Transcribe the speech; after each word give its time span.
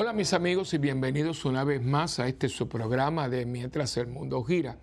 Hola 0.00 0.12
mis 0.12 0.32
amigos 0.32 0.72
y 0.74 0.78
bienvenidos 0.78 1.44
una 1.44 1.64
vez 1.64 1.82
más 1.82 2.20
a 2.20 2.28
este 2.28 2.48
su 2.48 2.68
programa 2.68 3.28
de 3.28 3.44
Mientras 3.46 3.96
el 3.96 4.06
Mundo 4.06 4.44
Gira. 4.44 4.78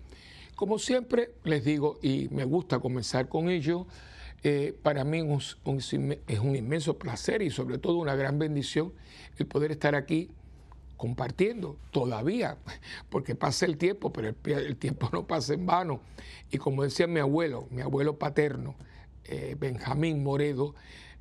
Como 0.56 0.78
siempre 0.78 1.30
les 1.42 1.64
digo, 1.64 1.98
y 2.02 2.28
me 2.28 2.44
gusta 2.44 2.80
comenzar 2.80 3.26
con 3.26 3.48
ello, 3.48 3.86
eh, 4.42 4.78
para 4.82 5.04
mí 5.04 5.20
es 5.20 5.56
un, 5.64 6.54
inmenso 6.54 6.98
placer 6.98 7.40
y 7.40 7.48
sobre 7.48 7.78
todo 7.78 7.96
una 7.96 8.14
gran 8.14 8.38
bendición 8.38 8.92
el 9.38 9.46
poder 9.46 9.70
estar 9.70 9.94
aquí 9.94 10.28
compartiendo 10.98 11.78
todavía, 11.92 12.58
porque 13.08 13.34
pasa 13.34 13.64
el 13.64 13.78
tiempo, 13.78 14.12
pero 14.12 14.34
el, 14.44 14.76
tiempo 14.76 15.08
no 15.14 15.26
pasa 15.26 15.54
en 15.54 15.64
vano. 15.64 16.02
Y 16.50 16.58
como 16.58 16.82
decía 16.82 17.06
mi 17.06 17.20
abuelo, 17.20 17.68
mi 17.70 17.80
abuelo 17.80 18.18
paterno, 18.18 18.74
eh, 19.24 19.56
Benjamín 19.58 20.22
Moredo, 20.22 20.74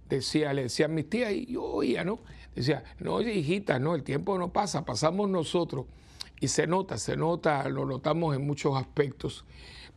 decía, 0.10 0.54
le 0.54 0.64
decía 0.64 0.88
a 0.88 0.90
mis 0.90 1.10
tías, 1.10 1.32
y 1.32 1.46
yo 1.46 1.64
oía, 1.64 2.04
¿no? 2.04 2.20
Decía, 2.56 2.84
no, 3.00 3.22
hijita, 3.22 3.80
no, 3.80 3.96
el 3.96 4.04
tiempo 4.04 4.38
no 4.38 4.54
pasa, 4.54 4.86
pasamos 4.86 5.30
nosotros. 5.30 5.86
Y 6.40 6.48
se 6.48 6.68
nota, 6.68 6.98
se 6.98 7.18
nota, 7.18 7.68
lo 7.70 7.86
notamos 7.86 8.36
en 8.36 8.46
muchos 8.46 8.78
aspectos. 8.78 9.46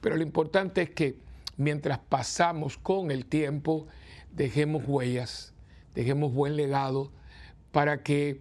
Pero 0.00 0.16
lo 0.16 0.22
importante 0.22 0.82
es 0.82 0.90
que 0.90 1.16
mientras 1.56 1.98
pasamos 1.98 2.76
con 2.76 3.10
el 3.10 3.26
tiempo, 3.26 3.86
dejemos 4.32 4.84
huellas, 4.86 5.52
dejemos 5.94 6.32
buen 6.32 6.56
legado 6.56 7.12
para 7.72 8.02
que 8.02 8.40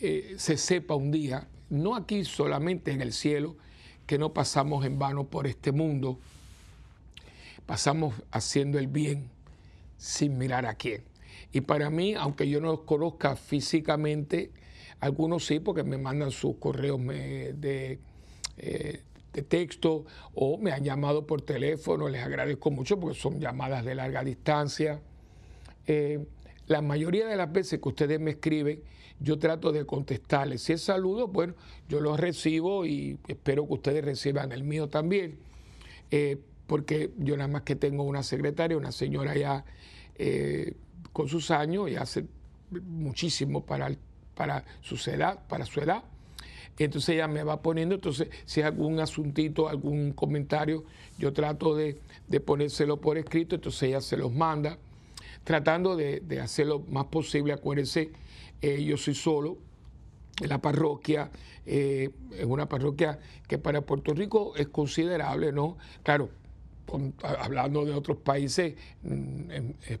eh, 0.00 0.34
se 0.38 0.56
sepa 0.56 0.94
un 0.94 1.10
día, 1.10 1.48
no 1.70 1.96
aquí 1.96 2.24
solamente 2.24 2.92
en 2.92 3.02
el 3.02 3.12
cielo, 3.12 3.56
que 4.06 4.18
no 4.18 4.32
pasamos 4.32 4.84
en 4.86 4.98
vano 4.98 5.24
por 5.24 5.46
este 5.46 5.70
mundo, 5.70 6.18
pasamos 7.66 8.14
haciendo 8.30 8.78
el 8.78 8.86
bien 8.86 9.28
sin 9.98 10.38
mirar 10.38 10.66
a 10.66 10.74
quién. 10.74 11.07
Y 11.52 11.62
para 11.62 11.90
mí, 11.90 12.14
aunque 12.14 12.48
yo 12.48 12.60
no 12.60 12.68
los 12.68 12.80
conozca 12.80 13.36
físicamente, 13.36 14.50
algunos 15.00 15.46
sí, 15.46 15.60
porque 15.60 15.84
me 15.84 15.96
mandan 15.96 16.30
sus 16.30 16.56
correos 16.56 17.00
de, 17.06 17.98
eh, 18.56 19.02
de 19.32 19.42
texto 19.42 20.04
o 20.34 20.58
me 20.58 20.72
han 20.72 20.84
llamado 20.84 21.26
por 21.26 21.42
teléfono, 21.42 22.08
les 22.08 22.22
agradezco 22.22 22.70
mucho 22.70 22.98
porque 22.98 23.18
son 23.18 23.40
llamadas 23.40 23.84
de 23.84 23.94
larga 23.94 24.24
distancia. 24.24 25.00
Eh, 25.86 26.26
la 26.66 26.82
mayoría 26.82 27.26
de 27.26 27.36
las 27.36 27.50
veces 27.50 27.80
que 27.80 27.88
ustedes 27.88 28.20
me 28.20 28.32
escriben, 28.32 28.82
yo 29.20 29.38
trato 29.38 29.72
de 29.72 29.86
contestarles. 29.86 30.62
Si 30.62 30.72
es 30.74 30.82
saludo, 30.82 31.28
bueno, 31.28 31.54
yo 31.88 32.00
los 32.00 32.20
recibo 32.20 32.84
y 32.84 33.18
espero 33.26 33.66
que 33.66 33.74
ustedes 33.74 34.04
reciban 34.04 34.52
el 34.52 34.64
mío 34.64 34.88
también. 34.88 35.38
Eh, 36.10 36.38
porque 36.66 37.12
yo 37.16 37.36
nada 37.36 37.48
más 37.48 37.62
que 37.62 37.74
tengo 37.76 38.02
una 38.02 38.22
secretaria, 38.22 38.76
una 38.76 38.92
señora 38.92 39.34
ya 39.34 39.64
con 41.12 41.28
sus 41.28 41.50
años 41.50 41.90
y 41.90 41.96
hace 41.96 42.26
muchísimo 42.70 43.64
para, 43.64 43.90
para 44.34 44.64
su 44.80 44.96
edad, 45.10 45.46
para 45.48 45.64
su 45.64 45.80
edad. 45.80 46.02
Entonces 46.78 47.08
ella 47.10 47.26
me 47.26 47.42
va 47.42 47.60
poniendo, 47.60 47.96
entonces 47.96 48.28
si 48.44 48.60
hay 48.60 48.68
algún 48.68 49.00
asuntito, 49.00 49.68
algún 49.68 50.12
comentario, 50.12 50.84
yo 51.18 51.32
trato 51.32 51.74
de, 51.74 52.00
ponérselo 52.44 53.00
por 53.00 53.18
escrito, 53.18 53.56
entonces 53.56 53.82
ella 53.82 54.00
se 54.00 54.16
los 54.16 54.32
manda, 54.32 54.78
tratando 55.42 55.96
de, 55.96 56.20
de 56.20 56.40
hacerlo 56.40 56.84
más 56.88 57.06
posible. 57.06 57.52
Acuérdense, 57.52 58.12
eh, 58.62 58.84
yo 58.84 58.96
soy 58.96 59.14
solo, 59.14 59.58
en 60.40 60.48
la 60.48 60.58
parroquia, 60.58 61.30
eh, 61.66 62.10
es 62.32 62.44
una 62.44 62.68
parroquia 62.68 63.18
que 63.46 63.58
para 63.58 63.80
Puerto 63.80 64.14
Rico 64.14 64.54
es 64.56 64.68
considerable, 64.68 65.52
¿no? 65.52 65.76
Claro, 66.02 66.30
hablando 67.22 67.84
de 67.84 67.92
otros 67.92 68.18
países, 68.18 68.74
mm, 69.02 69.50
es, 69.86 69.98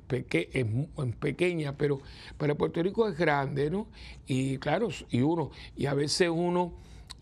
pequeña, 1.18 1.76
pero 1.76 2.00
para 2.36 2.54
Puerto 2.54 2.82
Rico 2.82 3.08
es 3.08 3.16
grande, 3.16 3.70
¿no? 3.70 3.88
Y 4.26 4.58
claro, 4.58 4.88
y 5.10 5.20
uno, 5.20 5.50
y 5.76 5.86
a 5.86 5.94
veces 5.94 6.28
uno, 6.32 6.72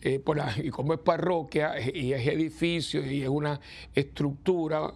eh, 0.01 0.21
y 0.63 0.69
como 0.69 0.93
es 0.93 0.99
parroquia 0.99 1.73
y 1.79 2.13
es 2.13 2.27
edificio 2.27 3.05
y 3.05 3.23
es 3.23 3.29
una 3.29 3.59
estructura, 3.93 4.93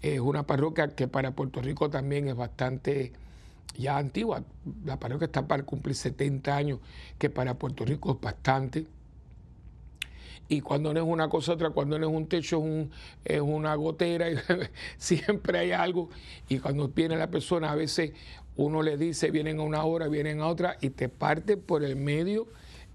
es 0.00 0.20
una 0.20 0.46
parroquia 0.46 0.88
que 0.88 1.08
para 1.08 1.32
Puerto 1.32 1.60
Rico 1.62 1.90
también 1.90 2.28
es 2.28 2.36
bastante 2.36 3.12
ya 3.76 3.96
antigua. 3.96 4.44
La 4.84 4.98
parroquia 4.98 5.26
está 5.26 5.46
para 5.46 5.62
cumplir 5.62 5.94
70 5.94 6.56
años, 6.56 6.80
que 7.18 7.30
para 7.30 7.54
Puerto 7.54 7.84
Rico 7.84 8.12
es 8.12 8.20
bastante 8.20 8.86
y 10.52 10.60
cuando 10.60 10.92
no 10.92 11.00
es 11.00 11.06
una 11.06 11.30
cosa 11.30 11.54
otra, 11.54 11.70
cuando 11.70 11.98
no 11.98 12.06
es 12.06 12.14
un 12.14 12.26
techo 12.26 12.58
es, 12.58 12.62
un, 12.62 12.90
es 13.24 13.40
una 13.40 13.74
gotera, 13.74 14.30
y 14.30 14.36
siempre 14.98 15.58
hay 15.58 15.72
algo. 15.72 16.10
Y 16.46 16.58
cuando 16.58 16.88
viene 16.88 17.16
la 17.16 17.30
persona, 17.30 17.72
a 17.72 17.74
veces 17.74 18.12
uno 18.56 18.82
le 18.82 18.98
dice, 18.98 19.30
vienen 19.30 19.60
a 19.60 19.62
una 19.62 19.82
hora, 19.84 20.08
vienen 20.08 20.40
a 20.42 20.48
otra, 20.48 20.76
y 20.82 20.90
te 20.90 21.08
parte 21.08 21.56
por 21.56 21.82
el 21.82 21.96
medio 21.96 22.48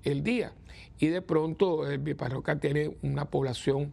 el 0.03 0.21
día. 0.21 0.51
Y 0.99 1.07
de 1.07 1.23
pronto 1.23 1.89
el 1.89 1.99
parroquia 2.15 2.59
tiene 2.59 2.95
una 3.01 3.25
población 3.25 3.91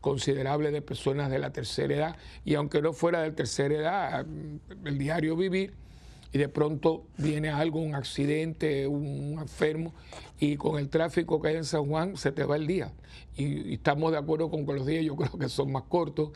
considerable 0.00 0.70
de 0.70 0.80
personas 0.80 1.30
de 1.30 1.38
la 1.38 1.52
tercera 1.52 1.94
edad, 1.94 2.16
y 2.42 2.54
aunque 2.54 2.80
no 2.80 2.94
fuera 2.94 3.20
de 3.20 3.32
tercera 3.32 3.74
edad, 3.74 4.26
el 4.82 4.96
diario 4.96 5.36
vivir, 5.36 5.74
y 6.34 6.38
de 6.38 6.48
pronto 6.48 7.04
viene 7.16 7.48
algo, 7.48 7.78
un 7.78 7.94
accidente, 7.94 8.88
un 8.88 9.38
enfermo, 9.40 9.94
y 10.40 10.56
con 10.56 10.80
el 10.80 10.88
tráfico 10.88 11.40
que 11.40 11.46
hay 11.46 11.56
en 11.56 11.64
San 11.64 11.86
Juan 11.86 12.16
se 12.16 12.32
te 12.32 12.42
va 12.44 12.56
el 12.56 12.66
día. 12.66 12.90
Y, 13.36 13.74
estamos 13.74 14.10
de 14.10 14.18
acuerdo 14.18 14.50
con 14.50 14.66
que 14.66 14.72
los 14.72 14.84
días 14.84 15.04
yo 15.04 15.14
creo 15.14 15.38
que 15.38 15.48
son 15.48 15.70
más 15.70 15.84
cortos, 15.84 16.30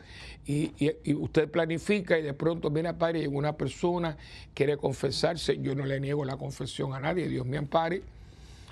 y, 0.45 0.71
usted 1.15 1.51
planifica 1.51 2.17
y 2.17 2.21
de 2.21 2.33
pronto 2.33 2.69
viene 2.69 2.87
a 2.87 2.97
padre 2.97 3.23
y 3.23 3.27
una 3.27 3.57
persona 3.57 4.15
quiere 4.53 4.77
confesarse, 4.77 5.59
yo 5.61 5.75
no 5.75 5.85
le 5.85 5.99
niego 5.99 6.23
la 6.23 6.37
confesión 6.37 6.93
a 6.93 7.01
nadie, 7.01 7.27
Dios 7.27 7.45
me 7.45 7.57
ampare, 7.57 8.01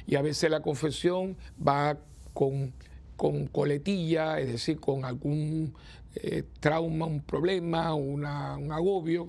y 0.07 0.15
a 0.15 0.21
veces 0.21 0.49
la 0.49 0.61
confesión 0.61 1.35
va 1.65 1.97
con, 2.33 2.71
con 3.17 3.47
coletilla, 3.47 4.39
es 4.39 4.47
decir, 4.47 4.79
con 4.79 5.03
algún 5.03 5.73
eh, 6.15 6.43
trauma, 6.61 7.05
un 7.05 7.19
problema, 7.19 7.93
un 7.95 8.23
agobio 8.23 9.27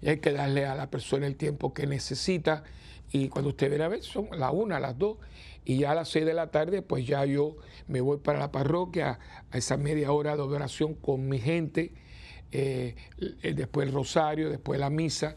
y 0.00 0.08
hay 0.08 0.18
que 0.18 0.32
darle 0.32 0.66
a 0.66 0.74
la 0.74 0.90
persona 0.90 1.26
el 1.26 1.36
tiempo 1.36 1.74
que 1.74 1.86
necesita. 1.86 2.64
Y 3.10 3.28
cuando 3.28 3.50
usted 3.50 3.68
viene 3.68 3.84
a 3.84 3.88
ver, 3.88 4.02
son 4.02 4.28
las 4.32 4.52
una, 4.52 4.78
las 4.80 4.98
dos, 4.98 5.18
y 5.64 5.78
ya 5.78 5.92
a 5.92 5.94
las 5.94 6.08
seis 6.08 6.24
de 6.24 6.34
la 6.34 6.50
tarde, 6.50 6.82
pues 6.82 7.06
ya 7.06 7.24
yo 7.24 7.56
me 7.86 8.00
voy 8.00 8.18
para 8.18 8.38
la 8.38 8.50
parroquia 8.50 9.18
a 9.50 9.58
esa 9.58 9.76
media 9.76 10.12
hora 10.12 10.36
de 10.36 10.42
oración 10.42 10.94
con 10.94 11.28
mi 11.28 11.38
gente, 11.38 11.92
eh, 12.52 12.96
después 13.42 13.86
el 13.86 13.92
rosario, 13.92 14.48
después 14.48 14.80
la 14.80 14.90
misa, 14.90 15.36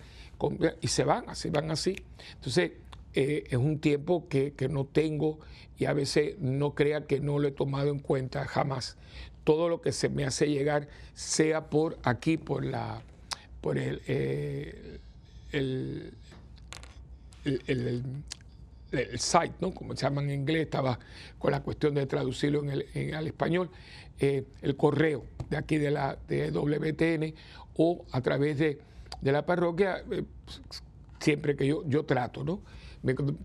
y 0.80 0.88
se 0.88 1.04
van, 1.04 1.30
así 1.30 1.50
van 1.50 1.70
así. 1.72 1.96
Entonces, 2.36 2.72
eh, 3.14 3.44
es 3.50 3.58
un 3.58 3.80
tiempo 3.80 4.28
que, 4.30 4.54
que, 4.54 4.70
no 4.70 4.86
tengo 4.86 5.40
y 5.78 5.84
a 5.84 5.94
veces 5.94 6.40
no 6.40 6.76
crea 6.76 7.06
que 7.06 7.20
no 7.20 7.40
lo 7.40 7.50
he 7.50 7.52
tomado 7.52 7.90
en 7.90 8.00
cuenta 8.00 8.46
jamás. 8.46 8.98
Todo 9.44 9.68
lo 9.68 9.82
que 9.82 9.92
se 9.92 10.08
me 10.08 10.24
hace 10.24 10.48
llegar, 10.48 10.88
sea 11.14 11.70
por 11.70 11.98
aquí, 12.04 12.38
por 12.38 12.64
la 12.64 13.02
por 13.62 13.78
el, 13.78 14.02
eh, 14.08 15.00
el, 15.52 16.14
site, 19.18 19.54
¿no? 19.62 19.72
como 19.72 19.96
se 19.96 20.02
llama 20.02 20.22
en 20.22 20.32
inglés, 20.32 20.64
estaba 20.64 21.00
con 21.40 21.52
la 21.52 21.62
cuestión 21.62 21.94
de 21.94 22.06
traducirlo 22.08 22.62
en 22.64 22.72
el, 22.72 23.14
al 23.14 23.28
español, 23.28 23.70
eh, 24.20 24.44
el 24.62 24.76
correo 24.76 25.24
de 25.50 25.58
aquí 25.58 25.78
de 25.78 25.92
la 25.92 26.18
de 26.28 26.52
WTN 26.52 27.34
o 27.78 28.06
a 28.12 28.22
través 28.22 28.58
de, 28.58 28.80
la 29.22 29.46
parroquia, 29.46 30.04
eh, 30.12 30.24
siempre 31.20 31.56
que 31.56 31.68
yo, 31.68 31.84
yo 31.88 32.04
trato, 32.04 32.44
¿no? 32.44 32.62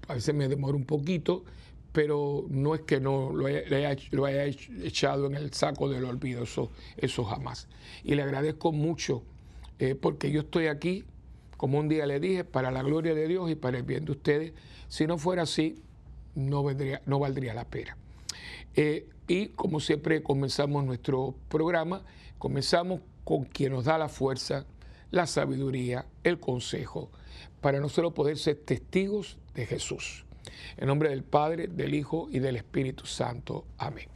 a 0.09 0.15
veces 0.15 0.35
me 0.35 0.49
demoro 0.49 0.77
un 0.77 0.85
poquito, 0.85 1.45
pero 1.93 2.45
no 2.51 2.75
es 2.75 2.83
que 2.83 3.01
no 3.01 3.33
lo 3.33 3.47
haya, 3.47 3.97
lo 4.11 4.27
haya 4.27 4.45
echado 4.45 5.27
en 5.27 5.35
el 5.35 5.53
saco 5.55 5.89
del 5.89 6.05
olvido, 6.05 6.43
eso, 6.43 6.71
eso 6.97 7.25
jamás. 7.25 7.69
Y 8.05 8.15
le 8.17 8.23
agradezco 8.23 8.73
mucho 8.73 9.23
porque 10.01 10.31
yo 10.31 10.41
estoy 10.41 10.67
aquí, 10.69 11.05
como 11.57 11.79
un 11.79 11.89
día 11.89 12.07
le 12.07 12.21
dije, 12.21 12.45
para 12.45 12.71
la 12.71 12.83
gloria 12.83 13.15
de 13.15 13.29
Dios 13.29 13.51
y 13.51 13.55
para 13.55 13.79
el 13.79 13.83
bien 13.83 14.05
de 14.05 14.13
ustedes. 14.13 14.53
Si 14.89 15.07
no 15.07 15.19
fuera 15.19 15.43
así, 15.43 15.77
no, 16.35 16.63
vendría, 16.63 17.03
no 17.07 17.19
valdría 17.19 17.55
la 17.55 17.65
pena. 17.65 17.97
Eh, 18.75 19.09
y 19.27 19.49
como 19.49 19.81
siempre 19.81 20.23
comenzamos 20.23 20.85
nuestro 20.85 21.35
programa, 21.49 22.03
comenzamos 22.39 23.01
con 23.25 23.45
quien 23.45 23.73
nos 23.73 23.87
da 23.87 23.99
la 23.99 24.09
fuerza, 24.09 24.67
la 25.11 25.27
sabiduría, 25.27 26.07
el 26.23 26.39
consejo, 26.39 27.11
para 27.61 27.81
nosotros 27.81 28.13
poder 28.13 28.39
ser 28.39 28.57
testigos 28.57 29.39
de 29.55 29.67
Jesús. 29.67 30.27
En 30.77 30.87
nombre 30.87 31.09
del 31.09 31.25
Padre, 31.25 31.67
del 31.67 31.95
Hijo 31.95 32.29
y 32.31 32.39
del 32.39 32.57
Espíritu 32.57 33.07
Santo. 33.07 33.65
Amén. 33.79 34.16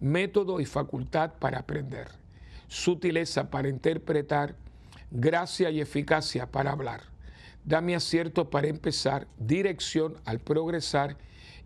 método 0.00 0.60
y 0.60 0.64
facultad 0.64 1.34
para 1.38 1.60
aprender, 1.60 2.08
sutileza 2.68 3.50
para 3.50 3.68
interpretar, 3.68 4.56
gracia 5.10 5.70
y 5.70 5.80
eficacia 5.80 6.50
para 6.50 6.72
hablar. 6.72 7.02
Dame 7.64 7.94
acierto 7.94 8.48
para 8.48 8.68
empezar, 8.68 9.26
dirección 9.38 10.16
al 10.24 10.40
progresar 10.40 11.16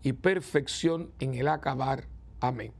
y 0.03 0.13
perfección 0.13 1.11
en 1.19 1.35
el 1.35 1.47
acabar. 1.47 2.05
Amén. 2.41 2.73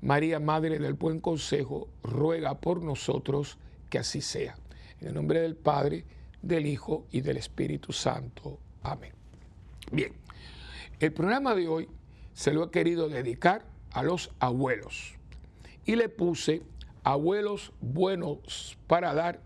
María, 0.00 0.38
Madre 0.38 0.78
del 0.78 0.94
Buen 0.94 1.20
Consejo, 1.20 1.88
ruega 2.02 2.60
por 2.60 2.82
nosotros 2.82 3.58
que 3.90 3.98
así 3.98 4.20
sea. 4.20 4.56
En 5.00 5.08
el 5.08 5.14
nombre 5.14 5.40
del 5.40 5.56
Padre, 5.56 6.04
del 6.42 6.66
Hijo 6.66 7.06
y 7.10 7.20
del 7.20 7.36
Espíritu 7.36 7.92
Santo. 7.92 8.58
Amén. 8.82 9.12
Bien, 9.90 10.12
el 11.00 11.12
programa 11.12 11.54
de 11.54 11.66
hoy 11.66 11.88
se 12.32 12.52
lo 12.52 12.64
he 12.64 12.70
querido 12.70 13.08
dedicar 13.08 13.69
a 13.92 14.02
los 14.02 14.30
abuelos 14.38 15.14
y 15.84 15.96
le 15.96 16.08
puse 16.08 16.62
abuelos 17.02 17.72
buenos 17.80 18.76
para 18.86 19.14
dar 19.14 19.40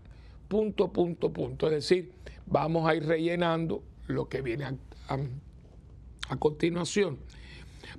punto, 0.47 0.91
punto, 0.91 1.31
punto. 1.31 1.67
Es 1.67 1.73
decir, 1.73 2.11
vamos 2.45 2.87
a 2.87 2.95
ir 2.95 3.05
rellenando 3.05 3.83
lo 4.07 4.29
que 4.29 4.41
viene 4.41 4.65
a, 4.65 6.37
continuación. 6.39 7.19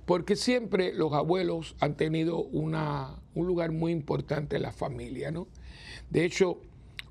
Porque 0.04 0.36
siempre 0.36 0.92
los 0.92 1.12
abuelos 1.12 1.76
han 1.80 1.96
tenido 1.96 2.38
una, 2.38 3.16
un 3.34 3.46
lugar 3.46 3.72
muy 3.72 3.92
importante 3.92 4.56
en 4.56 4.62
la 4.62 4.72
familia, 4.72 5.30
¿no? 5.30 5.46
De 6.10 6.24
hecho, 6.24 6.60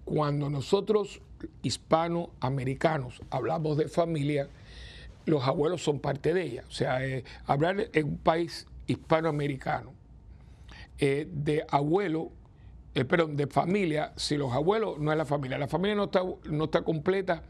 cuando 0.03 0.49
nosotros 0.49 1.21
hispanoamericanos 1.63 3.21
hablamos 3.29 3.77
de 3.77 3.87
familia, 3.87 4.49
los 5.25 5.43
abuelos 5.43 5.83
son 5.83 5.99
parte 5.99 6.33
de 6.33 6.43
ella. 6.43 6.63
O 6.67 6.71
sea, 6.71 7.05
eh, 7.05 7.23
hablar 7.45 7.89
en 7.93 8.05
un 8.05 8.17
país 8.17 8.67
hispanoamericano 8.87 9.93
eh, 10.97 11.27
de 11.31 11.65
abuelo, 11.69 12.31
eh, 12.93 13.05
perdón, 13.05 13.35
de 13.35 13.47
familia, 13.47 14.13
si 14.15 14.37
los 14.37 14.53
abuelos 14.53 14.99
no 14.99 15.11
es 15.11 15.17
la 15.17 15.25
familia, 15.25 15.57
la 15.57 15.67
familia 15.67 15.95
no 15.95 16.05
está, 16.05 16.23
no 16.49 16.65
está 16.65 16.83
completa, 16.83 17.43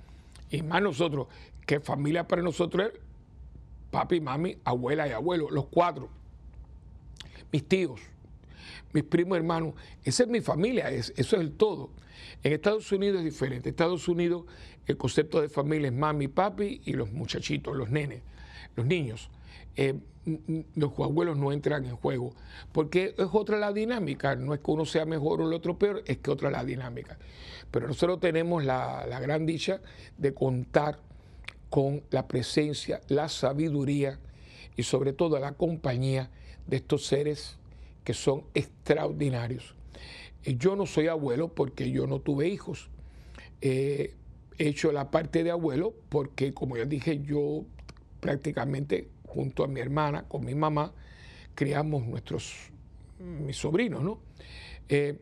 y 0.49 0.61
más 0.61 0.81
nosotros, 0.81 1.27
que 1.65 1.79
familia 1.79 2.27
para 2.27 2.41
nosotros 2.41 2.91
es 2.93 2.99
papi, 3.91 4.19
mami, 4.19 4.57
abuela 4.63 5.07
y 5.07 5.11
abuelo, 5.11 5.49
los 5.49 5.67
cuatro, 5.67 6.09
mis 7.51 7.67
tíos, 7.67 8.01
mis 8.93 9.03
primos 9.03 9.37
hermanos, 9.37 9.73
esa 10.03 10.23
es 10.23 10.29
mi 10.29 10.41
familia, 10.41 10.89
eso 10.89 11.13
es 11.15 11.33
el 11.33 11.51
todo. 11.51 11.89
En 12.43 12.53
Estados 12.53 12.91
Unidos 12.91 13.19
es 13.19 13.25
diferente. 13.25 13.69
En 13.69 13.73
Estados 13.73 14.07
Unidos 14.07 14.45
el 14.85 14.97
concepto 14.97 15.41
de 15.41 15.49
familia 15.49 15.87
es 15.87 15.93
mami, 15.93 16.27
papi 16.27 16.81
y 16.85 16.93
los 16.93 17.11
muchachitos, 17.11 17.75
los 17.75 17.89
nenes, 17.89 18.21
los 18.75 18.85
niños. 18.85 19.29
Eh, 19.75 19.95
los 20.75 20.92
abuelos 20.98 21.38
no 21.38 21.51
entran 21.51 21.86
en 21.86 21.95
juego, 21.95 22.33
porque 22.72 23.13
es 23.18 23.27
otra 23.31 23.60
la 23.60 23.72
dinámica, 23.72 24.36
no 24.36 24.56
es 24.56 24.60
que 24.60 24.72
uno 24.72 24.86
sea 24.86 25.06
mejor 25.06 25.42
o 25.42 25.48
el 25.48 25.54
otro 25.54 25.77
peor, 25.77 26.04
es 26.07 26.18
que 26.18 26.31
otra 26.31 26.50
la 26.50 26.63
dinámica. 26.63 27.19
Pero 27.69 27.88
nosotros 27.88 28.19
tenemos 28.19 28.63
la, 28.63 29.06
la 29.07 29.19
gran 29.19 29.45
dicha 29.45 29.81
de 30.18 30.33
contar 30.33 31.00
con 31.69 32.04
la 32.10 32.27
presencia, 32.27 33.01
la 33.07 33.30
sabiduría 33.30 34.19
y 34.75 34.83
sobre 34.83 35.13
todo 35.13 35.39
la 35.39 35.51
compañía 35.54 36.31
de 36.68 36.78
estos 36.78 37.06
seres 37.06 37.57
que 38.04 38.13
son 38.13 38.44
extraordinarios. 38.54 39.75
Yo 40.44 40.75
no 40.75 40.86
soy 40.86 41.07
abuelo 41.07 41.50
porque 41.54 41.92
yo 41.92 42.07
no 42.07 42.19
tuve 42.19 42.48
hijos. 42.48 42.89
he 43.62 44.13
hecho 44.57 44.92
la 44.92 45.12
parte 45.12 45.44
de 45.44 45.51
abuelo 45.51 45.94
porque, 46.10 46.54
como 46.54 46.78
ya 46.78 46.86
dije, 46.86 47.19
yo 47.24 47.66
prácticamente 48.21 49.10
junto 49.35 49.65
a 49.65 49.67
mi 49.67 49.81
hermana, 49.81 50.23
con 50.27 50.45
mi 50.45 50.55
mamá, 50.55 50.93
criamos 51.53 52.07
nuestros, 52.07 52.71
mis 53.19 53.57
sobrinos, 53.57 54.01
¿no? 54.01 54.19
Eh, 54.87 55.19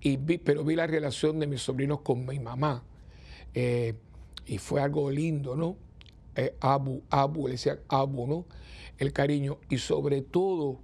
y 0.00 0.18
pero 0.18 0.62
vi 0.64 0.76
la 0.76 0.86
relación 0.86 1.40
de 1.40 1.46
mis 1.46 1.62
sobrinos 1.62 2.02
con 2.02 2.26
mi 2.26 2.38
mamá. 2.38 2.84
Eh, 3.54 3.94
y 4.46 4.58
fue 4.58 4.82
algo 4.82 5.10
lindo, 5.10 5.56
¿no? 5.56 5.76
Eh, 6.36 6.54
abu, 6.60 7.02
Abu, 7.08 7.46
le 7.46 7.52
decían 7.52 7.80
Abu, 7.88 8.26
¿no? 8.26 8.44
El 8.98 9.12
cariño. 9.14 9.58
Y 9.70 9.78
sobre 9.78 10.20
todo, 10.20 10.78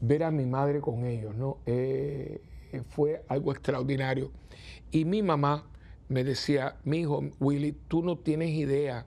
ver 0.00 0.24
a 0.24 0.30
mi 0.30 0.46
madre 0.46 0.80
con 0.80 1.04
ellos, 1.04 1.34
¿no? 1.36 1.58
Fue 2.88 3.22
algo 3.28 3.52
extraordinario. 3.52 4.30
Y 4.90 5.04
mi 5.04 5.22
mamá 5.22 5.66
me 6.08 6.24
decía, 6.24 6.76
mi 6.84 7.00
hijo, 7.00 7.22
Willy, 7.38 7.72
tú 7.88 8.02
no 8.02 8.16
tienes 8.16 8.50
idea. 8.50 9.06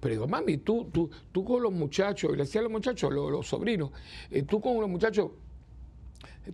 Pero 0.00 0.12
digo, 0.12 0.28
mami, 0.28 0.58
tú, 0.58 0.88
tú, 0.92 1.10
tú 1.32 1.44
con 1.44 1.62
los 1.62 1.72
muchachos, 1.72 2.30
y 2.32 2.36
le 2.36 2.44
decía 2.44 2.60
a 2.60 2.64
los 2.64 2.72
muchachos, 2.72 3.12
los, 3.12 3.46
sobrinos, 3.46 3.90
eh, 4.30 4.42
tú 4.42 4.60
con 4.60 4.80
los 4.80 4.88
muchachos 4.88 5.30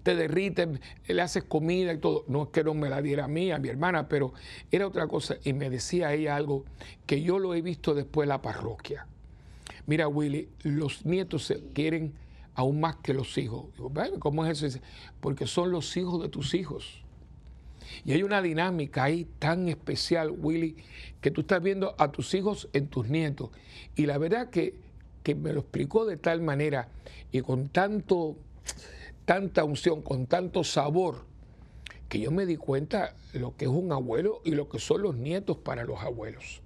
te 0.02 0.16
derrites, 0.16 0.68
le 1.06 1.22
haces 1.22 1.44
comida 1.44 1.92
y 1.92 1.98
todo. 1.98 2.24
No 2.26 2.44
es 2.44 2.48
que 2.48 2.64
no 2.64 2.74
me 2.74 2.88
la 2.88 3.00
diera 3.02 3.24
a 3.24 3.28
mí, 3.28 3.52
a 3.52 3.58
mi 3.58 3.68
hermana, 3.68 4.08
pero 4.08 4.32
era 4.70 4.86
otra 4.86 5.06
cosa. 5.06 5.36
Y 5.44 5.52
me 5.52 5.70
decía 5.70 6.12
ella 6.12 6.36
algo 6.36 6.64
que 7.06 7.22
yo 7.22 7.38
lo 7.38 7.54
he 7.54 7.62
visto 7.62 7.94
después 7.94 8.24
en 8.24 8.30
la 8.30 8.42
parroquia. 8.42 9.06
Mira, 9.86 10.08
Willy, 10.08 10.48
los 10.62 11.04
nietos 11.04 11.44
se 11.44 11.60
quieren 11.72 12.14
aún 12.54 12.80
más 12.80 12.96
que 12.96 13.14
los 13.14 13.36
hijos. 13.38 13.66
Digo, 13.74 13.92
¿cómo 14.18 14.46
es 14.46 14.62
eso? 14.62 14.78
Porque 15.20 15.46
son 15.46 15.70
los 15.70 15.96
hijos 15.96 16.22
de 16.22 16.28
tus 16.28 16.54
hijos. 16.54 17.03
Y 18.04 18.12
hay 18.12 18.22
una 18.22 18.42
dinámica 18.42 19.04
ahí 19.04 19.26
tan 19.38 19.68
especial, 19.68 20.30
Willy, 20.30 20.76
que 21.20 21.30
tú 21.30 21.42
estás 21.42 21.62
viendo 21.62 21.94
a 21.98 22.12
tus 22.12 22.34
hijos 22.34 22.68
en 22.72 22.88
tus 22.88 23.08
nietos. 23.08 23.50
Y 23.96 24.06
la 24.06 24.18
verdad 24.18 24.50
que, 24.50 24.74
que 25.22 25.34
me 25.34 25.52
lo 25.52 25.60
explicó 25.60 26.04
de 26.04 26.16
tal 26.16 26.40
manera 26.40 26.88
y 27.32 27.40
con 27.40 27.68
tanto, 27.68 28.36
tanta 29.24 29.64
unción, 29.64 30.02
con 30.02 30.26
tanto 30.26 30.64
sabor, 30.64 31.24
que 32.08 32.20
yo 32.20 32.30
me 32.30 32.46
di 32.46 32.56
cuenta 32.56 33.14
lo 33.32 33.56
que 33.56 33.64
es 33.64 33.70
un 33.70 33.90
abuelo 33.90 34.40
y 34.44 34.52
lo 34.52 34.68
que 34.68 34.78
son 34.78 35.02
los 35.02 35.16
nietos 35.16 35.56
para 35.56 35.84
los 35.84 36.00
abueos. 36.00 36.62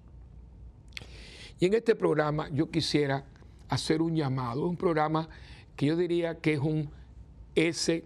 Y 1.61 1.67
en 1.67 1.75
este 1.75 1.95
programa 1.95 2.49
yo 2.51 2.71
quisiera 2.71 3.25
hacer 3.69 4.03
un 4.03 4.15
llamado, 4.15 4.67
un 4.67 4.77
programa 4.77 5.29
que 5.77 5.87
yo 5.87 5.97
diría 5.97 6.37
que 6.37 6.55
es 6.55 6.61
un 6.61 6.91
SOS, 7.55 8.03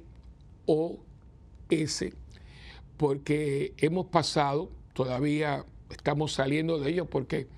porque 3.03 3.75
hemos 3.79 4.07
pasado, 4.07 4.71
todavía 4.93 5.67
estamos 5.91 6.35
saliendo 6.35 6.79
de 6.79 6.91
ello, 6.91 7.07
porque 7.07 7.49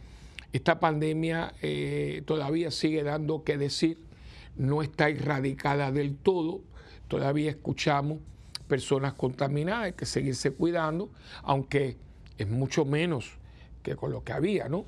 esta 0.55 0.81
pandemia 0.81 1.53
eh, 1.61 2.23
todavía 2.25 2.71
sigue 2.71 3.03
dando 3.03 3.45
que 3.45 3.59
decir, 3.59 3.99
no 4.57 4.81
está 4.81 5.11
erradicada 5.11 5.93
del 5.93 6.17
todo, 6.17 6.63
todavía 7.09 7.51
escuchamos 7.51 8.21
personas 8.69 9.13
contaminadas, 9.13 9.93
que 9.93 10.07
seguirse 10.07 10.51
cuidando, 10.53 11.11
aunque 11.43 11.99
es 12.39 12.49
mucho 12.49 12.87
menos 12.87 13.33
que 13.83 13.97
con 13.97 14.13
lo 14.13 14.25
que 14.25 14.33
había, 14.33 14.71
¿no? 14.71 14.87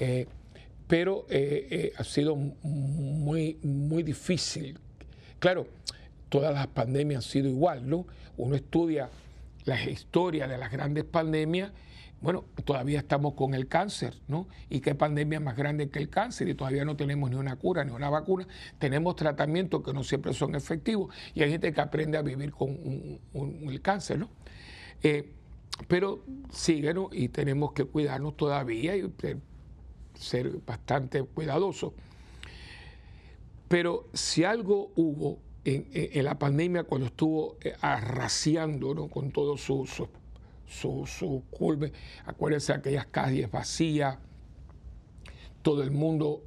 Eh, 0.00 0.26
pero 0.88 1.26
eh, 1.30 1.92
ha 1.96 2.02
sido 2.02 2.34
muy, 2.34 3.56
muy 3.62 4.02
difícil. 4.02 4.80
Claro, 5.38 5.68
todas 6.28 6.52
las 6.52 6.66
pandemias 6.66 7.24
han 7.24 7.30
sido 7.30 7.48
igual, 7.48 7.88
¿no? 7.88 8.04
Uno 8.36 8.56
estudia 8.56 9.08
la 9.64 9.82
historia 9.88 10.48
de 10.48 10.58
las 10.58 10.70
grandes 10.70 11.04
pandemias, 11.04 11.72
bueno, 12.20 12.44
todavía 12.64 13.00
estamos 13.00 13.34
con 13.34 13.52
el 13.52 13.66
cáncer, 13.66 14.14
¿no? 14.28 14.46
¿Y 14.70 14.80
qué 14.80 14.94
pandemia 14.94 15.40
más 15.40 15.56
grande 15.56 15.90
que 15.90 15.98
el 15.98 16.08
cáncer? 16.08 16.48
Y 16.48 16.54
todavía 16.54 16.84
no 16.84 16.96
tenemos 16.96 17.28
ni 17.30 17.36
una 17.36 17.56
cura 17.56 17.84
ni 17.84 17.90
una 17.90 18.10
vacuna. 18.10 18.46
Tenemos 18.78 19.16
tratamientos 19.16 19.82
que 19.82 19.92
no 19.92 20.04
siempre 20.04 20.32
son 20.32 20.54
efectivos 20.54 21.12
y 21.34 21.42
hay 21.42 21.50
gente 21.50 21.72
que 21.72 21.80
aprende 21.80 22.18
a 22.18 22.22
vivir 22.22 22.52
con 22.52 22.70
el 23.34 23.80
cáncer, 23.82 24.20
¿no? 24.20 24.30
Eh, 25.02 25.32
pero 25.88 26.24
sigue, 26.50 26.94
¿no? 26.94 27.08
Y 27.12 27.28
tenemos 27.28 27.72
que 27.72 27.84
cuidarnos 27.84 28.36
todavía 28.36 28.96
y 28.96 29.12
ser 30.14 30.58
bastante 30.64 31.24
cuidadoso. 31.24 31.92
Pero 33.66 34.08
si 34.12 34.44
algo 34.44 34.92
hubo 34.94 35.38
en, 35.64 36.24
la 36.24 36.38
pandemia 36.38 36.84
cuando 36.84 37.06
estuvo 37.06 37.56
eh, 37.60 37.74
arraciando 37.80 39.08
con 39.08 39.30
todo 39.30 39.56
su, 39.56 39.86
su, 39.86 41.06
su, 41.06 41.44
culme, 41.50 41.92
acuérdense 42.26 42.72
de 42.72 42.78
aquellas 42.78 43.06
calles 43.06 43.50
vacías, 43.50 44.18
todo 45.62 45.82
el 45.82 45.90
mundo 45.90 46.42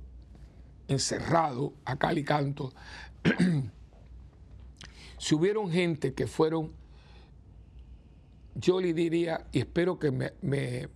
encerrado 0.87 1.73
a 1.85 1.95
cal 1.97 2.17
y 2.17 2.23
canto. 2.23 2.73
si 5.17 5.35
hubieron 5.35 5.71
gente 5.71 6.13
que 6.13 6.27
fueron, 6.27 6.73
yo 8.55 8.81
le 8.81 8.93
diría, 8.93 9.47
y 9.51 9.59
espero 9.59 9.97
que 9.99 10.11
me, 10.11 10.33
me, 10.41 10.89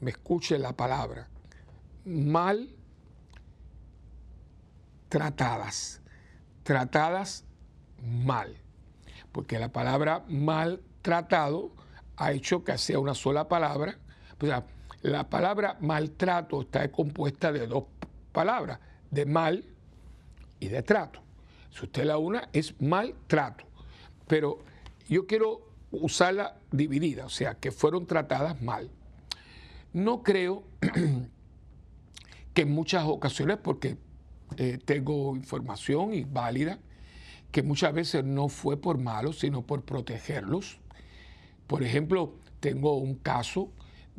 me 0.00 0.10
escuche 0.10 0.58
la 0.58 0.76
palabra, 0.76 1.28
mal 2.04 2.68
tratadas, 5.08 6.02
tratadas 6.62 7.43
mal, 8.04 8.56
porque 9.32 9.58
la 9.58 9.72
palabra 9.72 10.24
maltratado 10.28 11.72
ha 12.16 12.32
hecho 12.32 12.64
que 12.64 12.78
sea 12.78 12.98
una 12.98 13.14
sola 13.14 13.48
palabra. 13.48 13.98
O 14.40 14.46
sea, 14.46 14.64
la 15.02 15.28
palabra 15.28 15.76
maltrato 15.80 16.62
está 16.62 16.90
compuesta 16.90 17.52
de 17.52 17.66
dos 17.66 17.84
palabras, 18.32 18.78
de 19.10 19.26
mal 19.26 19.64
y 20.60 20.68
de 20.68 20.82
trato. 20.82 21.20
Si 21.70 21.84
usted 21.84 22.04
la 22.04 22.18
una, 22.18 22.48
es 22.52 22.80
maltrato. 22.80 23.64
Pero 24.26 24.58
yo 25.08 25.26
quiero 25.26 25.68
usarla 25.90 26.56
dividida, 26.70 27.26
o 27.26 27.30
sea, 27.30 27.54
que 27.54 27.70
fueron 27.70 28.06
tratadas 28.06 28.60
mal. 28.62 28.90
No 29.92 30.22
creo 30.22 30.64
que 32.54 32.62
en 32.62 32.72
muchas 32.72 33.04
ocasiones, 33.04 33.58
porque 33.58 33.96
eh, 34.56 34.78
tengo 34.84 35.36
información 35.36 36.14
y 36.14 36.24
válida, 36.24 36.78
que 37.54 37.62
muchas 37.62 37.94
veces 37.94 38.24
no 38.24 38.48
fue 38.48 38.76
por 38.76 38.98
malo, 38.98 39.32
sino 39.32 39.62
por 39.62 39.84
protegerlos. 39.84 40.80
Por 41.68 41.84
ejemplo, 41.84 42.34
tengo 42.58 42.96
un 42.96 43.14
caso 43.14 43.70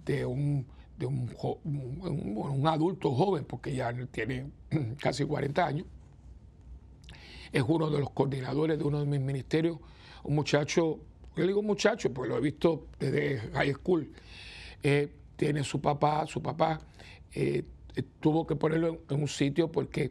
de 0.05 0.25
un, 0.25 0.65
de 0.97 1.05
un, 1.05 1.29
un, 1.65 2.65
adulto 2.65 3.11
joven, 3.11 3.43
porque 3.43 3.75
ya 3.75 3.93
tiene 4.09 4.45
casi 5.01 5.25
40 5.25 5.65
años, 5.65 5.85
es 7.51 7.61
uno 7.67 7.89
de 7.89 7.99
los 7.99 8.09
coordinadores 8.11 8.79
de 8.79 8.85
uno 8.85 9.01
de 9.01 9.05
mis 9.05 9.19
ministerios, 9.19 9.79
un 10.23 10.33
muchacho, 10.33 11.01
yo 11.35 11.45
digo 11.45 11.61
muchacho, 11.61 12.13
porque 12.13 12.29
lo 12.29 12.37
he 12.37 12.41
visto 12.41 12.87
desde 12.97 13.39
high 13.51 13.73
school, 13.73 14.13
eh, 14.81 15.11
tiene 15.35 15.65
su 15.65 15.81
papá, 15.81 16.25
su 16.25 16.41
papá 16.41 16.79
eh, 17.33 17.65
tuvo 18.21 18.47
que 18.47 18.55
ponerlo 18.55 19.01
en 19.09 19.21
un 19.21 19.27
sitio 19.27 19.69
porque 19.69 20.09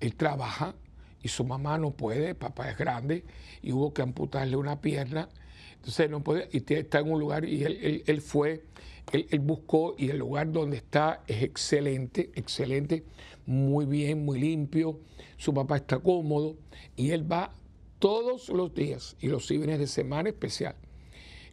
él 0.00 0.14
trabaja 0.16 0.74
y 1.22 1.28
su 1.28 1.44
mamá 1.44 1.78
no 1.78 1.90
puede, 1.90 2.34
papá 2.34 2.70
es 2.70 2.78
grande 2.78 3.24
y 3.62 3.72
hubo 3.72 3.92
que 3.92 4.02
amputarle 4.02 4.56
una 4.56 4.80
pierna, 4.80 5.28
entonces 5.74 6.10
no 6.10 6.22
puede, 6.22 6.48
y 6.52 6.72
está 6.74 7.00
en 7.00 7.10
un 7.10 7.20
lugar 7.20 7.44
y 7.44 7.64
él, 7.64 8.20
fue, 8.20 8.64
él, 9.12 9.40
buscó 9.40 9.94
y 9.98 10.10
el 10.10 10.18
lugar 10.18 10.52
donde 10.52 10.76
está 10.76 11.22
es 11.26 11.42
excelente, 11.42 12.30
excelente, 12.34 13.04
muy 13.46 13.86
bien, 13.86 14.24
muy 14.24 14.40
limpio, 14.40 15.00
su 15.36 15.54
papá 15.54 15.76
está 15.76 15.98
cómodo 15.98 16.56
y 16.96 17.10
él 17.10 17.30
va 17.30 17.52
todos 17.98 18.48
los 18.48 18.74
días 18.74 19.16
y 19.20 19.28
los 19.28 19.46
fines 19.46 19.78
de 19.78 19.86
semana 19.86 20.28
especial. 20.28 20.76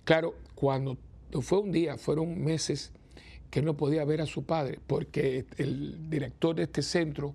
Claro, 0.03 0.35
cuando 0.53 0.97
fue 1.41 1.59
un 1.59 1.71
día, 1.71 1.97
fueron 1.97 2.43
meses 2.43 2.91
que 3.49 3.61
no 3.61 3.75
podía 3.77 4.03
ver 4.05 4.21
a 4.21 4.25
su 4.25 4.43
padre 4.43 4.79
porque 4.85 5.45
el 5.57 6.09
director 6.09 6.55
de 6.55 6.63
este 6.63 6.81
centro 6.81 7.33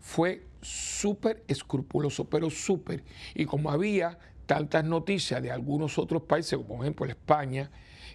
fue 0.00 0.42
súper 0.60 1.44
escrupuloso, 1.46 2.24
pero 2.24 2.50
súper. 2.50 3.04
Y 3.34 3.44
como 3.44 3.70
había 3.70 4.18
tantas 4.46 4.84
noticias 4.84 5.42
de 5.42 5.50
algunos 5.50 5.98
otros 5.98 6.22
países, 6.22 6.58
como 6.58 6.68
por 6.68 6.84
ejemplo 6.84 7.06
España, 7.06 7.70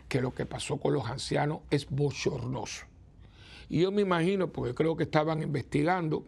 que 0.10 0.22
lo 0.22 0.34
que 0.34 0.46
pasó 0.46 0.78
con 0.78 0.94
los 0.94 1.06
ancianos 1.06 1.60
es 1.72 1.88
bochornoso. 1.90 2.86
Y 3.70 3.82
yo 3.82 3.92
me 3.92 4.02
imagino, 4.02 4.52
porque 4.52 4.76
creo 4.76 4.96
que 4.96 5.04
estaban 5.04 5.42
investigando, 5.42 6.28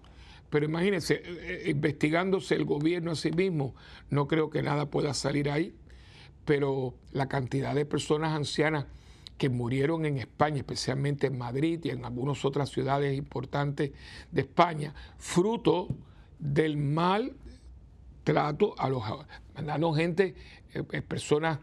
pero 0.49 0.65
imagínense, 0.65 1.15
eh, 1.15 1.63
eh, 1.65 1.69
investigándose 1.69 2.55
el 2.55 2.65
gobierno 2.65 3.11
a 3.11 3.15
sí 3.15 3.31
mismo, 3.31 3.75
no 4.09 4.27
creo 4.27 4.49
que 4.49 4.63
nada 4.63 4.89
pueda 4.89 5.13
salir 5.13 5.49
ahí, 5.49 5.75
pero 6.45 6.95
la 7.11 7.27
cantidad 7.27 7.75
de 7.75 7.85
personas 7.85 8.33
ancianas 8.33 8.85
que 9.37 9.49
murieron 9.49 10.05
en 10.05 10.17
España, 10.17 10.57
especialmente 10.57 11.27
en 11.27 11.37
Madrid 11.37 11.79
y 11.83 11.89
en 11.89 12.05
algunas 12.05 12.43
otras 12.45 12.69
ciudades 12.69 13.17
importantes 13.17 13.91
de 14.31 14.41
España, 14.41 14.93
fruto 15.17 15.87
del 16.39 16.77
mal 16.77 17.35
trato 18.23 18.75
a 18.77 18.89
los 18.89 19.03
mandando 19.55 19.93
gente, 19.93 20.35
eh, 20.73 20.83
eh, 20.91 21.01
personas 21.01 21.59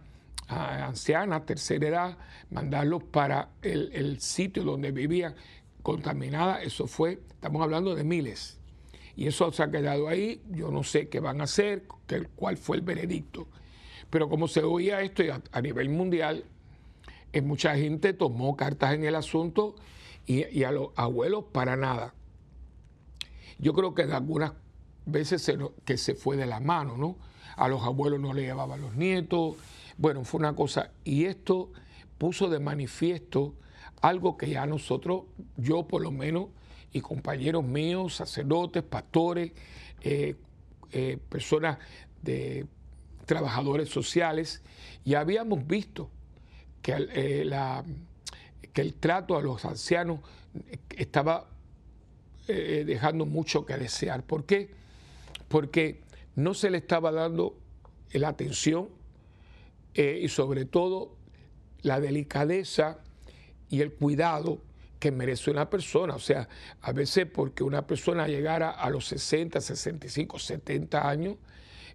ah, 0.49 0.87
ancianas, 0.87 1.45
tercera 1.47 1.89
edad, 1.89 2.19
mandarlos 2.51 3.05
para 3.05 3.51
el, 3.63 4.21
sitio 4.21 4.65
donde 4.65 4.91
vivían 4.91 5.35
contaminada, 5.83 6.63
eso 6.63 6.87
fue, 6.87 7.21
estamos 7.29 7.63
hablando 7.63 7.95
de 7.95 8.05
miles. 8.05 8.59
Y 9.17 9.27
eso 9.27 9.53
se 9.53 9.63
ha 9.63 9.71
quedado 9.71 10.09
ahí, 10.09 10.43
yo 10.51 10.71
no 10.71 10.83
sé 10.83 11.09
qué 11.09 11.21
van 11.21 11.41
a 11.41 11.45
hacer, 11.45 11.85
cuál 12.35 12.57
fue 12.57 12.79
el 12.79 12.83
veredicto. 12.83 13.47
Pero 14.11 14.29
como 14.29 14.49
se 14.49 14.63
oía 14.63 15.03
esto 15.03 15.23
a, 15.53 15.61
nivel 15.61 15.89
mundial, 15.89 16.45
mucha 17.43 17.77
gente 17.77 18.13
tomó 18.13 18.57
cartas 18.57 18.95
en 18.95 19.05
el 19.05 19.15
asunto 19.15 19.75
y, 20.27 20.63
a 20.65 20.71
los 20.71 20.91
abuelos 20.97 21.45
para 21.53 21.77
nada. 21.77 22.15
Yo 23.59 23.73
creo 23.73 23.95
que 23.95 24.03
algunas 24.03 24.53
veces 25.07 25.51
que 25.85 25.97
se 25.97 26.15
fue 26.15 26.37
de 26.37 26.47
la 26.47 26.61
mano, 26.61 26.97
¿no? 26.97 27.17
A 27.57 27.69
los 27.69 27.83
abuelos 27.83 28.21
no 28.21 28.33
le 28.33 28.43
llevaban 28.43 28.81
los 28.81 28.95
nietos, 28.95 29.57
bueno, 29.97 30.25
fue 30.25 30.39
una 30.39 30.57
cosa, 30.57 30.91
y 31.05 31.27
esto 31.27 31.71
puso 32.19 32.49
de 32.49 32.59
manifiesto 32.59 33.55
algo 34.01 34.37
que 34.37 34.51
ya 34.51 34.67
nosotros, 34.67 35.25
yo 35.57 35.87
por 35.87 36.03
lo 36.03 36.11
menos, 36.11 36.49
y 36.93 37.01
compañeros 37.01 37.65
míos, 37.65 38.17
sacerdotes, 38.17 38.83
pastores, 38.83 39.53
eh, 40.03 40.37
eh, 40.93 41.19
personas 41.29 41.79
de 42.23 42.67
trabajadores 43.27 43.89
sociales, 43.89 44.63
ya 45.05 45.21
habíamos 45.21 45.67
visto 45.67 46.11
que, 46.85 47.09
eh, 47.15 47.51
que 48.73 48.81
el 48.81 48.95
trato 48.95 49.37
a 49.37 49.43
los 49.43 49.65
ancianos 49.65 50.21
estaba 50.91 51.49
dejando 52.47 53.25
mucho 53.25 53.65
que 53.65 53.77
desear. 53.79 54.23
¿Por 54.23 54.45
qué? 54.45 54.85
porque 55.55 56.01
no 56.35 56.53
se 56.53 56.69
le 56.69 56.79
estaba 56.79 57.13
dando 57.13 57.57
la 58.13 58.27
atención 58.27 58.89
eh, 59.95 60.19
y 60.21 60.27
sobre 60.27 60.65
todo 60.65 61.15
la 61.83 62.01
delicadeza 62.01 62.99
y 63.69 63.81
el 63.81 63.93
cuidado 63.93 64.61
que 64.99 65.13
merece 65.13 65.53
una 65.53 65.71
persona. 65.71 66.17
O 66.17 66.19
sea, 66.19 66.49
a 66.81 66.91
veces 66.91 67.27
porque 67.27 67.63
una 67.63 67.87
persona 67.87 68.27
llegara 68.27 68.71
a 68.71 68.91
los 68.91 69.07
60, 69.07 69.61
65, 69.61 70.41
70 70.41 71.09
años, 71.09 71.37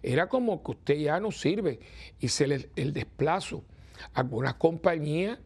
era 0.02 0.26
como 0.30 0.62
que 0.62 0.70
usted 0.70 0.94
ya 0.94 1.20
no 1.20 1.30
sirve 1.30 1.80
y 2.18 2.28
se 2.28 2.46
le, 2.46 2.70
el 2.76 2.94
desplazo. 2.94 3.62
Algunas 4.14 4.54
compañías 4.54 5.38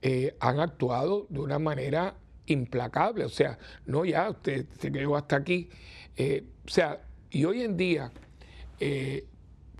eh, 0.00 0.36
han 0.40 0.60
actuado 0.60 1.26
de 1.28 1.40
una 1.40 1.58
manera 1.58 2.16
implacable, 2.46 3.24
o 3.24 3.28
sea, 3.28 3.58
no 3.86 4.04
ya, 4.04 4.30
usted, 4.30 4.66
se 4.78 4.90
llegó 4.90 5.16
hasta 5.16 5.36
aquí. 5.36 5.68
Eh, 6.16 6.44
o 6.64 6.68
sea, 6.68 7.02
y 7.30 7.44
hoy 7.44 7.62
en 7.62 7.76
día, 7.76 8.10
eh, 8.80 9.26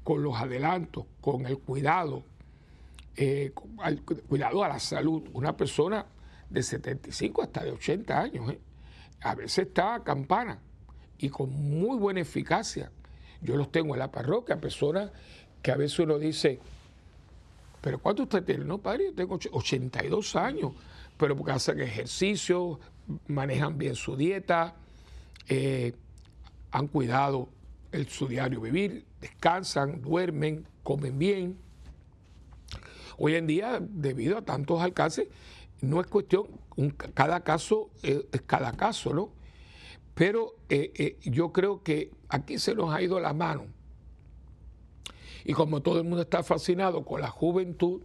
con 0.04 0.22
los 0.22 0.36
adelantos, 0.36 1.06
con 1.20 1.46
el 1.46 1.58
cuidado, 1.58 2.24
cuidado 4.28 4.64
a 4.64 4.68
la 4.68 4.78
salud, 4.78 5.28
una 5.34 5.56
persona 5.56 6.06
de 6.48 6.62
75 6.62 7.42
hasta 7.42 7.62
de 7.64 7.72
80 7.72 8.20
años, 8.20 8.54
a 9.20 9.34
veces 9.34 9.66
está 9.66 9.96
a 9.96 10.02
campana 10.02 10.58
y 11.18 11.28
con 11.28 11.50
muy 11.50 11.98
buena 11.98 12.20
eficacia. 12.20 12.90
Yo 13.40 13.56
los 13.56 13.70
tengo 13.70 13.94
en 13.94 14.00
la 14.00 14.10
parroquia, 14.10 14.60
personas 14.60 15.10
que 15.62 15.70
a 15.70 15.76
veces 15.76 15.98
uno 16.00 16.18
dice, 16.18 16.60
pero 17.82 17.98
¿cuánto 17.98 18.22
usted 18.22 18.42
tiene? 18.42 18.64
No, 18.64 18.78
padre, 18.78 19.08
yo 19.08 19.14
tengo 19.14 19.34
82 19.34 20.36
años, 20.36 20.72
pero 21.18 21.36
porque 21.36 21.52
hacen 21.52 21.80
ejercicio, 21.80 22.80
manejan 23.26 23.76
bien 23.76 23.94
su 23.94 24.16
dieta, 24.16 24.74
han 26.70 26.88
cuidado 26.88 27.48
el, 27.92 28.08
su 28.08 28.26
diario 28.26 28.60
vivir, 28.60 29.04
descansan, 29.20 30.00
duermen, 30.00 30.66
comen 30.82 31.18
bien. 31.18 31.58
Hoy 33.18 33.34
en 33.34 33.46
día, 33.46 33.78
debido 33.80 34.38
a 34.38 34.42
tantos 34.42 34.80
alcances, 34.80 35.28
no 35.82 36.00
es 36.00 36.06
cuestión, 36.06 36.46
cada 37.14 37.40
caso 37.40 37.90
es, 38.02 38.24
cada 38.46 38.72
caso, 38.72 39.12
¿no? 39.12 39.30
Pero 40.14 40.54
eh, 40.68 40.92
eh, 40.94 41.18
yo 41.24 41.52
creo 41.52 41.82
que 41.82 42.10
aquí 42.28 42.58
se 42.58 42.74
nos 42.74 42.92
ha 42.92 43.02
ido 43.02 43.20
la 43.20 43.32
mano. 43.32 43.66
Y 45.44 45.52
como 45.52 45.82
todo 45.82 45.98
el 45.98 46.04
mundo 46.04 46.22
está 46.22 46.42
fascinado 46.42 47.04
con 47.04 47.20
la 47.20 47.28
juventud, 47.28 48.02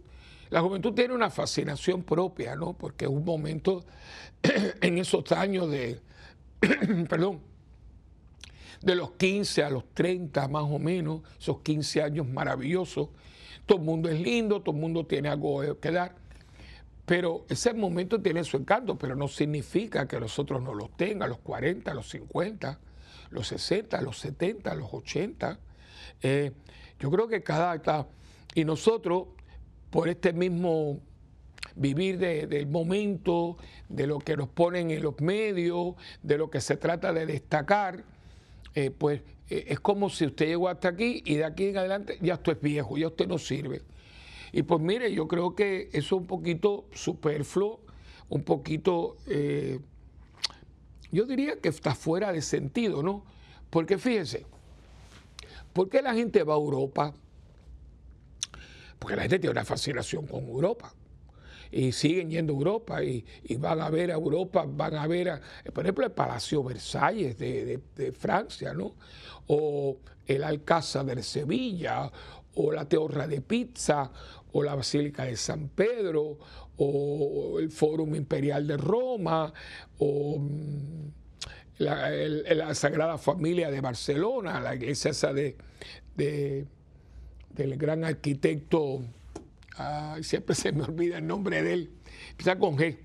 la 0.50 0.60
juventud 0.60 0.94
tiene 0.94 1.14
una 1.14 1.30
fascinación 1.30 2.02
propia, 2.02 2.56
¿no? 2.56 2.72
Porque 2.72 3.04
es 3.04 3.10
un 3.10 3.24
momento 3.24 3.84
en 4.80 4.98
esos 4.98 5.30
años 5.32 5.70
de, 5.70 6.00
perdón, 7.08 7.40
de 8.80 8.94
los 8.94 9.12
15 9.12 9.64
a 9.64 9.70
los 9.70 9.92
30 9.92 10.48
más 10.48 10.64
o 10.64 10.78
menos, 10.78 11.22
esos 11.38 11.60
15 11.60 12.02
años 12.02 12.26
maravillosos. 12.28 13.08
Todo 13.66 13.78
el 13.78 13.84
mundo 13.84 14.08
es 14.08 14.20
lindo, 14.20 14.62
todo 14.62 14.74
el 14.74 14.80
mundo 14.80 15.04
tiene 15.04 15.28
algo 15.28 15.78
que 15.78 15.90
dar, 15.90 16.14
pero 17.04 17.44
ese 17.48 17.72
momento 17.74 18.20
tiene 18.20 18.44
su 18.44 18.56
encanto, 18.56 18.98
pero 18.98 19.14
no 19.14 19.28
significa 19.28 20.06
que 20.06 20.20
los 20.20 20.38
otros 20.38 20.62
no 20.62 20.74
los 20.74 20.96
tengan, 20.96 21.28
los 21.28 21.38
40, 21.38 21.92
los 21.94 22.08
50, 22.10 22.78
los 23.30 23.48
60, 23.48 24.00
los 24.02 24.18
70, 24.18 24.74
los 24.74 24.92
80. 24.92 25.58
Eh, 26.22 26.52
yo 26.98 27.10
creo 27.10 27.28
que 27.28 27.42
cada 27.42 27.74
etapa, 27.74 28.08
y 28.54 28.64
nosotros, 28.64 29.28
por 29.90 30.08
este 30.08 30.32
mismo 30.32 31.00
vivir 31.76 32.18
del 32.18 32.66
momento, 32.66 33.56
de 33.88 34.06
lo 34.06 34.18
que 34.18 34.36
nos 34.36 34.48
ponen 34.48 34.90
en 34.90 35.02
los 35.02 35.20
medios, 35.20 35.94
de 36.22 36.38
lo 36.38 36.50
que 36.50 36.60
se 36.60 36.76
trata 36.76 37.12
de 37.12 37.26
destacar, 37.26 38.04
eh, 38.74 38.90
pues 38.90 39.22
eh, 39.48 39.66
es 39.68 39.80
como 39.80 40.10
si 40.10 40.26
usted 40.26 40.46
llegó 40.46 40.68
hasta 40.68 40.88
aquí 40.88 41.22
y 41.24 41.36
de 41.36 41.44
aquí 41.44 41.68
en 41.68 41.78
adelante 41.78 42.18
ya 42.20 42.34
esto 42.34 42.52
es 42.52 42.60
viejo, 42.60 42.98
ya 42.98 43.06
usted 43.06 43.26
no 43.26 43.38
sirve. 43.38 43.82
Y 44.52 44.62
pues 44.62 44.80
mire, 44.80 45.12
yo 45.12 45.28
creo 45.28 45.54
que 45.54 45.88
eso 45.92 46.16
es 46.16 46.20
un 46.20 46.26
poquito 46.26 46.86
superfluo, 46.92 47.80
un 48.28 48.42
poquito, 48.42 49.16
eh, 49.26 49.78
yo 51.12 51.24
diría 51.24 51.60
que 51.60 51.68
está 51.68 51.94
fuera 51.94 52.32
de 52.32 52.42
sentido, 52.42 53.02
¿no? 53.02 53.24
Porque 53.70 53.98
fíjense, 53.98 54.46
¿por 55.78 55.88
qué 55.88 56.02
la 56.02 56.12
gente 56.12 56.42
va 56.42 56.54
a 56.54 56.56
Europa? 56.56 57.14
Porque 58.98 59.14
la 59.14 59.22
gente 59.22 59.38
tiene 59.38 59.52
una 59.52 59.64
fascinación 59.64 60.26
con 60.26 60.48
Europa 60.48 60.92
y 61.70 61.92
siguen 61.92 62.32
yendo 62.32 62.52
a 62.52 62.56
Europa 62.56 63.04
y, 63.04 63.24
van 63.58 63.80
a 63.80 63.88
ver 63.88 64.10
a 64.10 64.14
Europa, 64.14 64.64
van 64.66 64.96
a 64.96 65.06
ver, 65.06 65.40
por 65.72 65.84
ejemplo, 65.84 66.04
el 66.04 66.10
Palacio 66.10 66.64
Versalles 66.64 67.38
de, 67.38 68.12
Francia, 68.18 68.74
¿no? 68.74 68.96
O 69.46 69.98
el 70.26 70.42
Alcázar 70.42 71.06
de 71.06 71.22
Sevilla, 71.22 72.10
o 72.56 72.72
la 72.72 72.88
Torre 72.88 73.28
de 73.28 73.40
Pizza, 73.40 74.10
o 74.50 74.64
la 74.64 74.74
Basílica 74.74 75.26
de 75.26 75.36
San 75.36 75.68
Pedro, 75.68 76.38
o 76.76 77.60
el 77.60 77.70
Fórum 77.70 78.16
Imperial 78.16 78.66
de 78.66 78.76
Roma, 78.78 79.52
o 79.98 80.40
mm, 81.78 82.56
la, 82.56 82.74
Sagrada 82.74 83.18
Familia 83.18 83.70
de 83.70 83.80
Barcelona, 83.80 84.60
la 84.60 84.74
iglesia 84.74 85.10
esa 85.10 85.32
de, 85.32 85.56
del 86.16 87.76
gran 87.76 88.04
arquitecto 88.04 89.02
siempre 90.22 90.54
se 90.54 90.72
me 90.72 90.82
olvida 90.82 91.18
el 91.18 91.26
nombre 91.26 91.62
de 91.62 91.72
él, 91.72 91.90
empieza 92.30 92.58
con 92.58 92.76
G, 92.76 92.98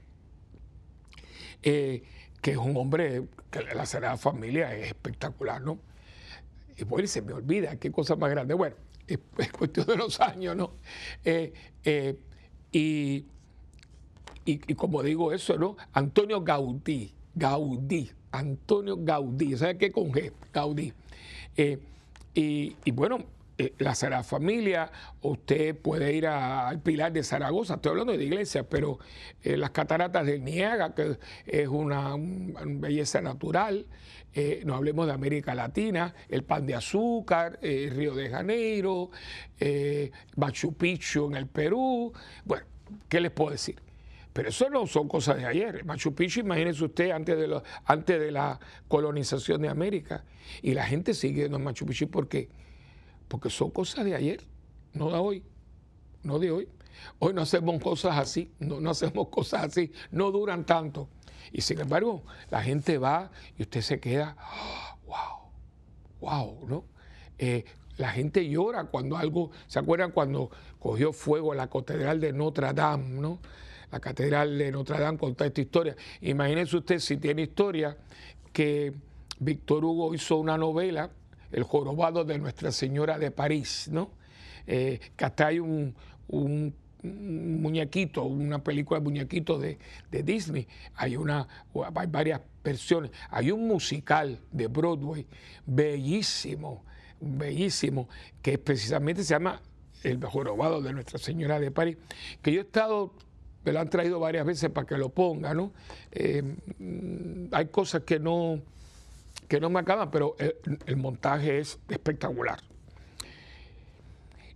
eh, 1.61 2.03
que 2.41 2.51
es 2.51 2.57
un 2.57 2.75
hombre 2.75 3.23
la 3.61 3.85
Sagrada 3.85 4.17
Familia 4.17 4.75
es 4.75 4.87
espectacular, 4.87 5.61
¿no? 5.61 5.79
Y 6.75 6.83
bueno, 6.83 7.07
se 7.07 7.21
me 7.21 7.33
olvida, 7.33 7.75
qué 7.77 7.91
cosa 7.91 8.15
más 8.15 8.31
grande. 8.31 8.53
Bueno, 8.53 8.75
es, 9.07 9.19
cuestión 9.57 9.85
de 9.85 9.95
los 9.95 10.19
años, 10.19 10.55
¿no? 10.55 10.73
Eh, 11.23 11.53
eh, 11.83 12.17
y, 12.71 13.25
y, 14.45 14.73
como 14.75 15.03
digo 15.03 15.31
eso, 15.31 15.57
¿no? 15.57 15.77
Antonio 15.93 16.41
Gaudí, 16.41 17.13
Gaudí, 17.35 18.11
Antonio 18.33 18.97
Gaudí, 18.99 19.55
¿sabe 19.55 19.77
qué? 19.77 19.91
Con 19.91 20.11
G, 20.11 20.33
Gaudí. 20.51 20.91
y, 21.55 22.75
y 22.83 22.91
bueno, 22.91 23.25
eh, 23.55 23.73
la 23.77 23.93
Sagrada 23.93 24.23
Familia, 24.23 24.91
usted 25.21 25.77
puede 25.77 26.11
ir 26.13 26.25
al 26.25 26.81
Pilar 26.81 27.13
de 27.13 27.23
Zaragoza, 27.23 27.75
estoy 27.75 27.91
hablando 27.91 28.17
de 28.17 28.23
iglesia, 28.23 28.67
pero 28.67 28.97
eh, 29.43 29.57
las 29.57 29.69
cataratas 29.69 30.25
del 30.25 30.43
Niega, 30.43 30.95
que 30.95 31.19
es 31.45 31.67
una, 31.67 32.15
belleza 32.17 33.21
natural, 33.21 33.85
eh, 34.33 34.63
no 34.65 34.73
hablemos 34.73 35.05
de 35.05 35.13
América 35.13 35.53
Latina, 35.53 36.15
el 36.29 36.43
pan 36.43 36.65
de 36.65 36.73
azúcar, 36.73 37.59
Río 37.61 38.15
de 38.15 38.29
Janeiro, 38.31 39.11
Machu 40.35 40.73
Picchu 40.73 41.27
en 41.27 41.35
el 41.35 41.45
Perú, 41.45 42.11
bueno, 42.45 42.65
¿qué 43.07 43.19
les 43.21 43.31
puedo 43.31 43.51
decir? 43.51 43.75
Pero 44.33 44.49
eso 44.49 44.69
no 44.69 44.87
son 44.87 45.07
cosas 45.07 45.37
de 45.37 45.45
ayer. 45.45 45.85
Machu 45.85 46.13
Picchu, 46.13 46.39
imagínese 46.39 46.83
usted, 46.83 47.11
antes 47.11 47.37
de, 47.37 47.61
antes 47.85 48.19
de 48.19 48.31
la 48.31 48.59
colonización 48.87 49.61
de 49.61 49.69
América. 49.69 50.25
Y 50.61 50.73
la 50.73 50.85
gente 50.85 51.13
sigue 51.13 51.45
en 51.45 51.63
Machu 51.63 51.85
Picchu 51.85 52.09
porque 52.09 52.49
porque 53.33 53.49
son 53.49 53.71
cosas 53.71 54.05
de 54.05 54.13
ayer, 54.13 54.41
no 54.93 55.09
de 55.09 55.17
hoy, 55.17 55.43
no 56.21 56.37
de 56.37 56.51
hoy. 56.51 56.69
Hoy 57.17 57.33
no 57.33 57.41
hacemos 57.41 57.81
cosas 57.81 58.15
así, 58.17 58.51
no, 58.59 58.87
hacemos 58.87 59.29
cosas 59.29 59.63
así, 59.63 59.91
no 60.11 60.29
duran 60.29 60.67
tanto. 60.67 61.09
Y 61.51 61.61
sin 61.61 61.79
embargo, 61.79 62.21
la 62.51 62.61
gente 62.61 62.99
va 62.99 63.31
y 63.57 63.63
usted 63.63 63.81
se 63.81 63.99
queda, 63.99 64.37
wow, 65.07 65.49
wow, 66.21 66.67
¿no? 66.67 66.85
Eh, 67.39 67.65
la 67.97 68.09
gente 68.09 68.47
llora 68.47 68.83
cuando 68.85 69.17
algo, 69.17 69.49
¿se 69.65 69.79
acuerdan 69.79 70.11
cuando 70.11 70.51
cogió 70.77 71.11
fuego 71.11 71.55
la 71.55 71.67
catedral 71.71 72.19
de 72.21 72.33
Notre 72.33 72.71
Dame, 72.71 73.19
¿no? 73.19 73.39
La 73.93 73.99
catedral 73.99 74.57
de 74.57 74.71
Notre 74.71 74.99
Dame 74.99 75.19
conta 75.19 75.45
esta 75.45 75.61
historia. 75.61 75.95
Imagínense 76.21 76.75
usted 76.75 76.97
si 76.97 77.17
tiene 77.17 77.43
historia 77.43 77.95
que 78.51 78.91
Víctor 79.39 79.85
Hugo 79.85 80.15
hizo 80.15 80.37
una 80.37 80.57
novela 80.57 81.11
el 81.51 81.61
jorobado 81.61 82.25
de 82.25 82.39
Nuestra 82.39 82.71
Señora 82.71 83.19
de 83.19 83.29
París, 83.29 83.89
¿no? 83.91 84.09
Eh, 84.65 84.99
que 85.15 85.25
hasta 85.25 85.45
hay 85.45 85.59
un, 85.59 85.93
muñequito, 87.03 88.23
una 88.23 88.63
película 88.63 88.99
de 88.99 89.03
muñequitos 89.03 89.61
de, 89.61 89.77
Disney, 90.23 90.67
hay, 90.95 91.15
una, 91.15 91.47
hay 91.95 92.07
varias 92.07 92.41
versiones, 92.63 93.11
hay 93.29 93.51
un 93.51 93.67
musical 93.67 94.39
de 94.51 94.65
Broadway 94.65 95.27
bellísimo, 95.67 96.83
bellísimo, 97.21 98.09
que 98.41 98.57
precisamente 98.57 99.23
se 99.23 99.35
llama 99.35 99.61
El 100.01 100.25
jorobado 100.25 100.81
de 100.81 100.93
Nuestra 100.93 101.19
Señora 101.19 101.59
de 101.59 101.69
París, 101.69 101.97
que 102.41 102.51
yo 102.51 102.61
he 102.61 102.63
estado 102.63 103.13
me 103.63 103.71
lo 103.71 103.79
han 103.79 103.89
traído 103.89 104.19
varias 104.19 104.45
veces 104.45 104.69
para 104.69 104.85
que 104.85 104.97
lo 104.97 105.09
ponga, 105.09 105.53
¿no? 105.53 105.71
Eh, 106.11 106.43
hay 107.51 107.65
cosas 107.67 108.03
que 108.03 108.19
no, 108.19 108.61
que 109.47 109.59
no 109.59 109.69
me 109.69 109.79
acaban, 109.79 110.11
pero 110.11 110.35
el, 110.85 110.97
montaje 110.97 111.59
es 111.59 111.79
espectacular. 111.89 112.59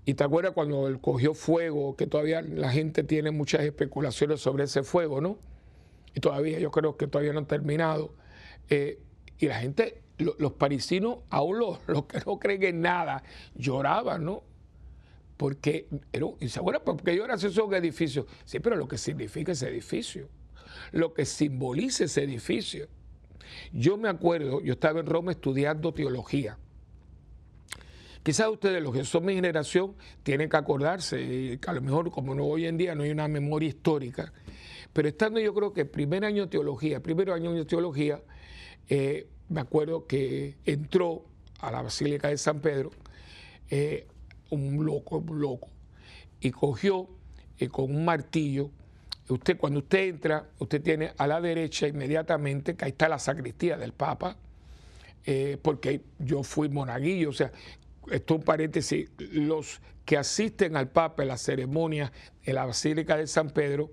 Y 0.05 0.13
te 0.13 0.23
acuerdas 0.23 0.53
cuando 0.53 0.87
él 0.87 0.99
cogió 0.99 1.33
fuego, 1.33 1.95
que 1.95 2.07
todavía 2.07 2.41
la 2.41 2.71
gente 2.71 3.03
tiene 3.03 3.31
muchas 3.31 3.61
especulaciones 3.61 4.39
sobre 4.39 4.63
ese 4.63 4.83
fuego, 4.83 5.19
¿no? 5.21 5.37
Y 6.13 6.19
todavía 6.19 6.59
yo 6.59 6.71
creo 6.71 6.97
que 6.97 7.07
todavía 7.07 7.33
no 7.33 7.39
han 7.39 7.47
terminado. 7.47 8.13
Eh, 8.69 8.99
y 9.37 9.47
la 9.47 9.59
gente, 9.59 10.01
los 10.17 10.53
parisinos, 10.53 11.19
aún 11.29 11.59
los, 11.59 11.79
los, 11.87 12.05
que 12.05 12.19
no 12.25 12.39
creen 12.39 12.63
en 12.63 12.81
nada, 12.81 13.23
lloraban, 13.55 14.25
¿no? 14.25 14.43
Porque, 15.37 15.87
y 16.39 16.49
se 16.49 16.59
acuerdan, 16.59 16.83
porque 16.83 17.15
lloran 17.15 17.37
esos 17.37 17.71
edificios. 17.73 18.25
Sí, 18.43 18.59
pero 18.59 18.75
lo 18.75 18.87
que 18.87 18.97
significa 18.97 19.51
ese 19.51 19.69
edificio, 19.69 20.29
lo 20.91 21.13
que 21.13 21.25
simboliza 21.25 22.05
ese 22.05 22.23
edificio. 22.23 22.87
Yo 23.71 23.97
me 23.97 24.09
acuerdo, 24.09 24.61
yo 24.61 24.73
estaba 24.73 24.99
en 24.99 25.05
Roma 25.05 25.31
estudiando 25.31 25.93
teología. 25.93 26.57
Quizás 28.23 28.49
ustedes, 28.49 28.83
los 28.83 28.93
que 28.93 29.05
son 29.05 29.23
mi 29.23 29.35
generación, 29.35 29.95
tienen 30.23 30.49
que 30.49 30.57
acordarse, 30.57 31.59
que 31.61 31.69
a 31.69 31.73
lo 31.73 31.81
mejor 31.81 32.11
como 32.11 32.35
no 32.35 32.45
hoy 32.45 32.65
en 32.65 32.75
día 32.75 32.93
no 32.93 33.03
hay 33.03 33.11
una 33.11 33.27
memoria 33.29 33.69
histórica, 33.69 34.33
pero 34.91 35.07
estando 35.07 35.39
yo 35.39 35.53
creo 35.53 35.71
que 35.71 35.85
primer 35.85 36.25
año 36.25 36.43
de 36.43 36.49
teología, 36.49 37.01
primer 37.01 37.31
año 37.31 37.53
de 37.53 37.63
teología, 37.63 38.21
eh, 38.89 39.27
me 39.47 39.61
acuerdo 39.61 40.07
que 40.07 40.57
entró 40.65 41.23
a 41.59 41.71
la 41.71 41.81
Basílica 41.81 42.27
de 42.27 42.37
San 42.37 42.59
Pedro 42.59 42.91
eh, 43.69 44.07
un 44.49 44.85
loco, 44.85 45.17
un 45.17 45.39
loco, 45.39 45.69
y 46.39 46.51
cogió 46.51 47.07
eh, 47.59 47.67
con 47.69 47.93
un 47.95 48.05
martillo 48.05 48.71
Usted, 49.29 49.57
cuando 49.57 49.79
usted 49.79 50.07
entra, 50.07 50.47
usted 50.59 50.81
tiene 50.81 51.11
a 51.17 51.27
la 51.27 51.41
derecha 51.41 51.87
inmediatamente, 51.87 52.75
que 52.75 52.85
ahí 52.85 52.91
está 52.91 53.09
la 53.09 53.19
sacristía 53.19 53.75
del 53.75 53.91
Papa, 53.91 54.37
eh, 55.25 55.57
porque 55.61 56.01
yo 56.19 56.43
fui 56.43 56.69
monaguillo, 56.69 57.29
o 57.29 57.33
sea, 57.33 57.51
esto 58.09 58.33
es 58.35 58.39
un 58.39 58.45
paréntesis, 58.45 59.09
los 59.17 59.81
que 60.05 60.17
asisten 60.17 60.77
al 60.77 60.89
Papa 60.89 61.23
en 61.23 61.27
la 61.27 61.37
ceremonia 61.37 62.13
en 62.45 62.55
la 62.55 62.65
Basílica 62.65 63.17
de 63.17 63.27
San 63.27 63.49
Pedro 63.49 63.91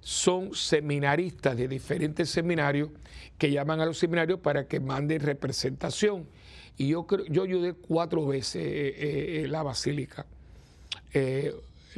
son 0.00 0.54
seminaristas 0.54 1.56
de 1.56 1.68
diferentes 1.68 2.30
seminarios 2.30 2.88
que 3.36 3.50
llaman 3.50 3.80
a 3.80 3.86
los 3.86 3.98
seminarios 3.98 4.40
para 4.40 4.66
que 4.66 4.80
manden 4.80 5.20
representación. 5.20 6.26
Y 6.76 6.88
yo, 6.88 7.06
yo 7.28 7.42
ayudé 7.42 7.74
cuatro 7.74 8.26
veces 8.26 8.62
eh, 8.64 9.42
eh, 9.44 9.48
la 9.48 9.62
Basílica 9.62 10.26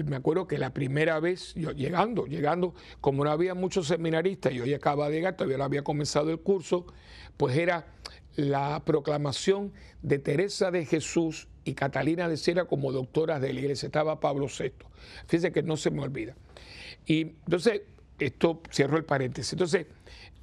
me 0.05 0.17
acuerdo 0.17 0.47
que 0.47 0.59
la 0.59 0.71
primera 0.71 1.21
vez, 1.21 1.55
llegando, 1.55 2.27
llegando, 2.27 2.75
como 3.01 3.25
no 3.25 3.31
había 3.31 3.55
muchos 3.55 3.87
seminaristas, 3.87 4.53
yo 4.53 4.65
ya 4.65 4.77
acababa 4.77 5.09
de 5.09 5.17
llegar, 5.17 5.37
todavía 5.37 5.59
no 5.59 5.65
había 5.65 5.83
comenzado 5.83 6.31
el 6.31 6.41
curso, 6.41 6.87
pues 7.37 7.57
era 7.57 7.87
la 8.37 8.83
proclamación 8.85 9.73
de 10.03 10.19
Teresa 10.19 10.71
de 10.71 10.85
Jesús 10.85 11.49
y 11.65 11.75
Catalina 11.75 12.29
de 12.29 12.37
Sierra 12.37 12.67
como 12.67 12.93
doctoras 12.93 13.41
de 13.41 13.53
la 13.53 13.61
iglesia. 13.61 13.87
Estaba 13.87 14.21
Pablo 14.21 14.47
VI. 14.47 14.73
Fíjense 15.27 15.53
que 15.53 15.63
no 15.63 15.77
se 15.77 15.91
me 15.91 16.03
olvida. 16.03 16.37
Y 17.07 17.21
entonces, 17.23 17.83
esto 18.19 18.61
cierro 18.71 18.99
el 18.99 19.05
paréntesis. 19.05 19.55
Entonces, 19.55 19.87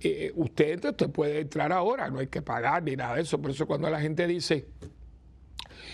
eh, 0.04 0.32
usted 0.36 0.72
entra, 0.72 0.92
usted 0.92 1.10
puede 1.10 1.40
entrar 1.40 1.72
ahora, 1.72 2.10
no 2.10 2.20
hay 2.20 2.28
que 2.28 2.42
pagar 2.42 2.84
ni 2.84 2.96
nada 2.96 3.16
de 3.16 3.22
eso. 3.22 3.42
Por 3.42 3.52
eso 3.52 3.66
cuando 3.68 3.90
la 3.90 4.00
gente 4.00 4.28
dice, 4.28 4.68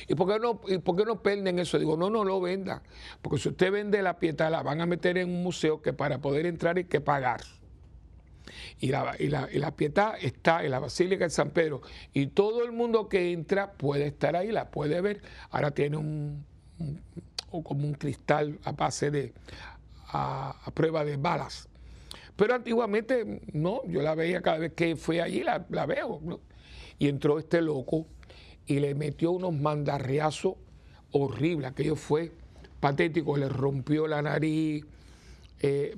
¿Y 0.08 0.16
por 0.16 0.28
qué 0.28 0.40
no, 0.40 0.62
y 0.68 0.80
por 0.80 1.06
no 1.06 1.18
venden 1.18 1.60
eso? 1.60 1.78
Digo, 1.78 1.96
no, 1.96 2.10
no 2.10 2.24
lo 2.24 2.42
venda. 2.42 2.82
Porque 3.22 3.38
si 3.38 3.50
usted 3.50 3.72
vende 3.72 4.02
la 4.02 4.18
pieta, 4.18 4.50
la 4.50 4.64
van 4.64 4.82
a 4.82 4.86
meter 4.86 5.18
en 5.18 5.30
un 5.30 5.44
museo 5.44 5.82
que 5.82 5.94
para 5.94 6.20
poder 6.20 6.48
entrar 6.48 6.78
hay 6.78 6.86
que 6.86 7.00
pagar. 7.00 7.42
Y 8.80 8.88
la, 8.88 9.16
y 9.20 9.28
la, 9.28 9.48
y 9.52 9.60
la 9.60 9.76
pietad 9.76 10.16
está 10.20 10.64
en 10.64 10.72
la 10.72 10.80
Basílica 10.80 11.26
de 11.26 11.30
San 11.30 11.52
Pedro. 11.52 11.82
Y 12.14 12.28
todo 12.28 12.64
el 12.64 12.72
mundo 12.72 13.08
que 13.08 13.32
entra 13.32 13.74
puede 13.74 14.08
estar 14.08 14.36
ahí, 14.36 14.52
la 14.52 14.72
puede 14.72 15.00
ver. 15.02 15.22
Ahora 15.52 15.72
tiene 15.72 15.98
un, 15.98 16.46
como 17.64 17.88
un 17.88 17.94
cristal 17.94 18.60
a 18.64 18.72
base 18.72 19.12
de, 19.12 19.34
a, 20.08 20.56
prueba 20.74 21.06
de 21.06 21.18
balas. 21.18 21.69
Pero 22.40 22.56
antiguamente, 22.56 23.42
no, 23.52 23.82
yo 23.86 24.02
la 24.02 24.16
veía 24.16 24.42
cada 24.42 24.60
vez 24.60 24.72
que 24.72 24.96
fui 24.96 25.20
allí, 25.20 25.44
la, 25.44 25.66
la 25.72 25.86
veo. 25.86 26.22
Y 26.98 27.10
entró 27.10 27.38
este 27.38 27.62
loco 27.62 28.08
y 28.66 28.80
le 28.80 28.96
metió 28.96 29.32
unos 29.32 29.54
mandarriazos 29.54 30.54
horribles. 31.12 31.72
Aquello 31.72 31.98
fue 31.98 32.32
patético, 32.80 33.36
le 33.36 33.50
rompió 33.50 34.08
la 34.08 34.22
nariz, 34.22 34.86
eh, 35.60 35.98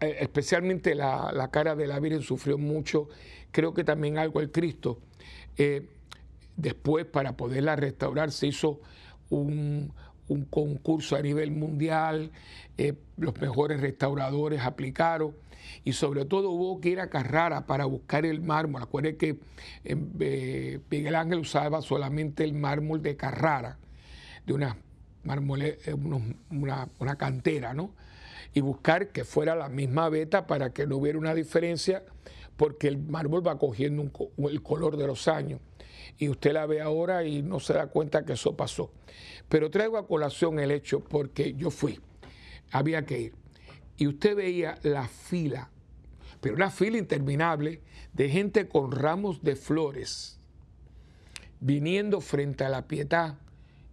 especialmente 0.00 0.96
la, 0.96 1.48
cara 1.52 1.76
de 1.76 1.86
la 1.86 2.00
Virgen 2.00 2.22
sufrió 2.22 2.58
mucho, 2.58 3.08
creo 3.52 3.72
que 3.72 3.84
también 3.84 4.18
algo 4.18 4.40
el 4.40 4.50
Cristo. 4.50 4.98
después, 6.56 7.06
para 7.06 7.36
poderla 7.36 7.76
restaurar, 7.76 8.32
se 8.32 8.48
hizo 8.48 8.80
un, 9.28 9.92
un 10.26 10.46
concurso 10.46 11.14
a 11.14 11.22
nivel 11.22 11.52
mundial, 11.52 12.32
eh, 12.76 12.94
los 13.18 13.40
mejores 13.40 13.80
restauradores 13.80 14.62
aplicaron 14.62 15.32
y 15.84 15.92
sobre 15.92 16.24
todo 16.24 16.50
hubo 16.50 16.80
que 16.80 16.90
ir 16.90 17.00
a 17.00 17.10
Carrara 17.10 17.66
para 17.66 17.84
buscar 17.84 18.26
el 18.26 18.40
mármol. 18.40 18.82
Acuérdense 18.82 19.18
que 19.18 19.38
eh, 19.84 20.80
Miguel 20.90 21.14
Ángel 21.14 21.40
usaba 21.40 21.82
solamente 21.82 22.44
el 22.44 22.54
mármol 22.54 23.02
de 23.02 23.16
Carrara, 23.16 23.78
de 24.46 24.52
una, 24.52 24.76
eh, 25.24 25.94
una, 26.50 26.88
una 26.98 27.16
cantera, 27.16 27.74
¿no? 27.74 27.94
Y 28.52 28.60
buscar 28.60 29.08
que 29.08 29.24
fuera 29.24 29.54
la 29.54 29.68
misma 29.68 30.08
beta 30.08 30.46
para 30.46 30.72
que 30.72 30.86
no 30.86 30.96
hubiera 30.96 31.18
una 31.18 31.34
diferencia, 31.34 32.02
porque 32.56 32.88
el 32.88 32.98
mármol 32.98 33.46
va 33.46 33.58
cogiendo 33.58 34.10
el 34.38 34.62
color 34.62 34.96
de 34.96 35.06
los 35.06 35.28
años 35.28 35.60
y 36.18 36.28
usted 36.28 36.52
la 36.52 36.66
ve 36.66 36.80
ahora 36.80 37.24
y 37.24 37.42
no 37.42 37.60
se 37.60 37.72
da 37.72 37.86
cuenta 37.86 38.24
que 38.24 38.34
eso 38.34 38.56
pasó. 38.56 38.90
Pero 39.48 39.70
traigo 39.70 39.96
a 39.96 40.06
colación 40.06 40.58
el 40.58 40.70
hecho 40.70 41.00
porque 41.00 41.54
yo 41.54 41.70
fui, 41.70 41.98
había 42.70 43.04
que 43.06 43.20
ir. 43.20 43.39
Y 44.00 44.06
usted 44.06 44.34
veía 44.34 44.78
la 44.82 45.06
fila, 45.06 45.68
pero 46.40 46.54
una 46.54 46.70
fila 46.70 46.96
interminable 46.96 47.82
de 48.14 48.30
gente 48.30 48.66
con 48.66 48.92
ramos 48.92 49.42
de 49.42 49.56
flores, 49.56 50.38
viniendo 51.60 52.22
frente 52.22 52.64
a 52.64 52.70
la 52.70 52.88
piedad, 52.88 53.36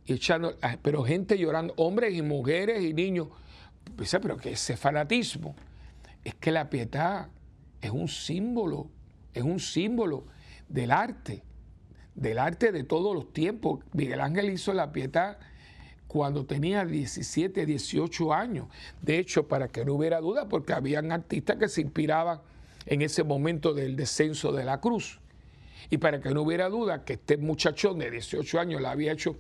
echando, 0.06 0.56
ah, 0.62 0.78
pero 0.82 1.04
gente 1.04 1.38
llorando, 1.38 1.74
hombres 1.76 2.16
y 2.16 2.22
mujeres 2.22 2.82
y 2.84 2.94
niños. 2.94 3.28
Pero 4.10 4.38
que 4.38 4.54
ese 4.54 4.78
fanatismo, 4.78 5.58
es 6.24 6.36
que 6.36 6.54
la 6.54 6.70
piedad 6.70 7.28
es 7.82 7.92
un 7.92 8.08
símbolo, 8.08 8.90
es 9.34 9.44
un 9.44 9.60
símbolo 9.60 10.26
del 10.70 10.92
arte 10.92 11.44
del 12.18 12.40
arte 12.40 12.72
de 12.72 12.84
todos 12.84 13.14
los 13.14 13.32
tiempos. 13.32 13.86
Miguel 13.94 14.22
Ángel 14.22 14.50
hizo 14.50 14.74
la 14.74 14.92
piedad 14.92 15.38
cuando 16.08 16.46
tenía 16.46 16.86
17, 16.86 17.66
18 17.66 18.34
años. 18.34 18.68
De 19.02 19.20
hecho, 19.20 19.48
para 19.48 19.68
que 19.68 19.86
no 19.86 19.94
hubiera 19.96 20.20
duda, 20.20 20.48
porque 20.48 20.74
habían 20.74 21.12
artistas 21.12 21.58
que 21.58 21.68
se 21.68 21.82
inspiraban 21.82 22.42
en 22.86 23.02
ese 23.02 23.24
momento 23.24 23.74
del 23.74 23.96
descenso 23.96 24.52
de 24.52 24.64
la 24.64 24.80
cruz. 24.80 25.20
Y 25.90 25.98
para 25.98 26.20
que 26.20 26.32
no 26.32 26.42
hubiera 26.42 26.70
duda 26.70 27.06
que 27.06 27.14
este 27.14 27.38
muchachón 27.38 28.00
de 28.00 28.12
18 28.12 28.60
años 28.60 28.82
la 28.82 28.92
había 28.92 29.12
hecho 29.12 29.38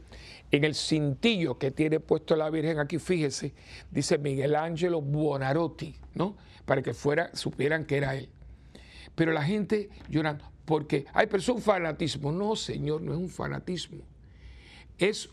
en 0.51 0.63
el 0.63 0.75
cintillo 0.75 1.58
que 1.58 1.71
tiene 1.71 1.99
puesto 1.99 2.36
la 2.36 2.49
Virgen 2.49 2.80
aquí, 2.80 2.99
fíjese, 2.99 3.53
dice 3.91 4.17
Miguel 4.17 4.56
Ángelo 4.56 5.01
Buonarotti, 5.01 5.95
¿no? 6.13 6.38
Para 6.65 6.82
que 6.82 6.93
fuera, 6.93 7.36
supieran 7.36 7.86
que 7.86 7.97
era 7.97 8.15
él. 8.15 8.30
Pero 9.15 9.34
la 9.34 9.43
gente 9.43 9.89
llorando, 10.10 10.45
porque, 10.65 11.06
ay, 11.13 11.27
pero 11.27 11.39
es 11.39 11.49
un 11.49 11.62
fanatismo. 11.62 12.32
No, 12.32 12.56
Señor, 12.56 13.01
no 13.01 13.13
es 13.13 13.17
un 13.17 13.30
fanatismo. 13.30 14.03
Es 14.97 15.30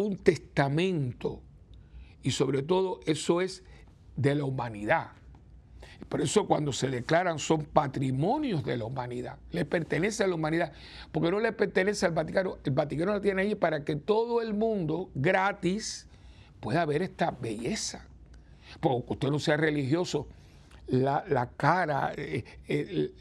un 0.00 0.16
testamento 0.16 1.42
y 2.22 2.30
sobre 2.30 2.62
todo 2.62 3.00
eso 3.06 3.40
es 3.40 3.64
de 4.16 4.34
la 4.34 4.44
humanidad. 4.44 5.12
Por 6.08 6.20
eso 6.20 6.46
cuando 6.46 6.72
se 6.72 6.88
declaran 6.88 7.38
son 7.38 7.64
patrimonios 7.64 8.64
de 8.64 8.76
la 8.76 8.84
humanidad, 8.84 9.38
le 9.50 9.64
pertenece 9.64 10.24
a 10.24 10.28
la 10.28 10.36
humanidad, 10.36 10.72
porque 11.10 11.30
no 11.30 11.40
le 11.40 11.52
pertenece 11.52 12.06
al 12.06 12.12
Vaticano, 12.12 12.58
el 12.64 12.70
Vaticano 12.70 13.12
lo 13.12 13.20
tiene 13.20 13.42
ahí 13.42 13.54
para 13.54 13.84
que 13.84 13.96
todo 13.96 14.40
el 14.40 14.54
mundo 14.54 15.10
gratis 15.14 16.06
pueda 16.60 16.86
ver 16.86 17.02
esta 17.02 17.32
belleza. 17.32 18.06
Porque 18.80 19.14
usted 19.14 19.30
no 19.30 19.38
sea 19.38 19.56
religioso, 19.56 20.28
la, 20.88 21.50
cara, 21.56 22.12
eh, 22.16 22.44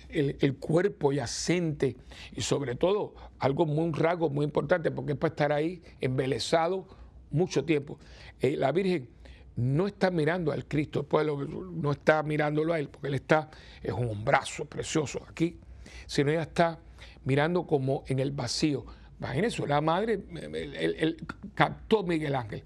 el, 0.10 0.56
cuerpo 0.58 1.12
yacente 1.12 1.98
y 2.34 2.42
sobre 2.42 2.76
todo 2.76 3.14
algo 3.40 3.66
muy 3.66 3.86
un 3.86 3.94
rasgo 3.94 4.30
muy 4.30 4.46
importante 4.46 4.90
porque 4.92 5.14
es 5.14 5.18
para 5.18 5.32
estar 5.32 5.52
ahí 5.52 5.82
embelesado 6.00 6.88
mucho 7.30 7.66
tiempo. 7.66 8.00
Eh, 8.40 8.56
la 8.56 8.72
Virgen 8.72 9.10
no 9.58 9.88
está 9.88 10.12
mirando 10.12 10.52
al 10.52 10.66
Cristo, 10.66 11.02
el 11.02 11.06
pueblo 11.08 11.46
no 11.46 11.92
está 11.92 12.24
mirándolo 12.24 12.74
a 12.74 12.80
él 12.80 12.90
porque 12.90 13.08
él 13.08 13.16
está, 13.16 13.50
es 13.84 13.92
un 13.92 14.24
brazo 14.24 14.66
precioso 14.66 15.22
aquí, 15.30 15.60
sino 16.06 16.32
ella 16.32 16.44
está 16.44 16.80
mirando 17.26 17.68
como 17.68 18.04
en 18.08 18.20
el 18.20 18.32
vacío. 18.32 18.86
Imagínense, 19.20 19.66
la 19.68 19.82
madre, 19.82 20.24
él 20.54 21.18
captó 21.56 22.04
Miguel 22.04 22.36
Ángel. 22.36 22.64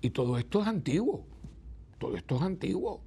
Y 0.00 0.10
todo 0.10 0.38
esto 0.38 0.62
es 0.62 0.68
antiguo, 0.68 1.26
todo 1.98 2.16
esto 2.16 2.36
es 2.36 2.42
antiguo 2.42 3.02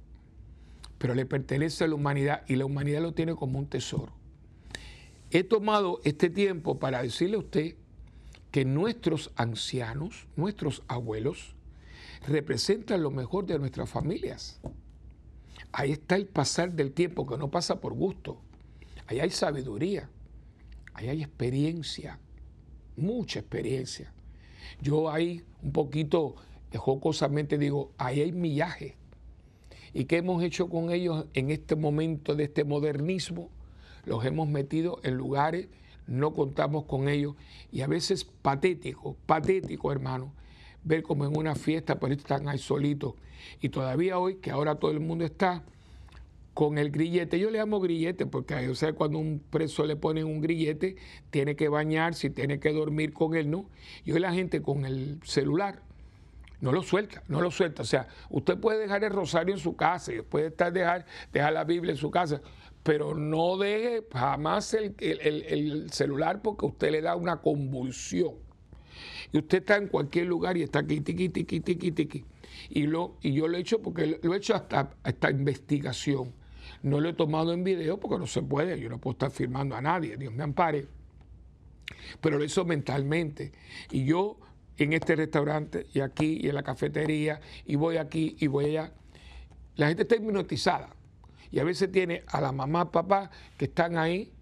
pero 0.98 1.14
le 1.14 1.26
pertenece 1.26 1.84
a 1.84 1.88
la 1.88 1.94
humanidad 1.94 2.42
y 2.48 2.56
la 2.56 2.66
humanidad 2.66 3.00
lo 3.00 3.14
tiene 3.14 3.34
como 3.34 3.58
un 3.58 3.66
tesoro. 3.66 4.12
He 5.30 5.44
tomado 5.44 6.00
este 6.04 6.28
tiempo 6.28 6.78
para 6.78 7.02
decirle 7.02 7.36
a 7.36 7.40
usted 7.40 7.76
que 8.50 8.64
nuestros 8.64 9.30
ancianos, 9.36 10.26
nuestros 10.36 10.82
abuelos, 10.88 11.54
representan 12.26 13.02
lo 13.02 13.10
mejor 13.10 13.46
de 13.46 13.58
nuestras 13.58 13.88
familias. 13.88 14.60
Ahí 15.70 15.92
está 15.92 16.16
el 16.16 16.26
pasar 16.26 16.72
del 16.72 16.92
tiempo 16.92 17.26
que 17.26 17.36
no 17.36 17.50
pasa 17.50 17.80
por 17.80 17.92
gusto. 17.92 18.40
Ahí 19.06 19.20
hay 19.20 19.30
sabiduría, 19.30 20.10
ahí 20.94 21.08
hay 21.08 21.22
experiencia, 21.22 22.18
mucha 22.96 23.38
experiencia. 23.38 24.12
Yo 24.80 25.10
ahí 25.10 25.44
un 25.62 25.72
poquito 25.72 26.34
jocosamente 26.76 27.56
digo, 27.58 27.92
ahí 27.98 28.20
hay 28.20 28.32
millaje 28.32 28.97
¿Y 29.94 30.04
qué 30.04 30.18
hemos 30.18 30.42
hecho 30.42 30.68
con 30.68 30.90
ellos 30.90 31.26
en 31.34 31.50
este 31.50 31.76
momento 31.76 32.34
de 32.34 32.44
este 32.44 32.64
modernismo? 32.64 33.50
Los 34.04 34.24
hemos 34.24 34.48
metido 34.48 35.00
en 35.02 35.16
lugares, 35.16 35.68
no 36.06 36.32
contamos 36.32 36.84
con 36.84 37.08
ellos 37.08 37.34
y 37.70 37.82
a 37.82 37.86
veces 37.86 38.24
patético, 38.24 39.16
patético 39.26 39.92
hermano, 39.92 40.32
ver 40.84 41.02
como 41.02 41.26
en 41.26 41.36
una 41.36 41.54
fiesta, 41.54 41.98
pero 42.00 42.14
están 42.14 42.48
ahí 42.48 42.58
solitos. 42.58 43.14
Y 43.60 43.68
todavía 43.68 44.18
hoy, 44.18 44.36
que 44.36 44.50
ahora 44.50 44.76
todo 44.76 44.90
el 44.90 45.00
mundo 45.00 45.24
está 45.24 45.64
con 46.54 46.76
el 46.76 46.90
grillete, 46.90 47.38
yo 47.38 47.50
le 47.50 47.58
llamo 47.58 47.78
grillete 47.78 48.26
porque 48.26 48.68
o 48.68 48.74
sea, 48.74 48.92
cuando 48.92 49.18
un 49.18 49.38
preso 49.38 49.86
le 49.86 49.94
ponen 49.94 50.24
un 50.24 50.40
grillete, 50.40 50.96
tiene 51.30 51.54
que 51.54 51.68
bañarse, 51.68 52.30
tiene 52.30 52.58
que 52.58 52.72
dormir 52.72 53.12
con 53.12 53.36
él, 53.36 53.48
¿no? 53.48 53.66
Y 54.04 54.10
hoy 54.10 54.18
la 54.18 54.32
gente 54.32 54.60
con 54.60 54.84
el 54.84 55.20
celular 55.22 55.82
no 56.60 56.72
lo 56.72 56.82
suelta, 56.82 57.22
no 57.28 57.40
lo 57.40 57.50
suelta. 57.50 57.82
O 57.82 57.84
sea, 57.84 58.08
usted 58.30 58.58
puede 58.58 58.80
dejar 58.80 59.04
el 59.04 59.10
rosario 59.10 59.54
en 59.54 59.60
su 59.60 59.76
casa 59.76 60.12
y 60.12 60.22
puede 60.22 60.48
estar 60.48 60.72
dejar, 60.72 61.06
dejar 61.32 61.52
la 61.52 61.64
Biblia 61.64 61.92
en 61.92 61.98
su 61.98 62.10
casa, 62.10 62.40
pero 62.82 63.14
no 63.14 63.56
deje 63.56 64.06
jamás 64.12 64.74
el, 64.74 65.90
celular 65.90 66.42
porque 66.42 66.66
usted 66.66 66.90
le 66.90 67.02
da 67.02 67.16
una 67.16 67.40
convulsión. 67.40 68.34
Y 69.32 69.38
usted 69.38 69.58
está 69.58 69.76
en 69.76 69.88
cualquier 69.88 70.26
lugar 70.26 70.56
y 70.56 70.62
está 70.62 70.80
aquí, 70.80 71.00
tiqui, 71.00 71.28
tiqui, 71.28 71.60
tiqui, 71.60 71.92
tiqui. 71.92 72.24
Y, 72.70 72.86
lo, 72.86 73.16
y 73.20 73.34
yo 73.34 73.46
lo 73.46 73.56
he 73.56 73.60
hecho 73.60 73.80
porque 73.80 74.18
lo 74.22 74.34
he 74.34 74.36
hecho 74.36 74.54
hasta 74.54 74.90
esta 75.04 75.30
investigación. 75.30 76.32
No 76.82 77.00
lo 77.00 77.08
he 77.08 77.12
tomado 77.12 77.52
en 77.52 77.62
video 77.62 78.00
porque 78.00 78.18
no 78.18 78.26
se 78.26 78.42
puede, 78.42 78.80
yo 78.80 78.88
no 78.88 78.98
puedo 78.98 79.12
estar 79.12 79.30
firmando 79.30 79.76
a 79.76 79.80
nadie, 79.80 80.16
Dios 80.16 80.32
me 80.32 80.42
ampare. 80.42 80.86
Pero 82.20 82.38
lo 82.38 82.44
hizo 82.44 82.64
mentalmente. 82.64 83.52
Y 83.90 84.04
yo 84.04 84.38
en 84.78 84.92
este 84.92 85.16
restaurante 85.16 85.86
y 85.92 86.00
aquí 86.00 86.38
y 86.40 86.48
en 86.48 86.54
la 86.54 86.62
cafetería 86.62 87.40
y 87.66 87.76
voy 87.76 87.96
aquí 87.96 88.36
y 88.38 88.46
voy 88.46 88.66
allá. 88.66 88.92
La 89.76 89.88
gente 89.88 90.02
está 90.02 90.16
hipnotizada 90.16 90.90
y 91.50 91.58
a 91.58 91.64
veces 91.64 91.90
tiene 91.90 92.22
a 92.28 92.40
la 92.40 92.52
mamá, 92.52 92.90
papá 92.90 93.30
que 93.56 93.66
están 93.66 93.96
ahí. 93.96 94.32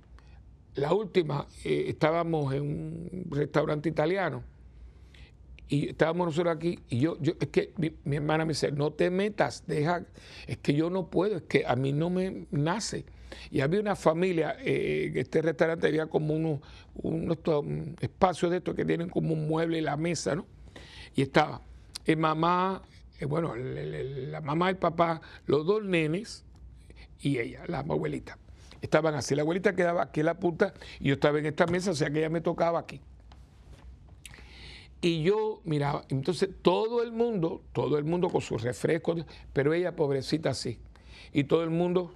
La 0.75 0.93
última, 0.93 1.47
eh, 1.65 1.87
estábamos 1.89 2.53
en 2.53 2.63
un 2.63 3.27
restaurante 3.31 3.89
italiano 3.89 4.43
y 5.69 5.89
estábamos 5.89 6.27
nosotros 6.27 6.55
aquí 6.55 6.79
y 6.89 7.01
yo, 7.01 7.17
yo 7.21 7.33
es 7.41 7.49
que 7.49 7.73
mi, 7.79 7.93
mi, 8.05 8.17
hermana 8.17 8.45
me 8.45 8.51
dice, 8.51 8.71
no 8.71 8.93
te 8.93 9.11
metas, 9.11 9.65
deja, 9.67 10.05
es 10.47 10.59
que 10.59 10.75
yo 10.75 10.91
no 10.91 11.09
puedo, 11.09 11.37
es 11.37 11.43
que 11.43 11.65
a 11.67 11.77
mí 11.77 11.93
no 11.93 12.11
me 12.11 12.47
nace. 12.51 13.07
Y 13.51 13.61
había 13.61 13.81
una 13.81 13.97
familia, 13.97 14.57
eh, 14.61 15.13
este 15.15 15.43
restaurante 15.43 15.87
había 15.87 16.07
como 16.07 16.35
unos, 16.35 17.39
espacios 18.01 18.51
de 18.51 18.59
estos 18.59 18.75
que 18.75 18.85
tienen 18.85 19.09
como 19.09 19.33
un 19.33 19.49
mueble 19.49 19.79
y 19.79 19.81
la 19.81 19.97
mesa, 19.97 20.35
¿no? 20.35 20.47
Y 21.15 21.23
estaba 21.23 21.61
el 22.05 22.17
mamá, 22.17 22.83
eh, 23.21 23.25
bueno, 23.25 23.55
la 23.57 24.41
mamá, 24.41 24.71
el 24.71 24.77
papá, 24.77 25.21
los 25.47 25.67
dos 25.67 25.85
nenes 25.85 26.45
y 27.21 27.39
ella, 27.39 27.63
la 27.67 27.81
abuelita. 27.81 28.39
Estaban 28.81 29.15
así, 29.15 29.35
la 29.35 29.43
abuelita 29.43 29.75
quedaba 29.75 30.03
aquí 30.03 30.21
en 30.21 30.27
la 30.27 30.35
punta 30.35 30.75
y 31.01 31.09
yo 31.09 31.15
estaba 31.15 31.39
en 31.39 31.47
esta 31.47 31.67
mesa, 31.67 31.91
o 31.91 31.95
sea 31.95 32.11
que 32.11 32.19
ella 32.19 32.29
me 32.29 32.41
tocaba 32.41 32.79
aquí. 32.79 33.01
Y 35.01 35.23
yo 35.23 35.61
miraba, 35.65 36.05
entonces 36.09 36.51
todo 36.63 37.03
el 37.03 37.13
mundo, 37.13 37.63
todo 37.73 37.99
el 37.99 38.05
mundo 38.05 38.29
con 38.29 38.41
sus 38.41 38.63
refrescos, 38.63 39.25
pero 39.53 39.73
ella 39.75 39.95
pobrecita 39.95 40.51
así. 40.51 40.79
Y 41.33 41.45
todo 41.45 41.63
el 41.63 41.71
mundo 41.71 42.15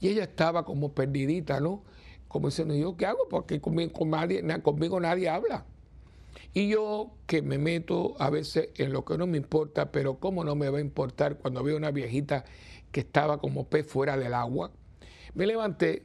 y 0.00 0.08
ella 0.08 0.24
estaba 0.24 0.64
como 0.64 0.92
perdidita, 0.92 1.60
¿no? 1.60 1.82
Como 2.28 2.48
diciendo, 2.48 2.74
¿yo 2.74 2.96
qué 2.96 3.06
hago? 3.06 3.28
Porque 3.28 3.60
conmigo, 3.60 4.04
nadie, 4.04 4.42
conmigo 4.62 5.00
nadie 5.00 5.28
habla. 5.28 5.64
Y 6.52 6.68
yo 6.68 7.10
que 7.26 7.42
me 7.42 7.58
meto 7.58 8.14
a 8.18 8.30
veces 8.30 8.70
en 8.76 8.92
lo 8.92 9.04
que 9.04 9.18
no 9.18 9.26
me 9.26 9.36
importa, 9.36 9.92
pero 9.92 10.18
cómo 10.18 10.44
no 10.44 10.54
me 10.54 10.68
va 10.70 10.78
a 10.78 10.80
importar 10.80 11.38
cuando 11.38 11.62
veo 11.62 11.76
una 11.76 11.90
viejita 11.90 12.44
que 12.92 13.00
estaba 13.00 13.38
como 13.38 13.68
pez 13.68 13.86
fuera 13.86 14.16
del 14.16 14.34
agua, 14.34 14.70
me 15.34 15.46
levanté 15.46 16.02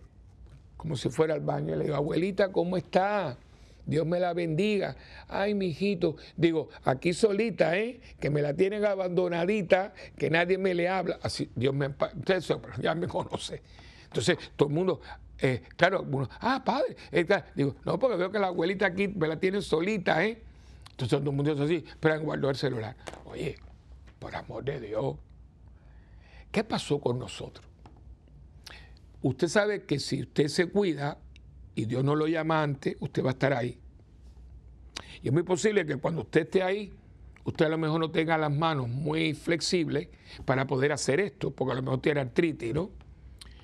como 0.77 0.95
si 0.97 1.09
fuera 1.09 1.33
al 1.33 1.41
baño 1.41 1.73
y 1.73 1.77
le 1.77 1.83
digo, 1.85 1.95
abuelita, 1.95 2.51
¿cómo 2.51 2.75
está? 2.75 3.37
Dios 3.85 4.05
me 4.05 4.19
la 4.19 4.33
bendiga. 4.33 4.95
Ay, 5.27 5.53
mi 5.53 5.67
hijito. 5.67 6.15
Digo, 6.37 6.69
aquí 6.83 7.13
solita, 7.13 7.77
¿eh? 7.77 7.99
Que 8.19 8.29
me 8.29 8.41
la 8.41 8.53
tienen 8.53 8.85
abandonadita, 8.85 9.93
que 10.17 10.29
nadie 10.29 10.57
me 10.57 10.73
le 10.73 10.87
habla. 10.87 11.19
Así, 11.21 11.49
Dios 11.55 11.73
me. 11.73 11.87
Usted 11.87 12.43
ya 12.81 12.95
me 12.95 13.07
conoce. 13.07 13.61
Entonces, 14.05 14.37
todo 14.55 14.69
el 14.69 14.75
mundo, 14.75 15.01
eh, 15.39 15.63
claro, 15.75 16.05
uno, 16.09 16.29
ah, 16.39 16.63
padre. 16.63 16.95
Digo, 17.55 17.75
no, 17.85 17.97
porque 17.97 18.17
veo 18.17 18.31
que 18.31 18.39
la 18.39 18.47
abuelita 18.47 18.85
aquí 18.85 19.07
me 19.07 19.27
la 19.27 19.39
tiene 19.39 19.61
solita, 19.61 20.23
¿eh? 20.23 20.41
Entonces 20.91 21.17
todo 21.17 21.29
el 21.31 21.35
mundo 21.35 21.55
dice 21.55 21.63
así, 21.63 21.85
pero 21.99 22.19
guardó 22.21 22.49
el 22.49 22.55
celular. 22.55 22.95
Oye, 23.25 23.57
por 24.19 24.35
amor 24.35 24.63
de 24.63 24.79
Dios, 24.79 25.15
¿qué 26.51 26.63
pasó 26.63 26.99
con 26.99 27.17
nosotros? 27.17 27.65
Usted 29.23 29.47
sabe 29.47 29.83
que 29.83 29.99
si 29.99 30.21
usted 30.21 30.47
se 30.47 30.67
cuida, 30.67 31.17
y 31.75 31.85
Dios 31.85 32.03
no 32.03 32.15
lo 32.15 32.27
llama 32.27 32.63
antes, 32.63 32.95
usted 32.99 33.23
va 33.23 33.29
a 33.29 33.33
estar 33.33 33.53
ahí. 33.53 33.79
Y 35.21 35.27
es 35.27 35.33
muy 35.33 35.43
posible 35.43 35.85
que 35.85 35.97
cuando 35.97 36.21
usted 36.21 36.41
esté 36.41 36.63
ahí, 36.63 36.93
usted 37.43 37.65
a 37.65 37.69
lo 37.69 37.77
mejor 37.77 37.99
no 37.99 38.11
tenga 38.11 38.37
las 38.37 38.51
manos 38.51 38.89
muy 38.89 39.33
flexibles 39.33 40.09
para 40.45 40.67
poder 40.67 40.91
hacer 40.91 41.19
esto, 41.19 41.51
porque 41.51 41.73
a 41.73 41.75
lo 41.75 41.83
mejor 41.83 42.01
tiene 42.01 42.21
artritis, 42.21 42.73
¿no? 42.73 42.89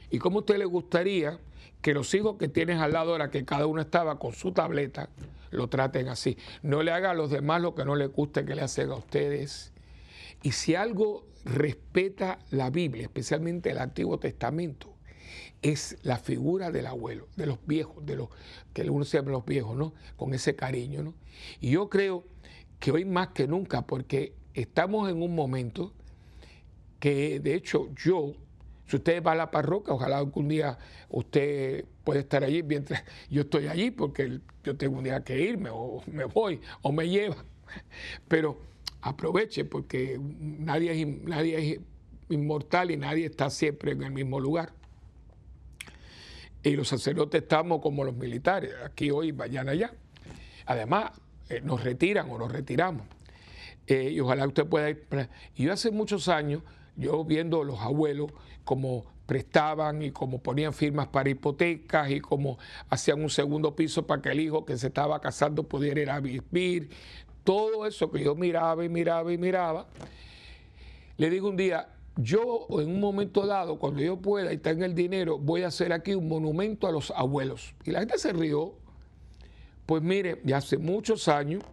¿Y 0.10 0.20
cómo 0.20 0.38
a 0.38 0.40
usted 0.42 0.58
le 0.58 0.66
gustaría 0.66 1.40
que 1.82 1.94
los 1.94 2.14
hijos 2.14 2.38
que 2.38 2.48
tienes 2.48 2.80
al 2.80 2.94
lado 2.94 3.12
ahora, 3.12 3.30
que 3.30 3.44
cada 3.46 3.66
uno 3.66 3.82
estaba 3.82 4.20
con 4.20 4.34
su 4.34 4.52
tableta, 4.52 5.10
lo 5.52 5.68
traten 5.68 6.08
así? 6.08 6.38
No 6.62 6.84
le 6.84 6.92
haga 6.92 7.12
a 7.12 7.14
los 7.14 7.30
demás 7.30 7.62
lo 7.62 7.76
que 7.76 7.86
no 7.86 7.96
le 7.96 8.08
guste 8.08 8.46
que 8.46 8.56
le 8.56 8.62
hacen 8.62 8.90
a 8.92 8.96
ustedes. 8.96 9.74
Y 10.44 10.52
si 10.52 10.76
algo 10.76 11.26
respeta 11.44 12.40
la 12.52 12.70
Biblia, 12.70 13.04
especialmente 13.04 13.72
el 13.72 13.80
Antiguo 13.80 14.20
Testamento, 14.20 14.97
es 15.62 15.98
la 16.04 16.18
figura 16.18 16.72
del 16.72 16.88
abuelo, 16.88 17.28
de 17.36 17.46
los 17.46 17.60
viejos, 17.66 18.06
de 18.06 18.16
los 18.16 18.30
que 18.74 18.90
uno 18.90 19.06
se 19.06 19.18
llama 19.18 19.32
los 19.32 19.46
viejos, 19.46 19.76
¿no? 19.76 19.94
Con 20.16 20.34
ese 20.34 20.56
cariño, 20.56 21.04
¿no? 21.04 21.14
Y 21.60 21.72
yo 21.72 21.90
creo 21.90 22.24
que 22.80 22.92
hoy 22.92 23.06
más 23.06 23.30
que 23.30 23.48
nunca, 23.48 23.86
porque 23.88 24.34
estamos 24.54 25.10
en 25.10 25.22
un 25.22 25.34
momento 25.34 25.94
que, 27.00 27.40
de 27.40 27.56
hecho, 27.56 27.90
yo, 27.96 28.34
si 28.86 28.98
usted 28.98 29.24
va 29.24 29.32
a 29.32 29.36
la 29.36 29.52
parroquia, 29.52 29.94
ojalá 29.94 30.18
algún 30.20 30.48
día 30.48 30.78
usted 31.10 31.86
pueda 32.04 32.20
estar 32.20 32.44
allí 32.44 32.64
mientras 32.64 33.04
yo 33.30 33.42
estoy 33.42 33.68
allí, 33.68 33.92
porque 33.92 34.40
yo 34.64 34.78
tengo 34.78 34.98
un 34.98 35.04
día 35.04 35.24
que 35.24 35.40
irme, 35.40 35.70
o 35.72 36.04
me 36.08 36.26
voy, 36.26 36.62
o 36.82 36.92
me 36.92 37.10
lleva. 37.10 37.44
Pero 38.28 38.60
aproveche, 39.02 39.66
porque 39.66 40.20
nadie 40.20 40.92
es 41.72 41.80
inmortal 42.30 42.92
y 42.92 42.98
nadie 42.98 43.26
está 43.26 43.50
siempre 43.50 43.92
en 43.92 44.04
el 44.04 44.12
mismo 44.12 44.40
lugar 44.40 44.74
y 46.68 46.76
los 46.76 46.90
sacerdotes 46.90 47.44
estamos 47.44 47.82
como 47.82 48.04
los 48.04 48.16
militares, 48.16 48.74
aquí 48.84 49.10
hoy, 49.10 49.32
mañana 49.32 49.72
allá. 49.72 49.94
Además, 50.66 51.12
eh, 51.50 51.62
nos 51.62 51.84
retiran 51.84 52.30
o 52.30 52.38
nos 52.38 52.52
retiramos. 52.52 53.08
Eh, 53.88 54.12
y 54.12 54.20
ojalá 54.20 54.46
usted 54.46 54.66
pueda 54.66 54.90
ir. 54.90 55.08
Yo 55.56 55.72
hace 55.72 55.92
muchos 55.92 56.28
años, 56.28 56.62
yo 56.98 57.24
viendo 57.24 57.64
los 57.64 57.80
abuelos 57.80 58.32
como 58.66 59.06
prestaban 59.26 60.02
y 60.02 60.12
como 60.12 60.42
ponían 60.42 60.74
firmas 60.74 61.08
para 61.08 61.30
hipotecas 61.30 62.12
y 62.12 62.20
como 62.20 62.58
hacían 62.90 63.22
un 63.22 63.30
segundo 63.30 63.76
piso 63.76 64.06
para 64.06 64.22
que 64.22 64.30
el 64.30 64.40
hijo 64.40 64.66
que 64.66 64.78
se 64.78 64.88
estaba 64.88 65.22
casando 65.22 65.64
pudiera 65.64 66.02
ir 66.02 66.10
a 66.10 66.20
vivir, 66.20 66.90
todo 67.44 67.86
eso 67.86 68.12
que 68.12 68.24
yo 68.24 68.36
miraba 68.36 68.84
y 68.84 68.90
miraba 68.90 69.32
y 69.32 69.38
miraba, 69.38 69.88
le 71.16 71.30
digo 71.30 71.48
un 71.48 71.56
día, 71.56 71.90
yo 72.18 72.68
en 72.70 72.90
un 72.90 73.00
momento 73.00 73.46
dado, 73.46 73.80
cuando 73.80 74.02
yo 74.02 74.18
pueda 74.18 74.52
y 74.52 74.58
tenga 74.58 74.86
el 74.86 74.96
dinero, 74.96 75.38
voy 75.38 75.64
a 75.64 75.68
hacer 75.68 75.94
aquí 75.94 76.14
un 76.16 76.28
monumento 76.28 76.88
a 76.88 76.92
los 76.92 77.12
abuelos. 77.12 77.76
Y 77.86 77.92
la 77.92 78.00
gente 78.00 78.18
se 78.18 78.34
rió. 78.34 78.76
Pues 79.86 80.04
mire, 80.04 80.42
ya 80.44 80.58
hace 80.58 80.78
muchos 80.78 81.28
años, 81.30 81.64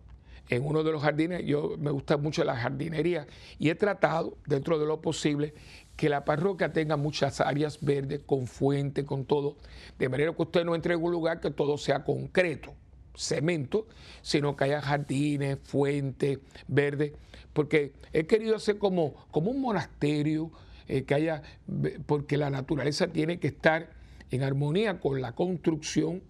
en 0.48 0.64
uno 0.64 0.84
de 0.84 0.92
los 0.92 1.02
jardines, 1.02 1.44
yo 1.44 1.74
me 1.78 1.90
gusta 1.90 2.16
mucho 2.16 2.44
la 2.44 2.56
jardinería 2.56 3.26
y 3.58 3.70
he 3.70 3.74
tratado, 3.74 4.36
dentro 4.46 4.78
de 4.78 4.86
lo 4.86 5.00
posible, 5.00 5.54
que 5.96 6.08
la 6.08 6.24
parroquia 6.24 6.72
tenga 6.72 6.96
muchas 6.96 7.40
áreas 7.40 7.80
verdes, 7.80 8.20
con 8.24 8.46
fuente, 8.46 9.04
con 9.04 9.24
todo, 9.24 9.56
de 9.98 10.08
manera 10.08 10.32
que 10.32 10.42
usted 10.42 10.64
no 10.64 10.74
entre 10.74 10.94
en 10.94 11.02
un 11.02 11.10
lugar 11.10 11.40
que 11.40 11.50
todo 11.50 11.78
sea 11.78 12.04
concreto, 12.04 12.74
cemento, 13.14 13.86
sino 14.22 14.56
que 14.56 14.64
haya 14.64 14.80
jardines, 14.80 15.58
fuentes, 15.62 16.38
verde 16.68 17.14
porque 17.54 17.92
he 18.12 18.26
querido 18.26 18.56
hacer 18.56 18.76
como, 18.76 19.14
como 19.30 19.50
un 19.50 19.62
monasterio, 19.62 20.50
eh, 20.86 21.04
que 21.04 21.14
haya, 21.14 21.42
porque 22.04 22.36
la 22.36 22.50
naturaleza 22.50 23.06
tiene 23.06 23.38
que 23.38 23.48
estar 23.48 23.90
en 24.30 24.42
armonía 24.42 25.00
con 25.00 25.22
la 25.22 25.32
construcción, 25.32 26.22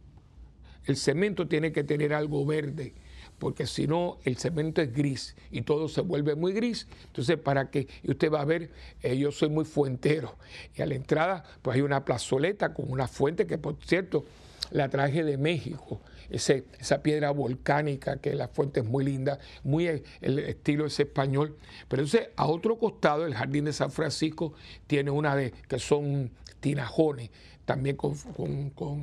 el 0.85 0.97
cemento 0.97 1.49
tiene 1.49 1.73
que 1.73 1.83
tener 1.83 2.13
algo 2.13 2.45
verde, 2.45 2.93
porque 3.39 3.67
si 3.67 3.87
no 3.87 4.19
el 4.25 4.37
cemento 4.37 4.83
es 4.83 4.93
gris 4.93 5.35
y 5.51 5.63
todo 5.63 5.89
se 5.89 6.03
vuelve 6.03 6.37
muy 6.37 6.53
gris. 6.53 6.87
Entonces, 7.07 7.39
para 7.39 7.71
que 7.71 7.89
usted 8.07 8.31
va 8.31 8.43
a 8.43 8.45
ver, 8.45 8.71
eh, 9.03 9.17
yo 9.17 9.33
soy 9.33 9.49
muy 9.49 9.65
fuentero 9.65 10.37
y 10.77 10.83
a 10.83 10.87
la 10.87 10.95
entrada 10.95 11.43
pues 11.63 11.77
hay 11.77 11.81
una 11.81 12.05
plazoleta 12.05 12.75
con 12.75 12.91
una 12.91 13.09
fuente 13.09 13.47
que 13.47 13.57
por 13.57 13.77
cierto 13.83 14.27
la 14.71 14.91
traje 14.91 15.25
de 15.25 15.39
México 15.39 16.01
esa 16.31 17.03
piedra 17.03 17.31
volcánica, 17.31 18.17
que 18.19 18.35
la 18.35 18.49
fuente 18.49 18.81
es 18.81 18.87
muy 18.87 19.05
linda, 19.05 19.39
muy 19.63 19.87
el, 19.87 20.39
estilo 20.39 20.87
es 20.87 20.99
español. 20.99 21.57
Pero 21.89 22.03
entonces, 22.03 22.31
a 22.37 22.47
otro 22.47 22.79
costado, 22.79 23.27
el 23.27 23.35
jardín 23.35 23.65
de 23.65 23.73
San 23.73 23.91
Francisco 23.91 24.55
tiene 24.87 25.11
una 25.11 25.37
de, 25.37 25.53
que 25.69 25.79
son 25.79 26.31
tinajones, 26.61 27.31
también 27.65 27.97
con, 27.97 28.17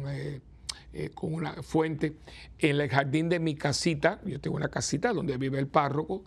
eh, 0.07 0.41
eh, 0.93 1.09
con, 1.13 1.33
una 1.33 1.53
fuente. 1.63 2.13
En 2.59 2.79
el 2.81 2.89
jardín 2.89 3.29
de 3.29 3.39
mi 3.39 3.55
casita, 3.55 4.19
yo 4.25 4.39
tengo 4.39 4.57
una 4.57 4.69
casita 4.69 5.13
donde 5.13 5.37
vive 5.37 5.59
el 5.59 5.67
párroco, 5.67 6.23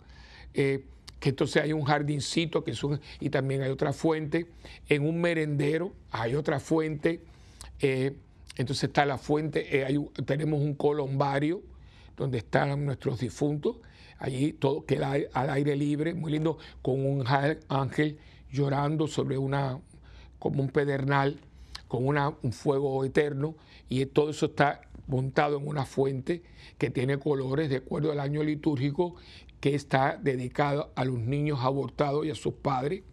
eh, 0.53 0.85
que 1.19 1.29
entonces 1.29 1.63
hay 1.63 1.73
un 1.73 1.83
jardincito 1.83 2.63
que 2.63 2.71
es 2.71 2.81
y 3.19 3.29
también 3.29 3.61
hay 3.61 3.69
otra 3.69 3.93
fuente. 3.93 4.47
En 4.87 5.07
un 5.07 5.21
merendero 5.21 5.93
hay 6.11 6.35
otra 6.35 6.59
fuente. 6.59 7.21
Entonces 8.55 8.85
está 8.85 9.05
la 9.05 9.17
fuente, 9.17 9.81
eh, 9.81 9.99
tenemos 10.25 10.61
un 10.61 10.75
colombario 10.75 11.61
donde 12.15 12.37
están 12.37 12.85
nuestros 12.85 13.19
difuntos, 13.19 13.77
allí 14.17 14.53
todo 14.53 14.85
queda 14.85 15.15
al 15.33 15.49
aire 15.49 15.75
libre, 15.75 16.13
muy 16.13 16.31
lindo, 16.31 16.57
con 16.81 17.05
un 17.05 17.25
ángel 17.67 18.17
llorando 18.51 19.07
sobre 19.07 19.37
una, 19.37 19.79
como 20.39 20.63
un 20.63 20.69
pedernal, 20.69 21.39
con 21.87 22.07
una, 22.07 22.33
un 22.41 22.53
fuego 22.53 23.03
eterno, 23.03 23.55
y 23.89 24.05
todo 24.05 24.29
eso 24.29 24.47
está 24.47 24.81
montado 25.07 25.57
en 25.57 25.67
una 25.67 25.85
fuente 25.85 26.41
que 26.77 26.89
tiene 26.89 27.19
colores 27.19 27.69
de 27.69 27.77
acuerdo 27.77 28.11
al 28.11 28.19
año 28.19 28.41
litúrgico, 28.43 29.15
que 29.59 29.75
está 29.75 30.17
dedicado 30.21 30.91
a 30.95 31.05
los 31.05 31.19
niños 31.19 31.59
abortados 31.61 32.25
y 32.25 32.29
a 32.29 32.35
sus 32.35 32.53
padres. 32.53 33.03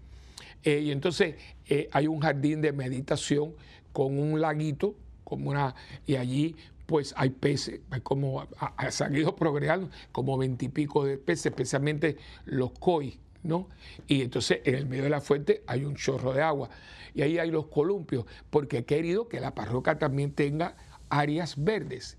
Eh, 0.65 0.81
y 0.81 0.91
entonces 0.93 1.37
eh, 1.67 1.89
hay 1.93 2.07
un 2.07 2.21
jardín 2.21 2.61
de 2.61 2.73
meditación 2.73 3.55
con 3.93 4.19
un 4.19 4.41
laguito 4.41 4.95
como 5.33 5.49
una, 5.49 5.75
y 6.07 6.17
allí 6.17 6.57
pues 6.85 7.15
hay 7.17 7.31
peces, 7.31 7.81
como 8.03 8.47
ha, 8.59 8.91
salido 8.91 9.35
progresando 9.37 9.89
como 10.13 10.37
veintipico 10.37 11.07
de 11.07 11.17
peces, 11.17 11.47
especialmente 11.47 12.19
los 12.45 12.73
koi, 12.73 13.19
¿no? 13.43 13.67
Y 14.07 14.21
entonces 14.21 14.61
en 14.65 14.75
el 14.75 14.85
medio 14.85 15.05
de 15.05 15.09
la 15.09 15.23
fuente 15.23 15.63
hay 15.67 15.87
un 15.87 15.97
chorro 15.97 16.35
de 16.35 16.43
agua 16.43 16.69
y 17.15 17.23
ahí 17.23 17.39
hay 17.39 17.51
los 17.51 17.69
columpios, 17.69 18.27
porque 18.51 18.79
he 18.79 18.85
querido 18.85 19.27
que 19.27 19.41
la 19.41 19.55
parroquia 19.55 19.99
también 19.99 20.33
tenga 20.33 20.77
áreas 21.09 21.55
verdes. 21.57 22.19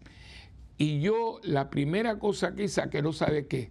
Y 0.80 1.02
yo 1.02 1.40
la 1.44 1.70
primera 1.70 2.18
cosa 2.18 2.56
que 2.56 3.02
no 3.04 3.14
sabe 3.14 3.46
qué, 3.46 3.70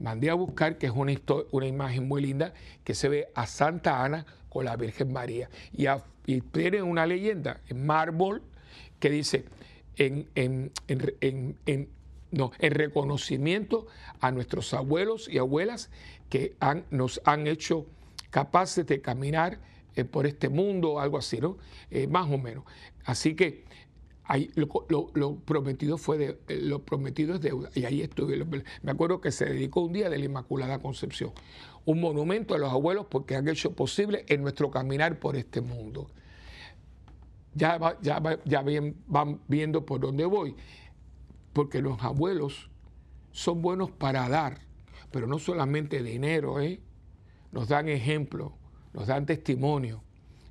mandé 0.00 0.30
a 0.30 0.34
buscar, 0.34 0.78
que 0.78 0.86
es 0.86 0.92
una, 0.92 1.12
una 1.52 1.66
imagen 1.68 2.08
muy 2.08 2.22
linda, 2.22 2.54
que 2.82 2.94
se 2.94 3.08
ve 3.08 3.28
a 3.36 3.46
Santa 3.46 4.02
Ana 4.02 4.26
con 4.48 4.64
la 4.64 4.74
Virgen 4.74 5.12
María. 5.12 5.48
Y, 5.72 5.86
y 6.26 6.40
tiene 6.40 6.82
una 6.82 7.06
leyenda 7.06 7.60
en 7.68 7.86
mármol, 7.86 8.42
que 9.00 9.10
dice 9.10 9.44
en, 9.96 10.72
no, 12.30 12.52
en 12.58 12.72
reconocimiento 12.72 13.86
a 14.20 14.30
nuestros 14.30 14.72
abuelos 14.72 15.28
y 15.28 15.38
abuelas 15.38 15.90
que 16.28 16.54
nos 16.90 17.20
han 17.24 17.46
hecho 17.46 17.86
capaces 18.30 18.86
de 18.86 19.00
caminar 19.00 19.58
eh, 19.96 20.04
por 20.04 20.26
este 20.26 20.48
mundo, 20.48 21.00
algo 21.00 21.18
así, 21.18 21.40
¿no? 21.40 21.58
Eh, 21.90 22.06
más 22.06 22.30
o 22.30 22.38
menos. 22.38 22.64
Así 23.04 23.34
que 23.34 23.64
lo, 24.54 25.36
prometido 25.44 25.98
fue 25.98 26.16
de, 26.16 26.38
eh, 26.48 26.60
lo 26.62 26.84
prometido 26.84 27.34
es 27.34 27.40
deuda. 27.40 27.70
Y 27.74 27.84
ahí 27.84 28.00
estuve. 28.00 28.44
Me 28.82 28.90
acuerdo 28.90 29.20
que 29.20 29.32
se 29.32 29.46
dedicó 29.46 29.80
un 29.80 29.92
día 29.92 30.08
de 30.08 30.18
la 30.18 30.24
Inmaculada 30.24 30.78
Concepción. 30.78 31.32
Un 31.84 32.00
monumento 32.00 32.54
a 32.54 32.58
los 32.58 32.70
abuelos 32.70 33.06
porque 33.10 33.34
han 33.34 33.48
hecho 33.48 33.72
posible 33.72 34.24
en 34.28 34.42
nuestro 34.42 34.70
caminar 34.70 35.18
por 35.18 35.34
este 35.34 35.60
mundo 35.60 36.06
ya, 37.54 37.98
ya, 38.00 38.20
ya 38.44 38.64
van 39.06 39.40
viendo 39.48 39.84
por 39.84 40.00
dónde 40.00 40.24
voy, 40.24 40.56
porque 41.52 41.82
los 41.82 42.02
abuelos 42.02 42.70
son 43.32 43.62
buenos 43.62 43.90
para 43.90 44.28
dar, 44.28 44.60
pero 45.10 45.26
no 45.26 45.38
solamente 45.38 46.02
dinero, 46.02 46.60
¿eh? 46.60 46.80
nos 47.52 47.68
dan 47.68 47.88
ejemplo, 47.88 48.52
nos 48.92 49.06
dan 49.06 49.26
testimonio 49.26 50.02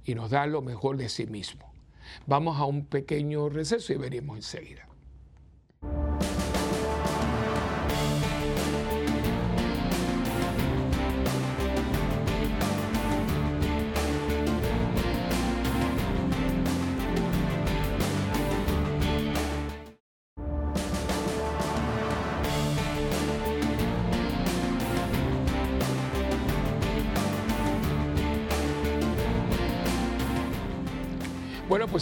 y 0.04 0.16
nos 0.16 0.32
dan 0.32 0.52
lo 0.52 0.62
mejor 0.62 0.98
de 0.98 1.10
sí 1.10 1.26
mismo. 1.28 1.72
Vamos 2.26 2.58
a 2.58 2.66
un 2.66 2.86
pequeño 2.86 3.50
receso 3.50 3.94
y 3.94 3.98
veremos 3.98 4.38
enseguida. 4.38 4.89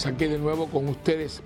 Aquí 0.08 0.26
de 0.26 0.39
nuevo 0.39 0.67
con 0.67 0.88
ustedes. 0.88 1.41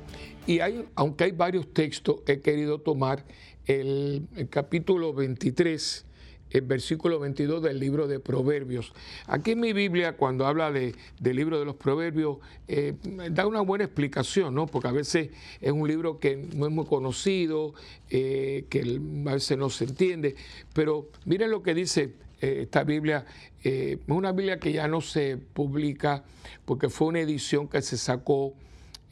Y 0.48 0.60
hay, 0.60 0.86
aunque 0.96 1.26
hay 1.26 1.32
varios 1.32 1.74
textos, 1.74 2.18
he 2.28 2.40
querido 2.40 2.80
tomar 2.80 3.26
el, 3.66 4.28
capítulo 4.50 5.14
23, 5.14 6.06
el 6.52 6.62
versículo 6.62 7.20
22 7.20 7.62
del 7.64 7.80
libro 7.80 8.08
de 8.08 8.20
Proverbios. 8.20 8.94
Aquí 9.28 9.52
en 9.52 9.60
mi 9.60 9.74
Biblia, 9.74 10.16
cuando 10.18 10.46
habla 10.46 10.72
de, 10.72 10.96
del 11.20 11.38
libro 11.38 11.60
de 11.60 11.66
los 11.66 11.76
Proverbios, 11.76 12.38
eh, 12.68 12.94
da 13.32 13.48
una 13.48 13.62
buena 13.62 13.86
explicación, 13.86 14.54
¿no? 14.54 14.68
Porque 14.68 14.88
a 14.88 14.94
veces 14.94 15.30
es 15.60 15.72
un 15.72 15.88
libro 15.88 16.20
que 16.20 16.38
no 16.38 16.66
es 16.66 16.72
muy 16.72 16.86
conocido, 16.86 17.74
eh, 18.10 18.66
que 18.70 19.00
a 19.28 19.34
veces 19.34 19.58
no 19.58 19.70
se 19.70 19.86
entiende. 19.86 20.36
Pero 20.74 21.10
miren 21.26 21.52
lo 21.52 21.64
que 21.64 21.74
dice 21.74 22.14
eh, 22.42 22.64
esta 22.64 22.84
Biblia 22.84 23.24
eh, 23.64 24.00
es 24.02 24.10
una 24.10 24.32
Biblia 24.32 24.60
que 24.60 24.74
ya 24.74 24.88
no 24.88 25.00
se 25.00 25.38
publica 25.38 26.24
porque 26.66 26.90
fue 26.90 27.10
una 27.10 27.20
edición 27.20 27.68
que 27.68 27.84
se 27.84 27.98
sacó 27.98 28.54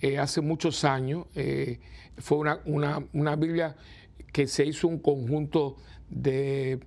eh, 0.01 0.17
hace 0.17 0.41
muchos 0.41 0.83
años. 0.83 1.27
fue 2.17 2.37
una, 2.65 3.35
Biblia 3.35 3.75
que 4.33 4.47
se 4.47 4.65
hizo 4.65 4.87
un 4.87 4.99
conjunto 4.99 5.77
de, 6.09 6.79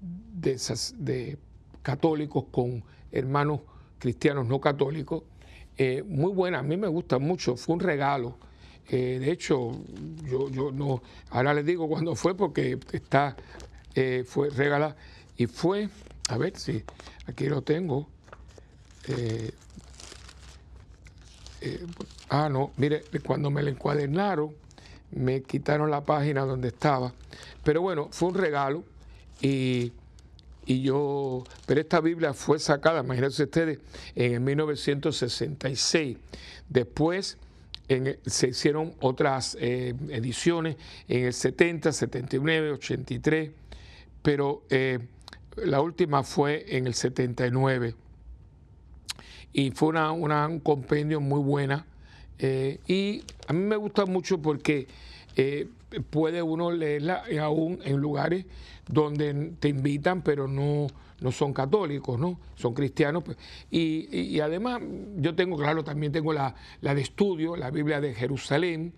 de, 0.00 1.38
católicos 1.82 2.44
con 2.52 2.84
hermanos 3.10 3.60
cristianos 3.98 4.46
no 4.46 4.60
católicos. 4.60 5.24
muy 6.06 6.32
buena, 6.32 6.60
a 6.60 6.62
mí 6.62 6.76
me 6.76 6.88
gusta 6.88 7.18
mucho, 7.18 7.56
fue 7.56 7.74
un 7.74 7.80
regalo. 7.80 8.38
de 8.88 9.30
hecho, 9.30 9.72
yo, 10.24 10.50
yo 10.50 10.70
no, 10.70 11.02
ahora 11.30 11.52
les 11.54 11.66
digo 11.66 11.88
cuándo 11.88 12.14
fue 12.14 12.36
porque 12.36 12.78
está, 12.92 13.36
fue 14.24 14.50
regalada 14.50 14.96
y 15.40 15.46
fue, 15.46 15.88
a 16.28 16.36
ver 16.36 16.54
si 16.58 16.84
aquí 17.26 17.46
lo 17.46 17.62
tengo. 17.62 18.06
Eh, 19.08 19.50
eh, 21.62 21.86
ah, 22.28 22.50
no, 22.50 22.72
mire, 22.76 23.04
cuando 23.24 23.50
me 23.50 23.62
lo 23.62 23.70
encuadernaron, 23.70 24.54
me 25.12 25.40
quitaron 25.40 25.90
la 25.90 26.04
página 26.04 26.42
donde 26.42 26.68
estaba. 26.68 27.14
Pero 27.64 27.80
bueno, 27.80 28.08
fue 28.10 28.28
un 28.28 28.34
regalo 28.34 28.84
y, 29.40 29.92
yo, 30.66 31.42
pero 31.64 31.80
esta 31.80 32.02
Biblia 32.02 32.34
fue 32.34 32.58
sacada, 32.58 33.00
imagínense 33.00 33.44
ustedes, 33.44 33.78
en 34.14 34.34
el 34.34 34.40
1966. 34.40 36.18
Después 36.68 37.38
se 38.26 38.48
hicieron 38.48 38.92
otras 39.00 39.56
eh, 39.58 39.94
ediciones 40.10 40.76
en 41.08 41.24
el 41.24 41.32
70, 41.32 41.92
79, 41.92 42.72
83, 42.72 43.50
pero 44.22 44.64
la 45.56 45.80
última 45.80 46.22
fue 46.22 46.76
en 46.76 46.86
el 46.86 46.94
79 46.94 47.94
y 49.52 49.70
fue 49.72 49.88
una, 49.88 50.12
un 50.12 50.60
compendio 50.60 51.20
muy 51.20 51.40
buena 51.40 51.86
eh, 52.38 52.78
y 52.86 53.22
a 53.48 53.52
mí 53.52 53.60
me 53.60 53.76
gusta 53.76 54.06
mucho 54.06 54.40
porque 54.40 54.86
eh, 55.36 55.68
puede 56.10 56.42
uno 56.42 56.70
leerla 56.70 57.24
aún 57.42 57.80
en 57.84 57.96
lugares 57.96 58.46
donde 58.88 59.52
te 59.58 59.68
invitan 59.68 60.22
pero 60.22 60.48
no, 60.48 60.86
no 61.20 61.32
son 61.32 61.52
católicos, 61.52 62.18
¿no? 62.18 62.40
Son 62.56 62.74
cristianos. 62.74 63.22
Pues, 63.22 63.36
y, 63.70 64.40
además 64.40 64.80
yo 65.16 65.34
tengo, 65.34 65.56
claro, 65.56 65.84
también 65.84 66.12
tengo 66.12 66.32
la, 66.32 66.54
la 66.80 66.94
de 66.94 67.02
estudio, 67.02 67.56
la 67.56 67.70
Biblia 67.70 68.00
de 68.00 68.14
Jerusalén, 68.14 68.94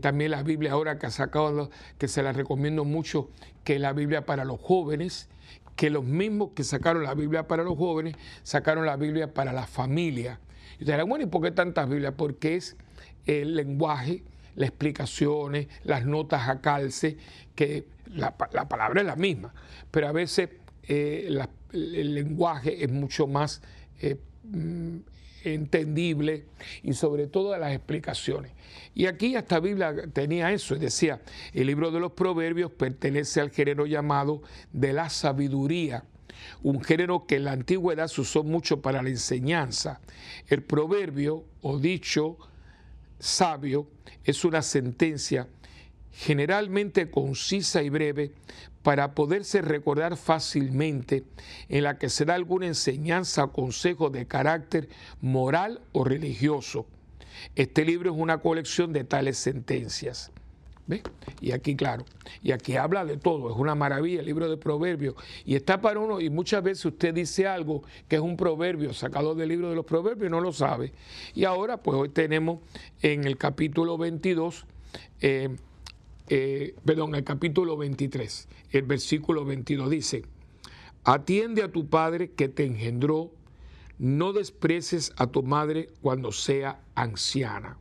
también 0.00 0.30
la 0.30 0.42
Biblia 0.42 0.72
ahora 0.72 0.98
que 0.98 1.06
ha 1.06 1.10
sacado, 1.10 1.70
que 1.98 2.08
se 2.08 2.22
la 2.22 2.32
recomiendo 2.32 2.84
mucho, 2.84 3.28
que 3.64 3.74
es 3.76 3.80
la 3.80 3.92
Biblia 3.92 4.24
para 4.24 4.44
los 4.44 4.60
jóvenes, 4.60 5.28
que 5.76 5.90
los 5.90 6.04
mismos 6.04 6.50
que 6.54 6.64
sacaron 6.64 7.02
la 7.02 7.14
Biblia 7.14 7.46
para 7.48 7.62
los 7.62 7.76
jóvenes, 7.76 8.16
sacaron 8.42 8.86
la 8.86 8.96
Biblia 8.96 9.32
para 9.32 9.52
la 9.52 9.66
familia. 9.66 10.40
Y 10.78 10.84
ustedes 10.84 10.96
dirán, 10.96 11.08
bueno, 11.08 11.24
¿y 11.24 11.28
por 11.28 11.42
qué 11.42 11.50
tantas 11.50 11.88
Biblias? 11.88 12.14
Porque 12.16 12.56
es 12.56 12.76
el 13.26 13.54
lenguaje, 13.54 14.22
las 14.56 14.68
explicaciones, 14.68 15.68
las 15.84 16.04
notas 16.04 16.48
a 16.48 16.60
calce, 16.60 17.16
que 17.54 17.86
la, 18.14 18.36
palabra 18.36 19.00
es 19.00 19.06
la 19.06 19.16
misma, 19.16 19.54
pero 19.90 20.08
a 20.08 20.12
veces 20.12 20.50
eh, 20.84 21.28
el 21.72 22.14
lenguaje 22.14 22.84
es 22.84 22.90
mucho 22.90 23.26
más 23.26 23.62
eh, 24.00 24.16
mm, 24.44 24.96
entendible 25.44 26.44
y 26.82 26.92
sobre 26.92 27.26
todo 27.26 27.56
las 27.56 27.72
explicaciones. 27.72 28.52
Y 28.94 29.06
aquí 29.06 29.34
esta 29.34 29.60
Biblia 29.60 29.94
tenía 30.12 30.52
eso, 30.52 30.74
y 30.74 30.78
decía, 30.78 31.20
el 31.52 31.66
libro 31.66 31.90
de 31.90 32.00
los 32.00 32.12
proverbios 32.12 32.70
pertenece 32.70 33.40
al 33.40 33.50
género 33.50 33.86
llamado 33.86 34.42
de 34.72 34.92
la 34.92 35.08
sabiduría, 35.08 36.04
un 36.62 36.82
género 36.82 37.26
que 37.26 37.36
en 37.36 37.44
la 37.44 37.52
antigüedad 37.52 38.08
se 38.08 38.20
usó 38.20 38.42
mucho 38.42 38.80
para 38.80 39.02
la 39.02 39.08
enseñanza. 39.08 40.00
El 40.48 40.62
proverbio 40.62 41.44
o 41.62 41.78
dicho 41.78 42.36
sabio 43.18 43.86
es 44.24 44.44
una 44.44 44.62
sentencia 44.62 45.48
generalmente 46.12 47.10
concisa 47.10 47.82
y 47.82 47.88
breve 47.88 48.32
para 48.82 49.14
poderse 49.14 49.62
recordar 49.62 50.16
fácilmente, 50.16 51.24
en 51.68 51.84
la 51.84 51.98
que 51.98 52.08
se 52.08 52.24
da 52.24 52.34
alguna 52.34 52.66
enseñanza 52.66 53.44
o 53.44 53.52
consejo 53.52 54.10
de 54.10 54.26
carácter 54.26 54.88
moral 55.20 55.80
o 55.92 56.04
religioso. 56.04 56.86
Este 57.54 57.84
libro 57.84 58.12
es 58.12 58.16
una 58.18 58.38
colección 58.38 58.92
de 58.92 59.04
tales 59.04 59.38
sentencias. 59.38 60.30
¿Ve? 60.86 61.00
Y 61.40 61.52
aquí, 61.52 61.76
claro, 61.76 62.04
y 62.42 62.50
aquí 62.50 62.76
habla 62.76 63.04
de 63.04 63.16
todo, 63.16 63.50
es 63.50 63.56
una 63.56 63.76
maravilla 63.76 64.18
el 64.18 64.26
libro 64.26 64.50
de 64.50 64.56
proverbios. 64.56 65.14
Y 65.44 65.54
está 65.54 65.80
para 65.80 66.00
uno, 66.00 66.20
y 66.20 66.28
muchas 66.28 66.62
veces 66.62 66.84
usted 66.84 67.14
dice 67.14 67.46
algo 67.46 67.84
que 68.08 68.16
es 68.16 68.22
un 68.22 68.36
proverbio 68.36 68.92
sacado 68.92 69.36
del 69.36 69.50
libro 69.50 69.70
de 69.70 69.76
los 69.76 69.84
proverbios 69.84 70.26
y 70.26 70.30
no 70.30 70.40
lo 70.40 70.52
sabe. 70.52 70.92
Y 71.34 71.44
ahora, 71.44 71.76
pues 71.76 71.96
hoy 71.96 72.08
tenemos 72.08 72.58
en 73.00 73.24
el 73.24 73.36
capítulo 73.38 73.96
22, 73.96 74.66
eh, 75.20 75.50
eh, 76.34 76.74
perdón, 76.86 77.14
el 77.14 77.24
capítulo 77.24 77.76
23, 77.76 78.48
el 78.70 78.82
versículo 78.84 79.44
22 79.44 79.90
dice, 79.90 80.22
atiende 81.04 81.62
a 81.62 81.70
tu 81.70 81.90
padre 81.90 82.30
que 82.30 82.48
te 82.48 82.64
engendró 82.64 83.32
no 83.98 84.32
desprecies 84.32 85.12
a 85.18 85.26
tu 85.26 85.42
madre 85.42 85.90
cuando 86.00 86.32
sea 86.32 86.80
anciana. 86.94 87.76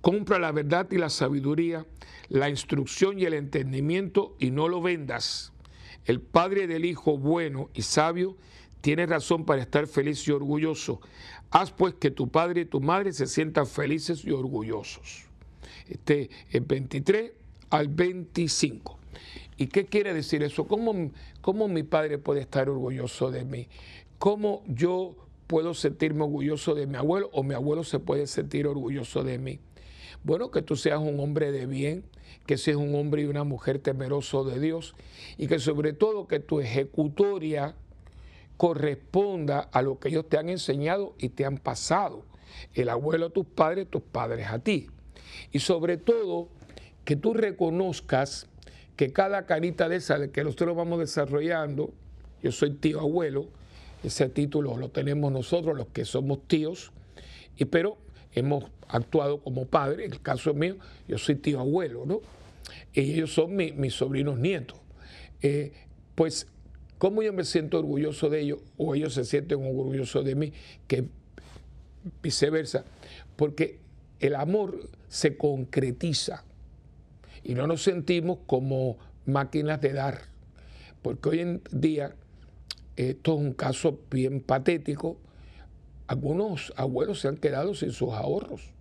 Compra 0.00 0.38
la 0.38 0.50
verdad 0.50 0.90
y 0.90 0.96
la 0.96 1.10
sabiduría, 1.10 1.84
la 2.30 2.48
instrucción 2.48 3.18
y 3.18 3.24
el 3.26 3.34
entendimiento 3.34 4.34
y 4.38 4.50
no 4.50 4.66
lo 4.66 4.80
vendas. 4.80 5.52
El 6.06 6.22
padre 6.22 6.66
del 6.66 6.86
hijo 6.86 7.18
bueno 7.18 7.68
y 7.74 7.82
sabio 7.82 8.38
tiene 8.80 9.04
razón 9.04 9.44
para 9.44 9.60
estar 9.60 9.86
feliz 9.86 10.26
y 10.26 10.30
orgulloso. 10.30 11.02
Haz 11.50 11.70
pues 11.70 11.92
que 11.92 12.10
tu 12.10 12.30
padre 12.30 12.62
y 12.62 12.64
tu 12.64 12.80
madre 12.80 13.12
se 13.12 13.26
sientan 13.26 13.66
felices 13.66 14.24
y 14.24 14.30
orgullosos. 14.30 15.25
Este 15.88 16.30
es 16.50 16.66
23 16.66 17.32
al 17.70 17.88
25. 17.88 18.98
¿Y 19.56 19.68
qué 19.68 19.86
quiere 19.86 20.12
decir 20.12 20.42
eso? 20.42 20.66
¿Cómo, 20.66 21.10
¿Cómo 21.40 21.68
mi 21.68 21.82
padre 21.82 22.18
puede 22.18 22.40
estar 22.40 22.68
orgulloso 22.68 23.30
de 23.30 23.44
mí? 23.44 23.68
¿Cómo 24.18 24.62
yo 24.66 25.14
puedo 25.46 25.74
sentirme 25.74 26.24
orgulloso 26.24 26.74
de 26.74 26.86
mi 26.86 26.96
abuelo 26.96 27.30
o 27.32 27.42
mi 27.42 27.54
abuelo 27.54 27.84
se 27.84 27.98
puede 27.98 28.26
sentir 28.26 28.66
orgulloso 28.66 29.24
de 29.24 29.38
mí? 29.38 29.60
Bueno, 30.24 30.50
que 30.50 30.62
tú 30.62 30.76
seas 30.76 31.00
un 31.00 31.20
hombre 31.20 31.52
de 31.52 31.66
bien, 31.66 32.04
que 32.46 32.58
seas 32.58 32.76
un 32.76 32.94
hombre 32.94 33.22
y 33.22 33.26
una 33.26 33.44
mujer 33.44 33.78
temeroso 33.78 34.44
de 34.44 34.60
Dios 34.60 34.94
y 35.38 35.46
que 35.46 35.58
sobre 35.58 35.92
todo 35.92 36.26
que 36.26 36.40
tu 36.40 36.60
ejecutoria 36.60 37.74
corresponda 38.56 39.60
a 39.60 39.82
lo 39.82 39.98
que 39.98 40.08
ellos 40.08 40.28
te 40.28 40.38
han 40.38 40.48
enseñado 40.48 41.14
y 41.18 41.30
te 41.30 41.44
han 41.44 41.58
pasado. 41.58 42.24
El 42.74 42.88
abuelo 42.88 43.26
a 43.26 43.30
tus 43.30 43.46
padres, 43.46 43.88
tus 43.88 44.02
padres 44.02 44.48
a 44.48 44.58
ti. 44.58 44.88
Y 45.52 45.60
sobre 45.60 45.96
todo 45.96 46.48
que 47.04 47.16
tú 47.16 47.34
reconozcas 47.34 48.46
que 48.96 49.12
cada 49.12 49.46
carita 49.46 49.88
de 49.88 49.96
esa 49.96 50.28
que 50.28 50.42
nosotros 50.42 50.76
vamos 50.76 50.98
desarrollando, 50.98 51.92
yo 52.42 52.52
soy 52.52 52.70
tío 52.70 53.00
abuelo, 53.00 53.48
ese 54.02 54.28
título 54.28 54.76
lo 54.76 54.88
tenemos 54.88 55.32
nosotros, 55.32 55.76
los 55.76 55.88
que 55.88 56.04
somos 56.04 56.46
tíos, 56.46 56.92
y, 57.56 57.64
pero 57.66 57.98
hemos 58.32 58.64
actuado 58.88 59.40
como 59.40 59.66
padre. 59.66 60.04
En 60.04 60.12
el 60.12 60.20
caso 60.20 60.54
mío, 60.54 60.76
yo 61.08 61.18
soy 61.18 61.36
tío 61.36 61.60
abuelo, 61.60 62.04
¿no? 62.06 62.20
ellos 62.94 63.32
son 63.32 63.54
mis 63.56 63.94
sobrinos 63.94 64.38
nietos. 64.38 64.78
Eh, 65.42 65.72
pues, 66.14 66.46
¿cómo 66.98 67.22
yo 67.22 67.32
me 67.32 67.44
siento 67.44 67.78
orgulloso 67.78 68.30
de 68.30 68.40
ellos 68.40 68.60
o 68.76 68.94
ellos 68.94 69.14
se 69.14 69.24
sienten 69.24 69.58
orgullosos 69.58 70.24
de 70.24 70.34
mí? 70.34 70.52
Que 70.86 71.04
viceversa. 72.22 72.84
Porque 73.36 73.78
el 74.20 74.34
amor 74.34 74.88
se 75.08 75.36
concretiza 75.36 76.44
y 77.42 77.54
no 77.54 77.66
nos 77.66 77.82
sentimos 77.82 78.38
como 78.46 78.96
máquinas 79.24 79.80
de 79.80 79.92
dar. 79.92 80.22
Porque 81.02 81.28
hoy 81.28 81.40
en 81.40 81.62
día, 81.70 82.14
esto 82.96 83.34
es 83.34 83.40
un 83.40 83.52
caso 83.52 84.00
bien 84.10 84.40
patético, 84.40 85.18
algunos 86.06 86.72
abuelos 86.76 87.20
se 87.20 87.28
han 87.28 87.36
quedado 87.36 87.74
sin 87.74 87.92
sus 87.92 88.12
ahorros. 88.12 88.72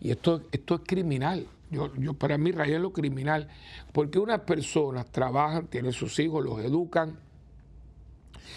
Y 0.00 0.10
esto, 0.10 0.42
esto 0.52 0.76
es 0.76 0.80
criminal. 0.86 1.46
Yo, 1.70 1.94
yo 1.96 2.14
para 2.14 2.38
mí 2.38 2.52
rayé 2.52 2.78
lo 2.78 2.92
criminal, 2.92 3.48
porque 3.92 4.18
unas 4.18 4.40
personas 4.40 5.10
trabajan, 5.10 5.66
tienen 5.66 5.92
sus 5.92 6.18
hijos, 6.18 6.44
los 6.44 6.60
educan, 6.60 7.18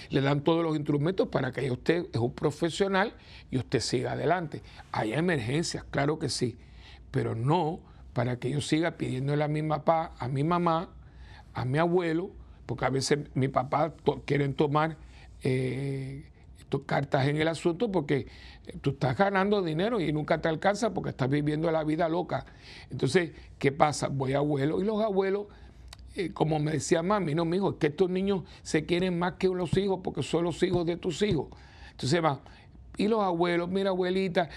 le 0.10 0.22
dan 0.22 0.44
todos 0.44 0.64
los 0.64 0.76
instrumentos 0.76 1.28
para 1.30 1.52
que 1.52 1.70
usted 1.72 2.08
es 2.12 2.20
un 2.20 2.34
profesional 2.34 3.14
y 3.52 3.58
usted 3.58 3.80
siga 3.80 4.14
adelante. 4.14 4.62
Hay 4.92 5.14
emergencias, 5.14 5.84
claro 5.90 6.20
que 6.20 6.30
sí, 6.30 6.58
pero 7.12 7.36
no 7.36 7.80
para 8.14 8.40
que 8.40 8.50
yo 8.50 8.62
siga 8.62 8.98
pidiéndole 8.98 9.44
a 9.44 9.48
mi 9.48 9.62
papá, 9.64 10.14
a 10.18 10.28
mi 10.28 10.44
mamá, 10.44 10.90
a 11.54 11.66
mi 11.66 11.78
abuelo, 11.78 12.32
porque 12.66 12.86
a 12.86 12.90
veces 12.90 13.20
mi 13.36 13.48
papá 13.48 13.94
quieren 14.26 14.54
tomar 14.54 14.98
eh, 15.44 16.30
cartas 16.86 17.28
en 17.28 17.38
el 17.38 17.48
asunto 17.48 17.92
porque 17.92 18.28
tú 18.82 18.92
estás 18.92 19.18
ganando 19.18 19.62
dinero 19.62 20.00
y 20.00 20.12
nunca 20.12 20.42
te 20.42 20.50
alcanza 20.50 20.94
porque 20.94 21.12
estás 21.12 21.30
viviendo 21.30 21.72
la 21.72 21.84
vida 21.84 22.10
loca. 22.10 22.46
Entonces, 22.90 23.32
¿qué 23.58 23.72
pasa? 23.72 24.10
Voy 24.10 24.34
a 24.34 24.38
abuelo 24.38 24.82
y 24.82 24.84
los 24.86 25.02
abuelos 25.02 25.48
como 26.34 26.60
me 26.60 26.72
decía 26.72 27.02
mami, 27.04 27.36
no, 27.36 27.46
mi 27.46 27.58
hijo, 27.58 27.72
es 27.72 27.76
que 27.78 27.88
estos 27.88 28.10
niños 28.10 28.44
se 28.64 28.86
quieren 28.86 29.18
más 29.18 29.34
que 29.34 29.48
los 29.48 29.76
hijos 29.78 30.00
porque 30.04 30.24
son 30.24 30.44
los 30.44 30.62
hijos 30.64 30.86
de 30.86 30.98
tus 30.98 31.22
hijos. 31.22 31.48
Entonces 31.92 32.24
va, 32.24 32.42
y 32.98 33.08
los 33.08 33.22
abuelos, 33.22 33.70
mira 33.70 33.92
abuelita, 33.92 34.50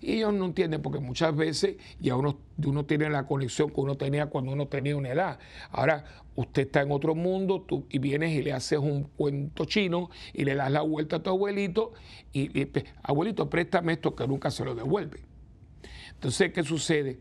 y 0.00 0.12
ellos 0.12 0.32
no 0.32 0.46
entienden 0.46 0.80
porque 0.80 1.00
muchas 1.00 1.34
veces 1.34 1.76
ya 2.00 2.14
uno, 2.16 2.38
uno 2.64 2.86
tiene 2.86 3.10
la 3.10 3.26
conexión 3.26 3.70
que 3.70 3.80
uno 3.80 3.96
tenía 3.96 4.26
cuando 4.26 4.52
uno 4.52 4.68
tenía 4.68 4.96
una 4.96 5.10
edad. 5.10 5.38
Ahora 5.70 6.04
usted 6.36 6.62
está 6.62 6.82
en 6.82 6.92
otro 6.92 7.16
mundo 7.16 7.62
tú, 7.62 7.86
y 7.90 7.98
vienes 7.98 8.30
y 8.32 8.42
le 8.42 8.52
haces 8.52 8.78
un 8.78 9.04
cuento 9.04 9.64
chino 9.64 10.10
y 10.32 10.44
le 10.44 10.54
das 10.54 10.70
la 10.70 10.82
vuelta 10.82 11.16
a 11.16 11.22
tu 11.22 11.30
abuelito 11.30 11.92
y, 12.32 12.60
y 12.60 12.70
abuelito, 13.02 13.50
préstame 13.50 13.94
esto 13.94 14.14
que 14.14 14.26
nunca 14.28 14.50
se 14.52 14.64
lo 14.64 14.76
devuelve. 14.76 15.20
Entonces, 16.12 16.52
¿qué 16.52 16.62
sucede? 16.62 17.18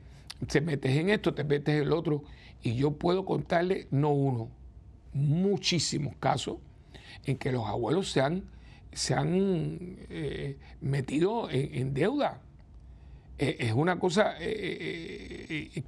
Te 0.48 0.62
metes 0.62 0.96
en 0.96 1.10
esto, 1.10 1.34
te 1.34 1.44
metes 1.44 1.76
en 1.76 1.82
el 1.82 1.92
otro 1.92 2.24
y 2.68 2.76
yo 2.76 2.92
puedo 2.92 3.24
contarle, 3.24 3.88
no 3.92 4.12
uno, 4.12 4.50
muchísimos 5.14 6.18
casos 6.18 6.58
en 7.24 7.38
que 7.38 7.54
los 7.54 7.66
abuelos 7.66 8.12
se 8.12 8.20
han, 8.20 8.44
se 8.92 9.14
han 9.14 9.30
eh, 10.10 10.58
metido 10.82 11.50
en, 11.50 11.94
deuda. 11.94 12.42
Eh, 13.38 13.56
es 13.60 13.72
una 13.72 13.98
cosa, 14.00 14.36
eh, 14.42 15.82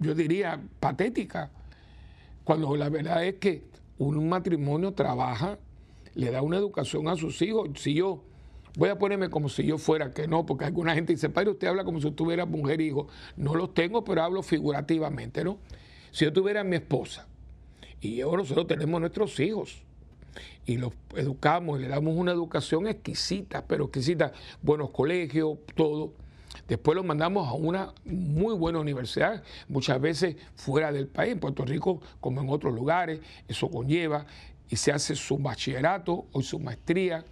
yo 0.00 0.14
diría, 0.14 0.62
patética, 0.78 1.50
cuando 2.44 2.76
la 2.76 2.90
verdad 2.90 3.24
es 3.24 3.36
que 3.36 3.62
un 3.96 4.28
matrimonio 4.28 4.92
trabaja, 4.92 5.58
le 6.14 6.30
da 6.30 6.42
una 6.42 6.58
educación 6.58 7.08
a 7.08 7.16
sus 7.16 7.40
hijos. 7.40 7.70
Si 7.76 7.94
yo 7.94 8.22
voy 8.76 8.90
a 8.90 8.98
ponerme 8.98 9.30
como 9.30 9.48
si 9.48 9.64
yo 9.64 9.78
fuera, 9.78 10.12
que 10.12 10.28
no, 10.28 10.46
porque 10.46 10.66
alguna 10.66 10.94
gente 10.94 11.12
dice, 11.12 11.28
padre, 11.30 11.50
usted 11.50 11.66
habla 11.66 11.82
como 11.82 12.00
si 12.00 12.10
tuviera 12.12 12.46
mujer 12.46 12.80
e 12.80 12.84
hijo. 12.84 13.08
No 13.36 13.54
los 13.54 13.74
tengo, 13.74 14.04
pero 14.04 14.22
hablo 14.22 14.42
figurativamente, 14.42 15.42
¿no? 15.42 15.58
Si 16.12 16.24
yo 16.24 16.32
tuviera 16.32 16.62
mi 16.62 16.76
esposa 16.76 17.26
y 18.00 18.16
yo, 18.16 18.36
nosotros 18.36 18.66
tenemos 18.66 19.00
nuestros 19.00 19.40
hijos 19.40 19.82
y 20.66 20.76
los 20.76 20.92
educamos 21.14 21.78
y 21.78 21.82
le 21.82 21.88
damos 21.88 22.14
una 22.16 22.32
educación 22.32 22.86
exquisita, 22.86 23.66
pero 23.66 23.84
exquisita, 23.84 24.32
buenos 24.62 24.90
colegios, 24.90 25.58
todo. 25.74 26.12
Después 26.68 26.96
los 26.96 27.04
mandamos 27.04 27.48
a 27.48 27.52
una 27.52 27.94
muy 28.04 28.54
buena 28.54 28.78
universidad, 28.78 29.42
muchas 29.68 30.00
veces 30.00 30.36
fuera 30.54 30.92
del 30.92 31.06
país, 31.06 31.32
en 31.32 31.40
Puerto 31.40 31.64
Rico 31.64 32.00
como 32.20 32.42
en 32.42 32.50
otros 32.50 32.74
lugares, 32.74 33.20
eso 33.48 33.70
conlleva, 33.70 34.26
y 34.68 34.76
se 34.76 34.92
hace 34.92 35.14
su 35.14 35.38
bachillerato 35.38 36.26
o 36.32 36.42
su 36.42 36.58
maestría 36.58 37.24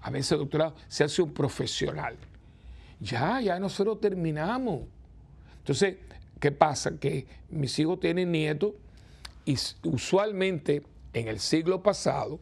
a 0.00 0.10
veces 0.10 0.38
doctorado, 0.38 0.74
se 0.88 1.04
hace 1.04 1.22
un 1.22 1.32
profesional. 1.32 2.16
Ya, 3.00 3.40
ya 3.40 3.58
nosotros 3.58 4.00
terminamos. 4.00 4.82
Entonces, 5.58 5.96
¿qué 6.40 6.52
pasa? 6.52 6.98
Que 6.98 7.26
mis 7.50 7.78
hijos 7.78 8.00
tienen 8.00 8.32
nietos 8.32 8.72
y 9.44 9.56
usualmente 9.84 10.82
en 11.12 11.28
el 11.28 11.40
siglo 11.40 11.82
pasado 11.82 12.38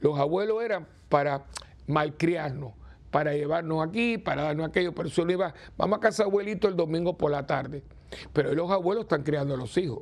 los 0.00 0.18
abuelos 0.18 0.62
eran 0.62 0.86
para 1.08 1.44
malcriarnos, 1.86 2.72
para 3.10 3.34
llevarnos 3.34 3.86
aquí, 3.86 4.18
para 4.18 4.42
darnos 4.42 4.68
aquello, 4.68 4.94
pero 4.94 5.08
eso 5.08 5.28
iba, 5.30 5.54
vamos 5.76 5.98
a 5.98 6.00
casa 6.00 6.24
abuelito 6.24 6.68
el 6.68 6.76
domingo 6.76 7.16
por 7.16 7.30
la 7.30 7.46
tarde. 7.46 7.82
Pero 8.32 8.54
los 8.54 8.70
abuelos 8.70 9.04
están 9.04 9.22
criando 9.22 9.54
a 9.54 9.56
los 9.56 9.76
hijos. 9.78 10.00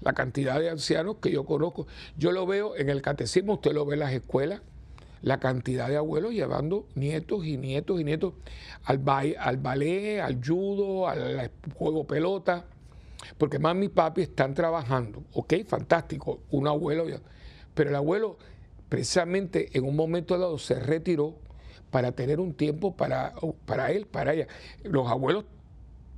La 0.00 0.12
cantidad 0.12 0.60
de 0.60 0.70
ancianos 0.70 1.16
que 1.20 1.30
yo 1.30 1.44
conozco, 1.44 1.86
yo 2.16 2.30
lo 2.30 2.46
veo 2.46 2.76
en 2.76 2.88
el 2.88 3.02
catecismo, 3.02 3.54
usted 3.54 3.72
lo 3.72 3.84
ve 3.84 3.94
en 3.94 4.00
las 4.00 4.12
escuelas, 4.12 4.60
la 5.22 5.38
cantidad 5.38 5.88
de 5.88 5.96
abuelos 5.96 6.32
llevando 6.32 6.86
nietos 6.94 7.44
y 7.44 7.56
nietos 7.56 8.00
y 8.00 8.04
nietos 8.04 8.34
al, 8.84 9.02
al 9.38 9.56
ballet, 9.56 10.20
al 10.20 10.40
judo, 10.44 11.08
al, 11.08 11.50
juego 11.74 12.06
pelota, 12.06 12.64
porque 13.36 13.58
mami 13.58 13.86
y 13.86 13.88
papi 13.88 14.22
están 14.22 14.54
trabajando. 14.54 15.22
Ok, 15.32 15.54
fantástico, 15.66 16.40
un 16.50 16.68
abuelo, 16.68 17.04
pero 17.74 17.90
el 17.90 17.96
abuelo 17.96 18.38
precisamente 18.88 19.76
en 19.76 19.84
un 19.84 19.96
momento 19.96 20.38
dado 20.38 20.58
se 20.58 20.78
retiró 20.78 21.34
para 21.90 22.12
tener 22.12 22.40
un 22.40 22.54
tiempo 22.54 22.96
para, 22.96 23.34
para 23.66 23.90
él, 23.90 24.06
para 24.06 24.34
ella. 24.34 24.46
Los 24.84 25.08
abuelos 25.08 25.44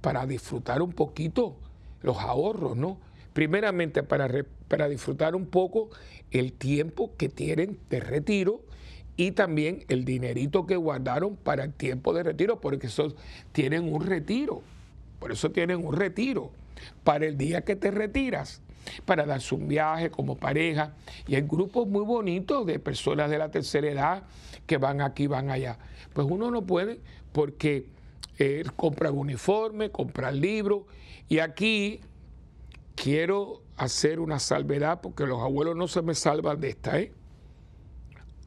para 0.00 0.26
disfrutar 0.26 0.82
un 0.82 0.92
poquito 0.92 1.56
los 2.02 2.18
ahorros, 2.18 2.76
¿no? 2.76 2.98
Primeramente 3.32 4.02
para, 4.02 4.28
para 4.68 4.88
disfrutar 4.88 5.36
un 5.36 5.46
poco 5.46 5.90
el 6.30 6.52
tiempo 6.52 7.12
que 7.16 7.28
tienen 7.28 7.78
de 7.88 8.00
retiro 8.00 8.62
y 9.20 9.32
también 9.32 9.84
el 9.88 10.06
dinerito 10.06 10.64
que 10.64 10.76
guardaron 10.76 11.36
para 11.36 11.64
el 11.64 11.74
tiempo 11.74 12.14
de 12.14 12.22
retiro, 12.22 12.58
porque 12.58 12.86
esos 12.86 13.16
tienen 13.52 13.92
un 13.92 14.06
retiro, 14.06 14.62
por 15.18 15.30
eso 15.30 15.50
tienen 15.50 15.84
un 15.84 15.94
retiro, 15.94 16.52
para 17.04 17.26
el 17.26 17.36
día 17.36 17.60
que 17.60 17.76
te 17.76 17.90
retiras, 17.90 18.62
para 19.04 19.26
darse 19.26 19.54
un 19.54 19.68
viaje 19.68 20.10
como 20.10 20.36
pareja, 20.36 20.94
y 21.26 21.34
hay 21.34 21.42
grupos 21.42 21.86
muy 21.86 22.02
bonitos 22.02 22.64
de 22.64 22.78
personas 22.78 23.28
de 23.28 23.36
la 23.36 23.50
tercera 23.50 23.90
edad 23.90 24.22
que 24.66 24.78
van 24.78 25.02
aquí, 25.02 25.26
van 25.26 25.50
allá. 25.50 25.78
Pues 26.14 26.26
uno 26.26 26.50
no 26.50 26.62
puede 26.62 27.00
porque 27.32 27.88
eh, 28.38 28.64
compra 28.74 29.10
uniforme, 29.10 29.90
compra 29.90 30.32
libros, 30.32 30.84
y 31.28 31.40
aquí 31.40 32.00
quiero 32.94 33.60
hacer 33.76 34.18
una 34.18 34.38
salvedad 34.38 35.02
porque 35.02 35.26
los 35.26 35.42
abuelos 35.42 35.76
no 35.76 35.88
se 35.88 36.00
me 36.00 36.14
salvan 36.14 36.58
de 36.58 36.70
esta, 36.70 36.98
¿eh? 36.98 37.12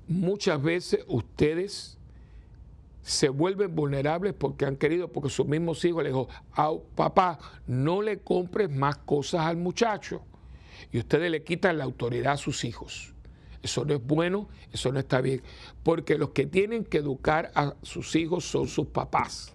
Muchas 0.07 0.61
veces 0.61 1.03
ustedes 1.07 1.97
se 3.03 3.27
vuelven 3.29 3.75
vulnerables 3.75 4.33
porque 4.33 4.65
han 4.65 4.77
querido, 4.77 5.09
porque 5.09 5.29
sus 5.29 5.45
mismos 5.45 5.83
hijos 5.83 6.03
les 6.03 6.13
dijo, 6.13 6.29
papá, 6.95 7.37
no 7.67 8.01
le 8.01 8.19
compres 8.19 8.69
más 8.69 8.97
cosas 8.97 9.41
al 9.41 9.57
muchacho. 9.57 10.21
Y 10.91 10.99
ustedes 10.99 11.29
le 11.29 11.43
quitan 11.43 11.77
la 11.77 11.83
autoridad 11.83 12.33
a 12.33 12.37
sus 12.37 12.63
hijos. 12.63 13.13
Eso 13.61 13.85
no 13.85 13.93
es 13.93 14.05
bueno, 14.05 14.49
eso 14.71 14.91
no 14.91 14.99
está 14.99 15.21
bien. 15.21 15.41
Porque 15.83 16.17
los 16.17 16.29
que 16.29 16.45
tienen 16.45 16.83
que 16.85 16.97
educar 16.97 17.51
a 17.55 17.75
sus 17.81 18.15
hijos 18.15 18.45
son 18.45 18.67
sus 18.67 18.87
papás. 18.87 19.53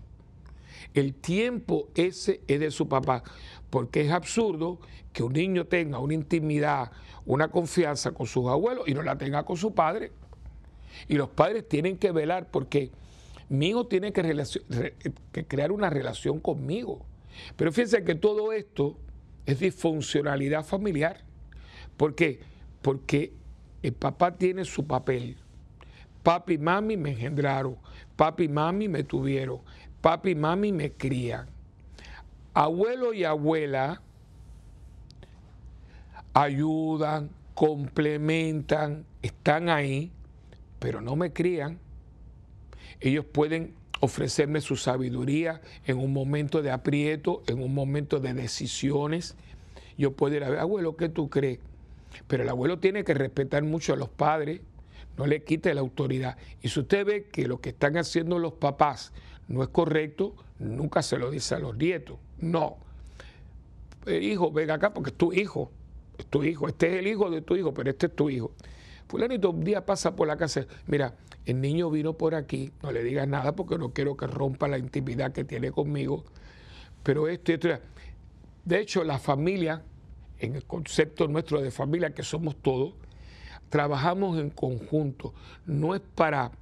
El 0.95 1.15
tiempo 1.15 1.89
ese 1.95 2.41
es 2.49 2.61
de 2.61 2.71
su 2.71 2.89
papá. 2.89 3.23
Porque 3.71 4.03
es 4.03 4.11
absurdo 4.11 4.79
que 5.13 5.23
un 5.23 5.33
niño 5.35 5.67
tenga 5.67 5.99
una 5.99 6.15
intimidad, 6.15 6.91
una 7.27 7.49
confianza 7.49 8.13
con 8.13 8.27
sus 8.27 8.47
abuelos 8.47 8.89
y 8.89 8.95
no 8.95 9.03
la 9.03 9.17
tenga 9.17 9.45
con 9.45 9.57
su 9.57 9.75
padre. 9.75 10.13
Y 11.09 11.15
los 11.15 11.29
padres 11.29 11.69
tienen 11.69 11.97
que 11.97 12.13
velar 12.13 12.51
porque 12.51 12.91
mi 13.49 13.69
hijo 13.69 13.87
tiene 13.87 14.13
que, 14.13 15.45
crear 15.47 15.73
una 15.73 15.91
relación 15.91 16.41
conmigo. 16.41 17.05
Pero 17.57 17.73
fíjense 17.73 18.05
que 18.05 18.15
todo 18.15 18.53
esto 18.53 18.99
es 19.47 19.61
disfuncionalidad 19.61 20.65
familiar. 20.65 21.23
¿Por 21.97 22.15
qué? 22.15 22.41
Porque 22.83 23.33
el 23.83 23.93
papá 23.93 24.37
tiene 24.37 24.65
su 24.65 24.87
papel. 24.87 25.37
Papi 26.23 26.55
y 26.55 26.59
mami 26.59 26.97
me 26.97 27.11
engendraron. 27.11 27.77
Papi 28.17 28.45
y 28.45 28.49
mami 28.49 28.89
me 28.89 29.03
tuvieron. 29.05 29.61
Papi 30.01 30.31
y 30.31 30.35
mami 30.35 30.73
me 30.73 30.93
crían. 30.93 31.49
Abuelo 32.53 33.15
y 33.15 33.25
abuela 33.25 34.03
ayudan, 36.35 37.31
complementan, 37.55 39.05
están 39.23 39.69
ahí 39.69 40.13
pero 40.79 41.01
no 41.01 41.17
me 41.17 41.33
crían. 41.33 41.79
Ellos 43.01 43.25
pueden 43.25 43.75
ofrecerme 44.01 44.61
su 44.61 44.77
sabiduría 44.77 45.61
en 45.87 45.99
un 45.99 46.13
momento 46.13 46.63
de 46.63 46.71
aprieto, 46.71 47.43
en 47.47 47.63
un 47.63 47.75
momento 47.75 48.21
de 48.21 48.35
decisiones. 48.35 49.37
Yo 49.97 50.13
puedo 50.13 50.37
ir 50.37 50.45
a 50.45 50.51
ver, 50.51 50.59
abuelo, 50.61 50.97
¿qué 50.97 51.09
tú 51.09 51.29
crees? 51.29 51.59
Pero 52.27 52.43
el 52.43 52.49
abuelo 52.49 52.79
tiene 52.79 53.05
que 53.05 53.15
respetar 53.15 53.63
mucho 53.65 53.93
a 53.93 53.97
los 53.97 54.09
padres, 54.09 54.61
no 55.17 55.27
le 55.27 55.43
quite 55.43 55.75
la 55.75 55.81
autoridad. 55.81 56.37
Y 56.63 56.69
si 56.69 56.81
usted 56.81 57.05
ve 57.05 57.25
que 57.25 57.47
lo 57.47 57.61
que 57.61 57.71
están 57.71 57.97
haciendo 57.97 58.39
los 58.39 58.55
papás 58.55 59.13
no 59.49 59.63
es 59.63 59.69
correcto, 59.69 60.35
nunca 60.59 61.03
se 61.03 61.19
lo 61.19 61.31
dice 61.31 61.57
a 61.57 61.59
los 61.59 61.77
nietos. 61.77 62.19
No. 62.39 62.77
El 64.07 64.23
hijo, 64.23 64.53
venga 64.53 64.75
acá 64.75 64.95
porque 64.95 65.11
es 65.11 65.17
tu 65.17 65.33
hijo. 65.33 65.71
Es 66.19 66.27
tu 66.27 66.45
hijo. 66.45 66.69
Este 66.69 66.87
es 66.87 66.99
el 67.01 67.09
hijo 67.09 67.31
de 67.31 67.43
tu 67.43 67.57
hijo, 67.57 67.75
pero 67.75 67.91
este 67.91 68.07
es 68.07 68.15
tu 68.15 68.31
hijo. 68.31 68.53
Fulanito 69.09 69.51
un 69.51 69.65
día 69.65 69.87
pasa 69.87 70.15
por 70.15 70.29
la 70.29 70.37
casa. 70.37 70.67
Mira, 70.87 71.15
el 71.47 71.61
niño 71.61 71.91
vino 71.91 72.13
por 72.13 72.35
aquí, 72.35 72.71
no 72.83 72.93
le 72.93 73.03
digas 73.03 73.27
nada 73.27 73.57
porque 73.57 73.79
no 73.79 73.93
quiero 73.93 74.17
que 74.17 74.27
rompa 74.27 74.69
la 74.69 74.77
intimidad 74.77 75.33
que 75.33 75.45
tiene 75.45 75.73
conmigo. 75.73 76.25
Pero 77.03 77.27
esto 77.27 77.53
y 77.53 77.55
esto. 77.55 77.69
De 78.67 78.81
hecho, 78.81 79.03
la 79.05 79.19
familia, 79.19 79.83
en 80.39 80.57
el 80.57 80.65
concepto 80.67 81.27
nuestro 81.27 81.63
de 81.63 81.71
familia, 81.71 82.13
que 82.13 82.23
somos 82.23 82.57
todos, 82.57 82.93
trabajamos 83.71 84.39
en 84.39 84.51
conjunto. 84.51 85.33
No 85.65 85.95
es 85.95 86.03
para 86.15 86.53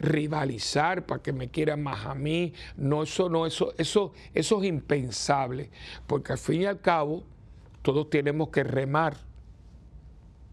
rivalizar, 0.00 1.06
para 1.06 1.22
que 1.22 1.32
me 1.32 1.50
quieran 1.50 1.84
más 1.84 2.04
a 2.04 2.16
mí. 2.16 2.52
No, 2.76 3.04
eso 3.04 3.28
no, 3.28 3.46
eso, 3.46 3.74
eso, 3.78 4.12
eso 4.34 4.60
es 4.60 4.68
impensable. 4.68 5.70
Porque 6.08 6.32
al 6.32 6.38
fin 6.38 6.62
y 6.62 6.66
al 6.66 6.80
cabo, 6.80 7.22
todos 7.82 8.10
tenemos 8.10 8.48
que 8.48 8.64
remar 8.64 9.16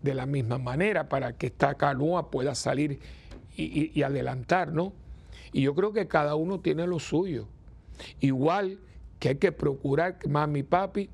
de 0.01 0.13
la 0.13 0.25
misma 0.25 0.57
manera 0.57 1.09
para 1.09 1.33
que 1.33 1.47
esta 1.47 1.75
canoa 1.75 2.31
pueda 2.31 2.55
salir 2.55 2.99
y, 3.55 4.01
adelantar, 4.03 4.71
¿no? 4.71 4.93
Y 5.51 5.63
yo 5.63 5.75
creo 5.75 5.91
que 5.91 6.07
cada 6.07 6.35
uno 6.35 6.61
tiene 6.61 6.87
lo 6.87 6.99
suyo. 6.99 7.47
Igual 8.21 8.79
que 9.19 9.29
hay 9.29 9.35
que 9.35 9.51
procurar 9.51 10.17
que 10.17 10.29
mami 10.29 10.59
y 10.59 10.63
papi 10.63 11.09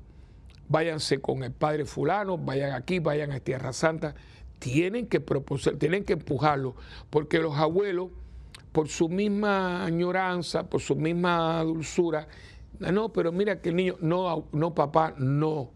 váyanse 0.68 1.20
con 1.20 1.42
el 1.42 1.52
padre 1.52 1.84
fulano, 1.84 2.38
vayan 2.38 2.72
aquí, 2.72 3.00
vayan 3.00 3.32
a 3.32 3.40
Tierra 3.40 3.72
Santa. 3.72 4.14
Tienen 4.58 5.06
que 5.06 5.20
tienen 5.78 6.04
que 6.04 6.14
empujarlo, 6.14 6.76
porque 7.10 7.38
los 7.38 7.56
abuelos, 7.56 8.10
por 8.72 8.88
su 8.88 9.08
misma 9.08 9.84
añoranza, 9.84 10.68
por 10.68 10.80
su 10.80 10.96
misma 10.96 11.62
dulzura, 11.62 12.28
no, 12.78 13.12
pero 13.12 13.32
mira 13.32 13.60
que 13.60 13.70
el 13.70 13.76
niño, 13.76 13.96
no, 14.00 14.46
no 14.52 14.74
papá, 14.74 15.14
no. 15.18 15.70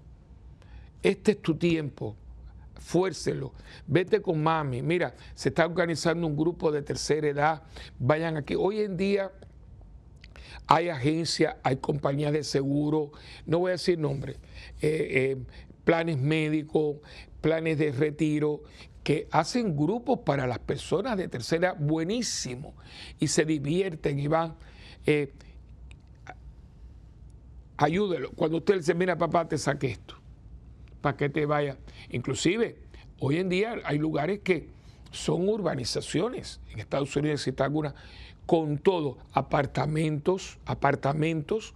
Este 1.03 1.33
es 1.33 1.43
tu 1.43 1.57
tiempo 1.57 2.17
fuércelo, 2.81 3.53
vete 3.87 4.21
con 4.21 4.43
mami, 4.43 4.83
mira, 4.83 5.15
se 5.35 5.51
está 5.51 5.67
organizando 5.67 6.27
un 6.27 6.37
grupo 6.37 6.73
de 6.73 6.83
tercera 6.83 7.29
edad, 7.29 7.63
vayan 7.99 8.37
aquí. 8.37 8.55
Hoy 8.57 8.81
en 8.81 8.97
día 8.97 9.31
hay 10.67 10.89
agencias, 10.89 11.57
hay 11.63 11.77
compañías 11.77 12.33
de 12.33 12.43
seguro, 12.43 13.13
no 13.47 13.61
voy 13.61 13.71
a 13.71 13.73
decir 13.73 13.99
nombre, 13.99 14.33
eh, 14.81 15.37
eh, 15.37 15.37
planes 15.85 16.19
médicos, 16.19 16.97
planes 17.41 17.79
de 17.79 17.93
retiro, 17.93 18.63
que 19.05 19.29
hacen 19.31 19.77
grupos 19.77 20.21
para 20.21 20.47
las 20.47 20.59
personas 20.59 21.17
de 21.17 21.29
tercera 21.29 21.73
buenísimo. 21.73 22.75
Y 23.19 23.29
se 23.29 23.47
divierten 23.47 24.19
y 24.19 24.29
van. 24.29 24.57
Eh, 25.07 25.33
ayúdelo. 27.79 28.31
Cuando 28.33 28.59
usted 28.59 28.77
dice, 28.77 28.95
mira 28.95 29.17
papá, 29.17 29.49
te 29.49 29.57
saqué 29.57 29.87
esto 29.93 30.20
para 31.01 31.17
que 31.17 31.29
te 31.29 31.47
vaya. 31.47 31.77
Inclusive, 32.11 32.77
hoy 33.19 33.39
en 33.39 33.49
día 33.49 33.77
hay 33.85 33.99
lugares 33.99 34.41
que 34.41 34.69
son 35.11 35.49
urbanizaciones, 35.49 36.61
en 36.71 36.79
Estados 36.79 37.15
Unidos 37.17 37.41
existe 37.41 37.63
alguna, 37.63 37.95
con 38.47 38.79
todo, 38.79 39.19
apartamentos, 39.33 40.59
apartamentos, 40.67 41.75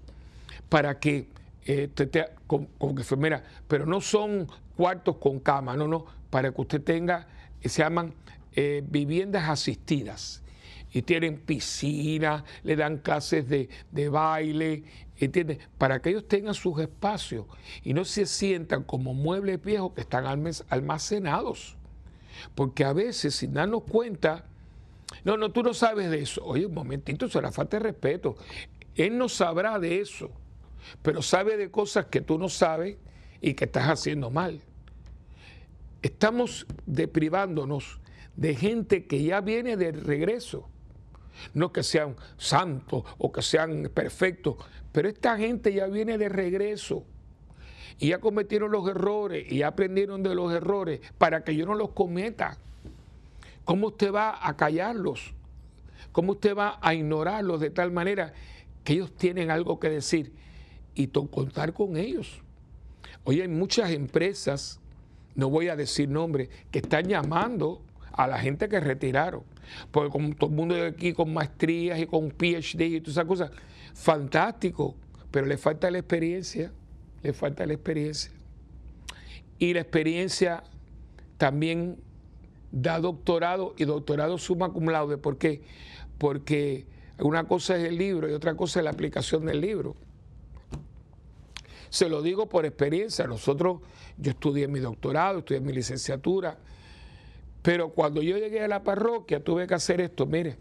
para 0.69 0.99
que 0.99 1.29
eh, 1.67 1.89
te, 1.89 2.27
como, 2.47 2.69
que 2.95 3.17
mira, 3.17 3.45
pero 3.69 3.87
no 3.87 4.01
son 4.01 4.49
cuartos 4.77 5.17
con 5.17 5.41
cama, 5.41 5.77
no, 5.77 5.89
no, 5.89 6.05
para 6.31 6.53
que 6.53 6.61
usted 6.61 6.83
tenga, 6.83 7.27
se 7.63 7.83
llaman 7.83 8.13
eh, 8.55 8.83
viviendas 8.87 9.49
asistidas 9.49 10.43
y 10.93 11.03
tienen 11.03 11.39
piscina, 11.39 12.45
le 12.63 12.77
dan 12.77 12.99
clases 12.99 13.49
de, 13.49 13.69
de 13.91 14.09
baile, 14.09 14.85
¿entiendes? 15.19 15.59
Para 15.79 16.01
que 16.01 16.11
ellos 16.11 16.27
tengan 16.29 16.55
sus 16.55 16.79
espacios 16.81 17.47
y 17.83 17.95
no 17.95 18.05
se 18.05 18.27
sientan 18.27 18.83
como 18.83 19.15
muebles 19.15 19.63
viejos 19.63 19.93
que 19.93 20.01
están 20.01 20.27
almacenados. 20.69 21.77
Porque 22.55 22.85
a 22.85 22.93
veces, 22.93 23.35
sin 23.35 23.55
darnos 23.55 23.85
cuenta, 23.85 24.45
no, 25.25 25.37
no, 25.37 25.51
tú 25.51 25.63
no 25.63 25.75
sabes 25.75 26.11
de 26.11 26.21
eso. 26.21 26.45
Oye, 26.45 26.67
un 26.67 26.75
momentito, 26.75 27.29
será 27.29 27.53
falta 27.53 27.79
de 27.79 27.85
respeto. 27.85 28.37
Él 28.97 29.17
no 29.17 29.29
sabrá 29.29 29.79
de 29.79 30.01
eso, 30.01 30.31
pero 31.03 31.23
sabe 31.23 31.57
de 31.57 31.71
cosas 31.71 32.07
que 32.07 32.21
tú 32.21 32.39
no 32.39 32.49
sabes 32.49 32.97
y 33.41 33.55
que 33.55 33.65
estás 33.65 33.89
haciendo 33.89 34.31
mal. 34.31 34.61
Estamos 36.03 36.67
deprivándonos 36.87 38.01
de 38.37 38.55
gente 38.57 39.07
que 39.07 39.23
ya 39.23 39.41
viene 39.41 39.77
de 39.77 39.93
regreso 39.93 40.69
no 41.53 41.73
que 41.73 41.83
sean 41.83 42.17
santos 42.37 43.05
o 43.19 43.33
que 43.33 43.43
sean 43.43 43.91
perfectos, 43.93 44.57
pero 44.95 45.09
esta 45.09 45.37
gente 45.37 45.73
ya 45.73 45.89
viene 45.89 46.19
de 46.19 46.29
regreso 46.29 47.03
y 47.99 48.11
ya 48.11 48.21
cometieron 48.21 48.71
los 48.71 48.89
errores 48.89 49.45
y 49.51 49.59
ya 49.59 49.67
aprendieron 49.67 50.23
de 50.23 50.37
los 50.37 50.55
errores 50.55 51.01
para 51.19 51.43
que 51.43 51.57
yo 51.57 51.67
no 51.67 51.75
los 51.75 51.91
cometa. 51.91 52.59
¿Cómo 53.65 53.89
usted 53.89 54.13
va 54.13 54.39
a 54.41 54.57
callarlos? 54.57 55.35
¿Cómo 56.13 56.35
usted 56.35 56.57
va 56.57 56.79
a 56.81 56.95
ignorarlos 56.95 57.59
de 57.59 57.71
tal 57.71 57.91
manera 57.91 58.35
que 58.85 58.93
ellos 58.93 59.13
tienen 59.17 59.51
algo 59.51 59.81
que 59.81 59.91
decir 59.91 60.33
y 60.95 61.09
contar 61.09 61.73
con 61.73 61.97
ellos? 61.97 62.41
Hoy 63.25 63.41
hay 63.41 63.49
muchas 63.49 63.91
empresas, 63.91 64.79
no 65.35 65.51
voy 65.51 65.71
a 65.71 65.75
decir 65.75 66.09
nombres, 66.09 66.51
que 66.71 66.79
están 66.79 67.09
llamando 67.09 67.83
a 68.15 68.27
la 68.27 68.39
gente 68.39 68.69
que 68.69 68.81
retiraron. 68.81 69.43
Porque 69.91 70.11
como 70.11 70.35
todo 70.35 70.51
el 70.51 70.57
mundo 70.57 70.75
de 70.75 70.87
aquí 70.87 71.13
con 71.13 71.33
maestrías 71.33 71.99
y 71.99 72.07
con 72.07 72.31
PhD 72.31 72.83
y 72.83 73.01
todas 73.01 73.17
esas 73.17 73.25
cosas, 73.25 73.51
fantástico, 73.95 74.95
pero 75.31 75.47
le 75.47 75.59
falta 75.59 75.91
la 75.91 75.99
experiencia, 75.99 76.73
le 77.23 77.33
falta 77.33 77.67
la 77.67 77.75
experiencia. 77.75 78.33
Y 79.59 79.75
la 79.75 79.81
experiencia 79.81 80.63
también 81.39 81.99
da 82.71 83.01
doctorado 83.01 83.75
y 83.77 83.85
doctorado 83.85 84.39
suma 84.39 84.73
cum 84.73 84.89
laude. 84.89 85.19
¿Por 85.19 85.39
qué? 85.39 85.63
Porque 86.19 86.87
una 87.19 87.45
cosa 87.45 87.77
es 87.77 87.85
el 87.85 87.99
libro 87.99 88.29
y 88.29 88.33
otra 88.33 88.55
cosa 88.57 88.81
es 88.81 88.85
la 88.85 88.91
aplicación 88.91 89.45
del 89.47 89.61
libro. 89.61 89.97
Se 91.89 92.09
lo 92.09 92.23
digo 92.23 92.49
por 92.49 92.65
experiencia. 92.65 93.27
Nosotros, 93.27 93.81
yo 94.19 94.31
estudié 94.31 94.69
mi 94.69 94.81
doctorado, 94.81 95.41
estudié 95.41 95.61
mi 95.61 95.73
licenciatura, 95.73 96.59
pero 97.65 97.89
cuando 97.89 98.21
yo 98.21 98.37
llegué 98.37 98.61
a 98.61 98.69
la 98.69 98.83
parroquia 98.83 99.43
tuve 99.43 99.67
que 99.67 99.73
hacer 99.73 99.99
esto, 100.03 100.27
mire, 100.27 100.57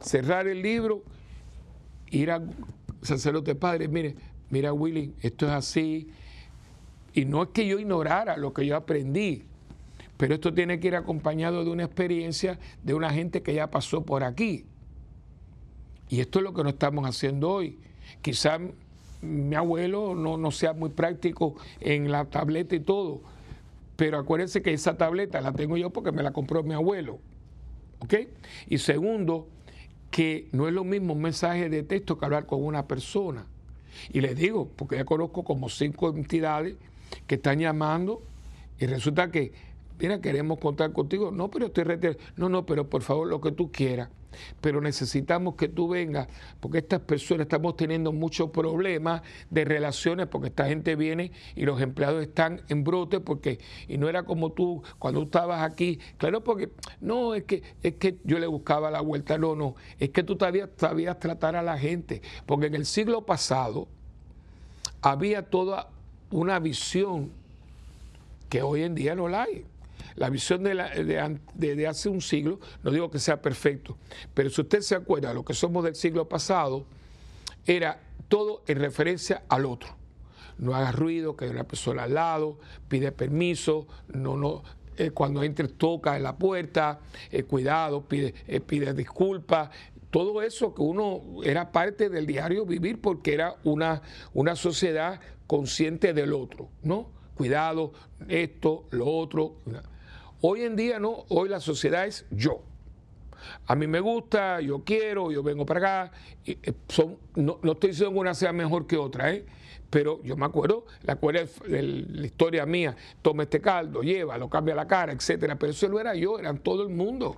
cerrar 0.00 0.48
el 0.48 0.62
libro, 0.62 1.02
ir 2.10 2.30
a 2.30 2.42
sacerdote 3.02 3.54
padre, 3.54 3.88
mire, 3.88 4.16
mira 4.48 4.72
Willy, 4.72 5.12
esto 5.20 5.44
es 5.44 5.52
así. 5.52 6.08
Y 7.12 7.26
no 7.26 7.42
es 7.42 7.50
que 7.50 7.66
yo 7.66 7.78
ignorara 7.78 8.38
lo 8.38 8.54
que 8.54 8.64
yo 8.64 8.74
aprendí, 8.74 9.42
pero 10.16 10.32
esto 10.32 10.54
tiene 10.54 10.80
que 10.80 10.88
ir 10.88 10.96
acompañado 10.96 11.62
de 11.62 11.70
una 11.70 11.84
experiencia 11.84 12.58
de 12.82 12.94
una 12.94 13.10
gente 13.10 13.42
que 13.42 13.52
ya 13.52 13.70
pasó 13.70 14.02
por 14.02 14.24
aquí. 14.24 14.64
Y 16.08 16.20
esto 16.20 16.38
es 16.38 16.42
lo 16.42 16.54
que 16.54 16.62
no 16.62 16.70
estamos 16.70 17.06
haciendo 17.06 17.50
hoy. 17.50 17.78
Quizá 18.22 18.58
mi 19.20 19.56
abuelo 19.56 20.14
no, 20.14 20.38
no 20.38 20.50
sea 20.52 20.72
muy 20.72 20.88
práctico 20.88 21.54
en 21.80 22.10
la 22.10 22.24
tableta 22.24 22.74
y 22.76 22.80
todo, 22.80 23.20
pero 24.02 24.18
acuérdense 24.18 24.62
que 24.62 24.72
esa 24.72 24.96
tableta 24.96 25.40
la 25.40 25.52
tengo 25.52 25.76
yo 25.76 25.90
porque 25.90 26.10
me 26.10 26.24
la 26.24 26.32
compró 26.32 26.64
mi 26.64 26.74
abuelo. 26.74 27.20
¿Ok? 28.00 28.14
Y 28.66 28.78
segundo, 28.78 29.46
que 30.10 30.48
no 30.50 30.66
es 30.66 30.74
lo 30.74 30.82
mismo 30.82 31.12
un 31.12 31.22
mensaje 31.22 31.68
de 31.68 31.84
texto 31.84 32.18
que 32.18 32.24
hablar 32.24 32.46
con 32.46 32.64
una 32.64 32.88
persona. 32.88 33.46
Y 34.12 34.20
les 34.20 34.34
digo, 34.34 34.68
porque 34.74 34.96
ya 34.96 35.04
conozco 35.04 35.44
como 35.44 35.68
cinco 35.68 36.08
entidades 36.08 36.74
que 37.28 37.36
están 37.36 37.60
llamando 37.60 38.24
y 38.80 38.86
resulta 38.86 39.30
que, 39.30 39.52
mira, 40.00 40.20
queremos 40.20 40.58
contar 40.58 40.92
contigo. 40.92 41.30
No, 41.30 41.48
pero 41.48 41.66
estoy 41.66 41.84
retirado. 41.84 42.18
No, 42.34 42.48
no, 42.48 42.66
pero 42.66 42.90
por 42.90 43.02
favor, 43.02 43.28
lo 43.28 43.40
que 43.40 43.52
tú 43.52 43.70
quieras 43.70 44.08
pero 44.60 44.80
necesitamos 44.80 45.54
que 45.54 45.68
tú 45.68 45.88
vengas, 45.88 46.28
porque 46.60 46.78
estas 46.78 47.00
personas 47.00 47.46
estamos 47.46 47.76
teniendo 47.76 48.12
muchos 48.12 48.50
problemas 48.50 49.22
de 49.50 49.64
relaciones, 49.64 50.26
porque 50.26 50.48
esta 50.48 50.66
gente 50.66 50.96
viene 50.96 51.32
y 51.54 51.64
los 51.64 51.80
empleados 51.80 52.22
están 52.22 52.62
en 52.68 52.84
brote, 52.84 53.20
porque, 53.20 53.58
y 53.88 53.98
no 53.98 54.08
era 54.08 54.24
como 54.24 54.52
tú 54.52 54.82
cuando 54.98 55.22
estabas 55.22 55.62
aquí, 55.62 55.98
claro, 56.18 56.42
porque 56.42 56.70
no, 57.00 57.34
es 57.34 57.44
que, 57.44 57.62
es 57.82 57.94
que 57.94 58.18
yo 58.24 58.38
le 58.38 58.46
buscaba 58.46 58.90
la 58.90 59.00
vuelta, 59.00 59.38
no, 59.38 59.54
no, 59.54 59.74
es 59.98 60.10
que 60.10 60.22
tú 60.22 60.36
sabías, 60.38 60.70
sabías 60.76 61.18
tratar 61.18 61.56
a 61.56 61.62
la 61.62 61.78
gente, 61.78 62.22
porque 62.46 62.66
en 62.66 62.74
el 62.74 62.86
siglo 62.86 63.24
pasado 63.26 63.88
había 65.00 65.50
toda 65.50 65.88
una 66.30 66.58
visión 66.58 67.30
que 68.48 68.62
hoy 68.62 68.82
en 68.82 68.94
día 68.94 69.14
no 69.14 69.28
la 69.28 69.44
hay. 69.44 69.64
La 70.16 70.30
visión 70.30 70.62
de, 70.62 70.74
de, 71.54 71.86
hace 71.86 72.08
un 72.08 72.20
siglo, 72.20 72.60
no 72.82 72.90
digo 72.90 73.10
que 73.10 73.18
sea 73.18 73.40
perfecto, 73.40 73.96
pero 74.34 74.50
si 74.50 74.60
usted 74.60 74.80
se 74.80 74.94
acuerda 74.94 75.28
de 75.28 75.34
lo 75.34 75.44
que 75.44 75.54
somos 75.54 75.84
del 75.84 75.94
siglo 75.94 76.28
pasado, 76.28 76.84
era 77.66 78.00
todo 78.28 78.62
en 78.66 78.80
referencia 78.80 79.42
al 79.48 79.66
otro. 79.66 79.90
No 80.58 80.74
haga 80.74 80.92
ruido, 80.92 81.36
que 81.36 81.46
hay 81.46 81.50
una 81.50 81.64
persona 81.64 82.04
al 82.04 82.14
lado, 82.14 82.58
pide 82.88 83.10
permiso, 83.12 83.86
no, 84.08 84.36
no, 84.36 84.62
eh, 84.96 85.10
cuando 85.10 85.42
entres 85.42 85.76
toca 85.78 86.16
en 86.16 86.22
la 86.22 86.36
puerta, 86.36 87.00
eh, 87.30 87.44
cuidado, 87.44 88.02
pide, 88.02 88.34
eh, 88.46 88.60
pide 88.60 88.92
disculpas. 88.92 89.70
Todo 90.10 90.42
eso 90.42 90.74
que 90.74 90.82
uno 90.82 91.22
era 91.42 91.72
parte 91.72 92.10
del 92.10 92.26
diario 92.26 92.66
vivir 92.66 93.00
porque 93.00 93.32
era 93.32 93.56
una, 93.64 94.02
una 94.34 94.54
sociedad 94.54 95.20
consciente 95.46 96.12
del 96.12 96.34
otro, 96.34 96.68
¿no? 96.82 97.10
Cuidado, 97.34 97.92
esto, 98.28 98.84
lo 98.90 99.06
otro. 99.06 99.56
Hoy 100.42 100.62
en 100.62 100.74
día 100.76 100.98
no, 100.98 101.24
hoy 101.28 101.48
la 101.48 101.60
sociedad 101.60 102.04
es 102.06 102.26
yo. 102.30 102.62
A 103.66 103.74
mí 103.76 103.86
me 103.86 104.00
gusta, 104.00 104.60
yo 104.60 104.82
quiero, 104.84 105.30
yo 105.30 105.42
vengo 105.42 105.64
para 105.64 105.78
acá. 105.78 106.12
son, 106.88 107.16
no, 107.36 107.58
no 107.62 107.72
estoy 107.72 107.90
diciendo 107.90 108.12
que 108.12 108.18
una 108.18 108.34
sea 108.34 108.52
mejor 108.52 108.86
que 108.86 108.96
otra, 108.96 109.32
¿eh? 109.32 109.46
pero 109.88 110.22
yo 110.22 110.36
me 110.36 110.46
acuerdo, 110.46 110.86
la, 111.02 111.18
la 111.68 112.26
historia 112.26 112.66
mía, 112.66 112.96
toma 113.20 113.44
este 113.44 113.60
caldo, 113.60 114.02
llévalo, 114.02 114.48
cambia 114.48 114.74
la 114.74 114.86
cara, 114.86 115.12
etcétera, 115.12 115.56
pero 115.56 115.70
eso 115.70 115.88
no 115.88 116.00
era 116.00 116.14
yo, 116.14 116.38
eran 116.38 116.58
todo 116.58 116.82
el 116.82 116.88
mundo. 116.88 117.36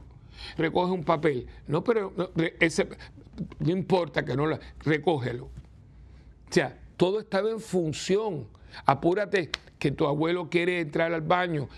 Recoge 0.57 0.93
un 0.93 1.05
papel, 1.05 1.47
no, 1.67 1.85
pero 1.85 2.13
no, 2.17 2.31
ese, 2.61 2.89
no 3.59 3.71
importa 3.71 4.25
que 4.25 4.37
no 4.37 4.47
lo, 4.47 4.59
recógelo. 4.81 5.47
O 5.47 6.53
sea, 6.53 6.79
todo 6.97 7.21
estaba 7.21 7.51
en 7.51 7.61
función. 7.61 8.47
Apúrate 8.87 9.51
que 9.79 9.91
tu 9.91 10.07
abuelo 10.07 10.49
quiere 10.49 10.81
entrar 10.81 11.13
al 11.13 11.23
baño. 11.23 11.69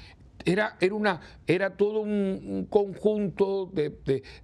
Era, 0.47 0.77
era, 0.81 0.95
una, 0.95 1.21
era 1.47 1.77
todo 1.77 2.01
un, 2.01 2.67
conjunto 2.71 3.67
de, 3.67 3.93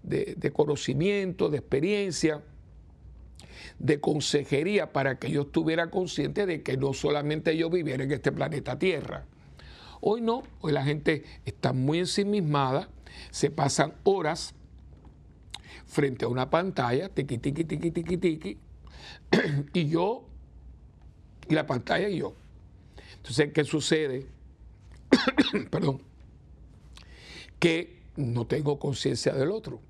de, 0.03 0.35
de 0.37 0.53
conocimiento, 0.53 1.49
de 1.49 1.59
experiencia 1.59 2.43
de 3.79 4.01
consejería 4.01 4.93
para 4.93 5.19
que 5.19 5.31
yo 5.31 5.43
estuviera 5.43 5.91
consciente 5.91 6.47
de 6.47 6.63
que 6.63 6.77
no 6.77 6.93
solamente 6.93 7.57
yo 7.57 7.71
viviera 7.71 8.05
en 8.05 8.13
este 8.13 8.33
planeta 8.33 8.79
Tierra. 8.79 9.25
Hoy 10.01 10.21
no, 10.21 10.43
hoy 10.61 10.73
la 10.73 10.85
gente 10.85 11.25
está 11.45 11.73
muy 11.73 12.01
ensimismada, 12.01 12.89
se 13.31 13.51
pasan 13.51 13.95
horas 14.03 14.55
frente 15.87 16.25
a 16.25 16.29
una 16.29 16.51
pantalla, 16.51 17.09
tiqui, 17.09 17.39
tiqui, 17.39 17.65
tiqui, 17.65 17.91
tiqui, 17.91 18.17
tiqui, 18.17 18.59
y 19.73 19.89
yo, 19.89 20.25
y 21.49 21.55
la 21.55 21.67
pantalla 21.67 22.09
y 22.09 22.19
yo. 22.19 22.35
Entonces, 23.17 23.53
¿qué 23.53 23.65
sucede? 23.65 24.27
Perdón. 25.71 26.03
Que 27.59 28.03
no 28.17 28.47
tengo 28.47 28.79
conciencia 28.79 29.33
del 29.33 29.51
otro. 29.51 29.81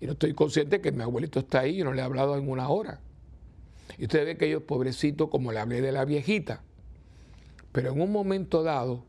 Y 0.00 0.06
no 0.06 0.12
estoy 0.12 0.34
consciente 0.34 0.80
que 0.80 0.92
mi 0.92 1.02
abuelito 1.02 1.38
está 1.40 1.60
ahí 1.60 1.80
y 1.80 1.84
no 1.84 1.92
le 1.92 2.02
he 2.02 2.04
hablado 2.04 2.36
en 2.36 2.48
una 2.48 2.68
hora. 2.68 3.00
Y 3.98 4.04
usted 4.04 4.24
ve 4.24 4.36
que 4.36 4.50
yo, 4.50 4.66
pobrecito, 4.66 5.30
como 5.30 5.52
le 5.52 5.60
hablé 5.60 5.80
de 5.80 5.92
la 5.92 6.04
viejita. 6.04 6.62
Pero 7.72 7.92
en 7.92 8.00
un 8.00 8.10
momento 8.10 8.62
dado, 8.62 9.04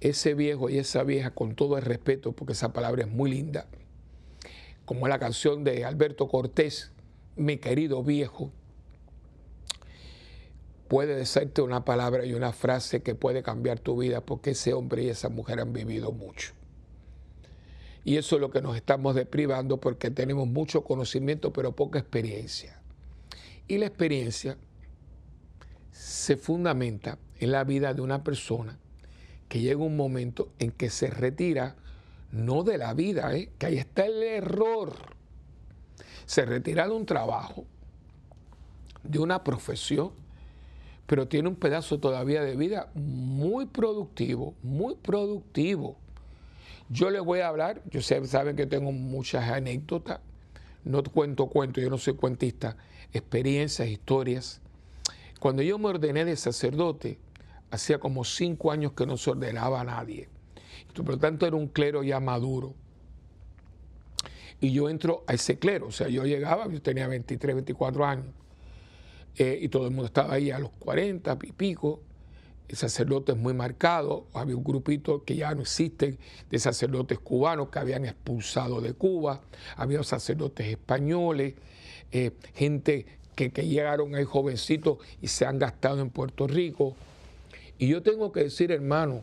ese 0.00 0.34
viejo 0.34 0.70
y 0.70 0.78
esa 0.78 1.02
vieja, 1.04 1.30
con 1.30 1.54
todo 1.54 1.76
el 1.76 1.84
respeto, 1.84 2.32
porque 2.32 2.52
esa 2.52 2.72
palabra 2.72 3.02
es 3.02 3.08
muy 3.08 3.30
linda, 3.30 3.66
como 4.84 5.08
la 5.08 5.18
canción 5.18 5.64
de 5.64 5.84
Alberto 5.84 6.28
Cortés, 6.28 6.92
mi 7.36 7.58
querido 7.58 8.02
viejo, 8.02 8.50
puede 10.88 11.14
decirte 11.14 11.62
una 11.62 11.84
palabra 11.84 12.24
y 12.24 12.34
una 12.34 12.52
frase 12.52 13.02
que 13.02 13.14
puede 13.14 13.42
cambiar 13.42 13.78
tu 13.78 13.98
vida, 13.98 14.22
porque 14.22 14.50
ese 14.50 14.72
hombre 14.72 15.04
y 15.04 15.08
esa 15.10 15.28
mujer 15.28 15.60
han 15.60 15.72
vivido 15.72 16.12
mucho. 16.12 16.52
Y 18.04 18.16
eso 18.16 18.36
es 18.36 18.40
lo 18.40 18.50
que 18.50 18.62
nos 18.62 18.74
estamos 18.74 19.14
deprivando 19.14 19.78
porque 19.78 20.10
tenemos 20.10 20.48
mucho 20.48 20.82
conocimiento 20.82 21.52
pero 21.52 21.72
poca 21.72 21.98
experiencia. 21.98 22.80
Y 23.66 23.76
la 23.76 23.86
experiencia 23.86 24.56
se 25.92 26.38
fundamenta 26.38 27.18
en 27.38 27.52
la 27.52 27.64
vida 27.64 27.92
de 27.92 28.00
una 28.00 28.24
persona 28.24 28.78
que 29.48 29.60
llega 29.60 29.82
un 29.82 29.96
momento 29.96 30.50
en 30.58 30.70
que 30.70 30.88
se 30.88 31.08
retira, 31.08 31.76
no 32.32 32.62
de 32.62 32.78
la 32.78 32.94
vida, 32.94 33.34
¿eh? 33.36 33.50
que 33.58 33.66
ahí 33.66 33.78
está 33.78 34.06
el 34.06 34.22
error. 34.22 34.94
Se 36.24 36.46
retira 36.46 36.86
de 36.86 36.94
un 36.94 37.04
trabajo, 37.04 37.64
de 39.02 39.18
una 39.18 39.44
profesión, 39.44 40.12
pero 41.08 41.26
tiene 41.26 41.48
un 41.48 41.56
pedazo 41.56 41.98
todavía 41.98 42.42
de 42.42 42.54
vida 42.54 42.92
muy 42.94 43.66
productivo, 43.66 44.54
muy 44.62 44.94
productivo 44.94 45.96
yo 46.90 47.10
les 47.10 47.22
voy 47.22 47.40
a 47.40 47.48
hablar, 47.48 47.82
yo 47.90 48.00
sé, 48.00 48.24
saben 48.26 48.56
que 48.56 48.66
tengo 48.66 48.92
muchas 48.92 49.50
anécdotas, 49.50 50.20
no 50.84 51.02
cuento 51.02 51.46
cuentos, 51.46 51.82
yo 51.82 51.90
no 51.90 51.98
soy 51.98 52.14
cuentista, 52.14 52.76
experiencias, 53.12 53.88
historias. 53.88 54.60
Cuando 55.38 55.62
yo 55.62 55.78
me 55.78 55.88
ordené 55.88 56.24
de 56.24 56.36
sacerdote, 56.36 57.18
hacía 57.70 57.98
como 57.98 58.24
cinco 58.24 58.72
años 58.72 58.92
que 58.92 59.04
no 59.04 59.18
se 59.18 59.30
ordenaba 59.30 59.82
a 59.82 59.84
nadie. 59.84 60.28
Por 60.94 61.08
lo 61.08 61.18
tanto, 61.18 61.46
era 61.46 61.56
un 61.56 61.68
clero 61.68 62.02
ya 62.02 62.20
maduro. 62.20 62.74
Y 64.60 64.72
yo 64.72 64.88
entro 64.88 65.24
a 65.26 65.34
ese 65.34 65.58
clero, 65.58 65.88
o 65.88 65.92
sea, 65.92 66.08
yo 66.08 66.24
llegaba, 66.24 66.68
yo 66.68 66.80
tenía 66.80 67.06
23, 67.06 67.54
24 67.54 68.04
años, 68.06 68.26
eh, 69.36 69.58
y 69.60 69.68
todo 69.68 69.84
el 69.84 69.90
mundo 69.90 70.06
estaba 70.06 70.34
ahí 70.34 70.50
a 70.50 70.58
los 70.58 70.70
40 70.78 71.38
y 71.42 71.52
pico, 71.52 72.00
sacerdotes 72.72 73.36
muy 73.36 73.54
marcados. 73.54 74.24
Había 74.34 74.56
un 74.56 74.64
grupito 74.64 75.24
que 75.24 75.36
ya 75.36 75.54
no 75.54 75.62
existen 75.62 76.18
de 76.50 76.58
sacerdotes 76.58 77.18
cubanos 77.18 77.68
que 77.68 77.78
habían 77.78 78.04
expulsado 78.04 78.80
de 78.80 78.92
Cuba. 78.92 79.40
Había 79.76 80.02
sacerdotes 80.02 80.66
españoles, 80.66 81.54
eh, 82.12 82.32
gente 82.54 83.06
que, 83.34 83.50
que 83.50 83.66
llegaron 83.66 84.14
ahí 84.14 84.24
jovencitos 84.24 84.98
y 85.22 85.28
se 85.28 85.46
han 85.46 85.58
gastado 85.58 86.00
en 86.00 86.10
Puerto 86.10 86.46
Rico. 86.46 86.96
Y 87.78 87.88
yo 87.88 88.02
tengo 88.02 88.32
que 88.32 88.44
decir, 88.44 88.72
hermano, 88.72 89.22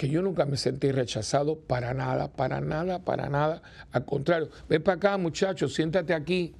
que 0.00 0.08
yo 0.08 0.22
nunca 0.22 0.46
me 0.46 0.56
sentí 0.56 0.92
rechazado 0.92 1.58
para 1.58 1.92
nada, 1.92 2.28
para 2.28 2.62
nada, 2.62 3.00
para 3.00 3.28
nada. 3.28 3.62
Al 3.92 4.06
contrario, 4.06 4.48
ven 4.66 4.82
para 4.82 4.96
acá, 4.96 5.18
muchachos, 5.18 5.74
siéntate 5.74 6.14
aquí. 6.14 6.54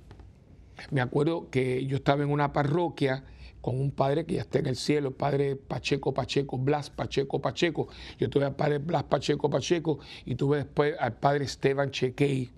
Me 0.91 1.01
acuerdo 1.01 1.51
que 1.51 1.85
yo 1.87 1.97
estaba 1.97 2.23
en 2.23 2.31
una 2.31 2.53
parroquia 2.53 3.25
con 3.61 3.79
un 3.79 3.91
padre 3.91 4.25
que 4.25 4.35
ya 4.37 4.43
está 4.43 4.59
en 4.59 4.67
el 4.67 4.77
cielo, 4.77 5.09
el 5.09 5.15
padre 5.15 5.57
Pacheco 5.57 6.15
Pacheco, 6.15 6.59
Blas 6.59 6.91
Pacheco 6.91 7.41
Pacheco. 7.41 7.89
Yo 8.19 8.31
tuve 8.31 8.47
al 8.47 8.57
padre 8.57 8.79
Blas 8.79 9.05
Pacheco 9.05 9.51
Pacheco 9.51 9.99
y 10.25 10.35
tuve 10.35 10.59
después 10.59 10.95
al 10.99 11.15
padre 11.15 11.45
Esteban 11.45 11.91
Chequey. 11.91 12.51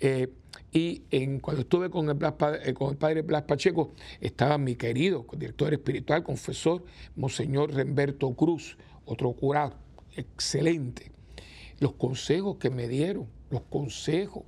Eh, 0.00 0.32
y 0.72 1.02
en, 1.10 1.40
cuando 1.40 1.62
estuve 1.62 1.90
con 1.90 2.08
el, 2.08 2.16
eh, 2.64 2.74
con 2.74 2.90
el 2.90 2.96
padre 2.96 3.22
Blas 3.22 3.42
Pacheco, 3.42 3.92
estaba 4.20 4.56
mi 4.56 4.76
querido 4.76 5.26
director 5.36 5.72
espiritual, 5.72 6.22
confesor, 6.22 6.84
Monseñor 7.16 7.74
Remberto 7.74 8.32
Cruz, 8.34 8.78
otro 9.04 9.32
curado, 9.32 9.74
excelente. 10.16 11.10
Los 11.80 11.94
consejos 11.94 12.56
que 12.58 12.70
me 12.70 12.88
dieron, 12.88 13.26
los 13.50 13.62
consejos. 13.62 14.44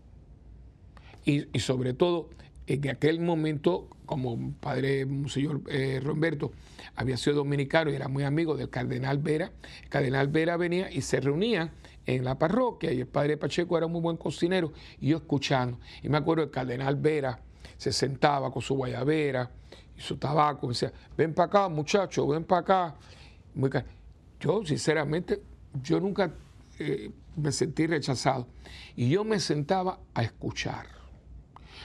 Y 1.25 1.61
sobre 1.61 1.95
todo, 1.95 2.31
en 2.67 2.89
aquel 2.89 3.21
momento, 3.21 3.89
como 4.07 4.53
padre 4.61 5.07
señor 5.29 5.63
eh, 5.69 6.01
Roberto 6.03 6.53
había 6.95 7.17
sido 7.17 7.37
dominicano 7.37 7.91
y 7.91 7.95
era 7.95 8.09
muy 8.09 8.25
amigo 8.25 8.57
del 8.57 8.69
cardenal 8.69 9.19
Vera, 9.19 9.51
el 9.83 9.89
cardenal 9.89 10.29
Vera 10.29 10.57
venía 10.57 10.91
y 10.91 11.01
se 11.01 11.21
reunía 11.21 11.73
en 12.07 12.25
la 12.25 12.39
parroquia 12.39 12.93
y 12.93 13.01
el 13.01 13.07
padre 13.07 13.37
Pacheco 13.37 13.77
era 13.79 13.87
muy 13.87 14.01
buen 14.01 14.17
cocinero 14.17 14.73
y 15.01 15.09
yo 15.09 15.19
escuchando. 15.19 15.79
Y 16.03 16.09
me 16.09 16.19
acuerdo 16.19 16.45
el 16.45 16.51
cardenal 16.51 16.97
Vera 16.97 17.41
se 17.77 17.93
sentaba 17.93 18.51
con 18.51 18.63
su 18.63 18.75
guayabera 18.75 19.51
y 19.97 20.01
su 20.01 20.17
tabaco 20.17 20.67
y 20.67 20.71
decía, 20.71 20.93
ven 21.17 21.35
para 21.35 21.47
acá 21.47 21.69
muchachos, 21.69 22.29
ven 22.29 22.45
para 22.45 22.61
acá. 22.61 22.97
yo 24.41 24.65
sinceramente, 24.65 25.43
yo 25.83 26.01
nunca 26.01 26.33
eh, 26.79 27.11
me 27.37 27.51
sentí 27.51 27.87
rechazado 27.87 28.47
y 28.95 29.09
yo 29.09 29.25
me 29.25 29.41
sentaba 29.41 29.99
a 30.15 30.23
escuchar 30.23 31.02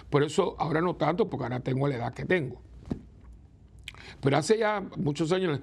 por 0.10 0.24
eso 0.24 0.55
ahora 0.60 0.82
no 0.82 0.95
tanto, 0.95 1.30
porque 1.30 1.43
ahora 1.43 1.60
tengo 1.60 1.88
la 1.88 1.95
edad 1.95 2.14
que 2.14 2.26
tengo. 2.26 2.62
Pero 4.22 4.38
hace 4.38 4.58
ya 4.58 4.82
muchos 4.97 5.32
años, 5.32 5.60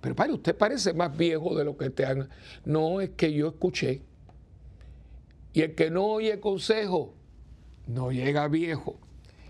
pero 0.00 0.14
padre, 0.14 0.32
usted 0.32 0.56
parece 0.56 0.92
más 0.92 1.16
viejo 1.16 1.56
de 1.56 1.64
lo 1.64 1.76
que 1.76 1.90
te 1.90 2.06
han... 2.06 2.28
No, 2.64 3.00
es 3.00 3.10
que 3.10 3.32
yo 3.32 3.48
escuché. 3.48 4.02
Y 5.52 5.62
el 5.62 5.74
que 5.74 5.90
no 5.90 6.04
oye 6.04 6.38
consejo, 6.38 7.14
no 7.86 8.12
llega 8.12 8.46
viejo. 8.48 9.00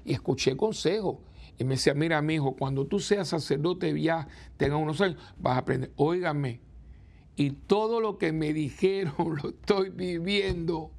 Y 0.04 0.14
escuché 0.14 0.56
consejo. 0.56 1.20
Y 1.58 1.64
me 1.64 1.74
decía, 1.74 1.92
mira, 1.92 2.22
mi 2.22 2.34
hijo, 2.34 2.54
cuando 2.56 2.86
tú 2.86 3.00
seas 3.00 3.28
sacerdote 3.28 4.00
ya 4.00 4.28
tenga 4.56 4.76
unos 4.76 5.00
años, 5.00 5.20
vas 5.38 5.56
a 5.56 5.58
aprender. 5.58 5.92
Óigame. 5.96 6.60
Y 7.36 7.50
todo 7.50 8.00
lo 8.00 8.16
que 8.16 8.32
me 8.32 8.52
dijeron 8.52 9.38
lo 9.42 9.50
estoy 9.50 9.90
viviendo. 9.90 10.92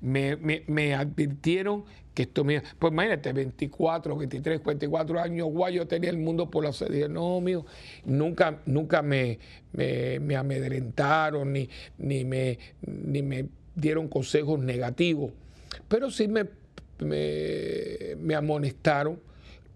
Me, 0.00 0.94
advirtieron 0.94 1.84
que 2.14 2.22
esto 2.22 2.44
me... 2.44 2.62
Pues 2.78 2.92
imagínate, 2.92 3.32
24, 3.32 4.16
23, 4.16 4.60
44 4.60 5.20
años, 5.20 5.48
guay, 5.48 5.74
yo 5.76 5.86
tenía 5.86 6.10
el 6.10 6.18
mundo 6.18 6.50
por 6.50 6.64
la 6.64 6.72
sede. 6.72 7.08
No, 7.08 7.40
mío, 7.40 7.64
nunca, 8.04 8.60
nunca 8.66 9.02
me, 9.02 9.38
me, 9.72 10.36
amedrentaron 10.36 11.52
ni, 11.52 11.68
ni, 11.98 12.24
me, 12.24 12.58
ni 12.82 13.22
me 13.22 13.46
dieron 13.74 14.08
consejos 14.08 14.58
negativos, 14.58 15.32
pero 15.88 16.10
sí 16.10 16.28
me, 16.28 16.46
me, 16.98 18.34
amonestaron 18.34 19.20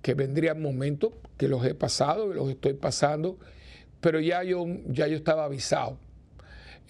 que 0.02 0.14
vendrían 0.14 0.60
momentos 0.60 1.12
que 1.36 1.48
los 1.48 1.64
he 1.64 1.74
pasado, 1.74 2.28
que 2.28 2.34
los 2.34 2.50
estoy 2.50 2.74
pasando, 2.74 3.38
pero 4.00 4.20
ya 4.20 4.42
yo, 4.42 4.66
ya 4.88 5.06
yo 5.06 5.16
estaba 5.16 5.44
avisado. 5.44 5.98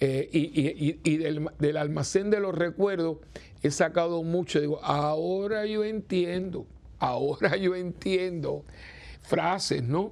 Eh, 0.01 0.27
y, 0.33 1.17
del, 1.59 1.77
almacén 1.77 2.29
de 2.29 2.41
los 2.41 2.53
recuerdos 2.53 3.19
he 3.67 3.71
sacado 3.71 4.21
mucho. 4.23 4.59
Digo, 4.59 4.79
ahora 4.83 5.65
yo 5.65 5.83
entiendo, 5.83 6.65
ahora 6.99 7.57
yo 7.57 7.75
entiendo 7.75 8.63
frases, 9.21 9.83
¿no? 9.83 10.11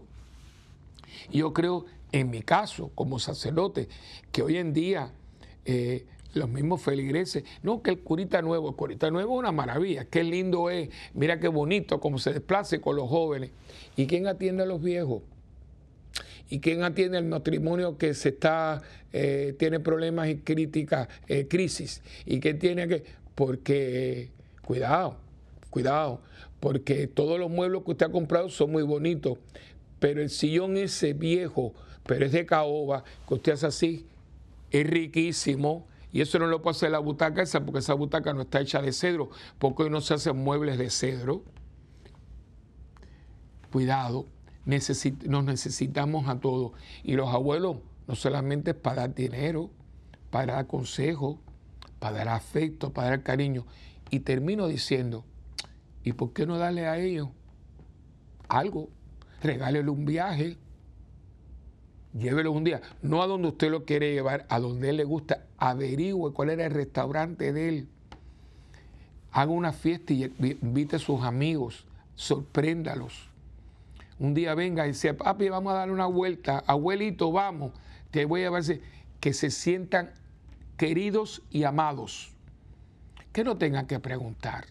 Yo 1.31 1.53
creo, 1.53 1.85
en 2.11 2.29
mi 2.29 2.41
caso, 2.41 2.91
como 2.95 3.19
sacerdote, 3.19 3.87
que 4.31 4.41
hoy 4.41 4.57
en 4.57 4.73
día 4.73 5.13
eh, 5.65 6.05
los 6.33 6.49
mismos 6.49 6.81
feligreses, 6.81 7.43
no, 7.61 7.83
que 7.83 7.91
el 7.91 7.99
curita 7.99 8.41
nuevo, 8.41 8.69
el 8.69 8.75
curita 8.75 9.11
nuevo 9.11 9.33
es 9.33 9.39
una 9.39 9.51
maravilla, 9.51 10.05
qué 10.05 10.23
lindo 10.23 10.69
es, 10.69 10.89
mira 11.13 11.39
qué 11.39 11.47
bonito, 11.47 11.99
cómo 11.99 12.17
se 12.17 12.33
desplace 12.33 12.81
con 12.81 12.95
los 12.95 13.07
jóvenes. 13.07 13.51
¿Y 13.95 14.07
quién 14.07 14.27
atiende 14.27 14.63
a 14.63 14.65
los 14.65 14.81
viejos? 14.81 15.21
¿Y 16.49 16.59
quién 16.59 16.83
atiende 16.83 17.17
el 17.19 17.25
matrimonio 17.25 17.97
que 17.97 18.13
se 18.13 18.29
está, 18.29 18.81
eh, 19.11 19.55
tiene 19.57 19.79
problemas 19.79 20.29
y 20.29 20.37
críticas, 20.37 21.07
eh, 21.27 21.47
crisis? 21.47 22.01
¿Y 22.25 22.39
qué 22.39 22.53
tiene 22.53 22.87
que...? 22.87 23.22
Porque, 23.35 24.31
cuidado, 24.65 25.17
cuidado, 25.69 26.21
porque 26.59 27.07
todos 27.07 27.39
los 27.39 27.49
muebles 27.49 27.83
que 27.83 27.91
usted 27.91 28.05
ha 28.05 28.11
comprado 28.11 28.49
son 28.49 28.71
muy 28.71 28.83
bonitos, 28.83 29.37
pero 29.99 30.21
el 30.21 30.29
sillón 30.29 30.77
ese 30.77 31.13
viejo, 31.13 31.73
pero 32.05 32.25
es 32.25 32.31
de 32.31 32.45
caoba, 32.45 33.03
que 33.27 33.33
usted 33.33 33.53
hace 33.53 33.67
así, 33.67 34.07
es 34.71 34.87
riquísimo, 34.87 35.87
y 36.13 36.21
eso 36.21 36.37
no 36.37 36.45
lo 36.45 36.61
puede 36.61 36.77
hacer 36.77 36.91
la 36.91 36.99
butaca 36.99 37.41
esa, 37.41 37.65
porque 37.65 37.79
esa 37.79 37.95
butaca 37.95 38.33
no 38.33 38.43
está 38.43 38.61
hecha 38.61 38.81
de 38.83 38.93
cedro, 38.93 39.31
porque 39.57 39.83
hoy 39.83 39.89
no 39.89 39.99
se 39.99 40.13
hacen 40.13 40.37
muebles 40.37 40.77
de 40.77 40.91
cedro. 40.91 41.43
Cuidado, 43.71 44.27
nos 44.65 45.43
necesitamos 45.43 46.27
a 46.27 46.39
todos. 46.39 46.73
Y 47.03 47.13
los 47.13 47.29
abuelos 47.29 47.77
no 48.07 48.15
solamente 48.15 48.71
es 48.71 48.77
para 48.77 49.01
dar 49.01 49.15
dinero, 49.15 49.71
para 50.29 50.53
dar 50.53 50.67
consejo, 50.67 51.39
para 52.03 52.17
dar 52.17 52.27
afecto, 52.27 52.91
para 52.91 53.11
dar 53.11 53.23
cariño. 53.23 53.65
Y 54.09 54.19
termino 54.19 54.67
diciendo, 54.67 55.23
¿y 56.03 56.11
por 56.11 56.33
qué 56.33 56.45
no 56.45 56.57
darle 56.57 56.85
a 56.85 56.99
ellos 56.99 57.29
algo? 58.49 58.89
Regálele 59.41 59.89
un 59.89 60.03
viaje, 60.03 60.57
llévelo 62.13 62.51
un 62.51 62.65
día, 62.65 62.81
no 63.01 63.23
a 63.23 63.27
donde 63.27 63.47
usted 63.47 63.71
lo 63.71 63.85
quiere 63.85 64.11
llevar, 64.11 64.45
a 64.49 64.59
donde 64.59 64.89
él 64.89 64.97
le 64.97 65.05
gusta, 65.05 65.45
averigüe 65.57 66.33
cuál 66.33 66.49
era 66.49 66.65
el 66.65 66.73
restaurante 66.73 67.53
de 67.53 67.69
él, 67.69 67.87
haga 69.31 69.53
una 69.53 69.71
fiesta 69.71 70.11
y 70.11 70.25
invite 70.61 70.97
a 70.97 70.99
sus 70.99 71.21
amigos, 71.21 71.85
sorpréndalos. 72.15 73.29
Un 74.19 74.33
día 74.33 74.55
venga 74.55 74.85
y 74.85 74.89
dice, 74.89 75.13
papi, 75.13 75.47
vamos 75.47 75.71
a 75.71 75.77
dar 75.77 75.89
una 75.89 76.07
vuelta, 76.07 76.65
abuelito, 76.67 77.31
vamos, 77.31 77.71
te 78.11 78.25
voy 78.25 78.43
a 78.43 78.49
ver 78.49 78.81
que 79.21 79.33
se 79.33 79.49
sientan 79.49 80.11
queridos 80.77 81.43
y 81.49 81.63
amados, 81.63 82.33
que 83.31 83.43
no 83.43 83.57
tengan 83.57 83.87
que 83.87 83.99
preguntar, 83.99 84.65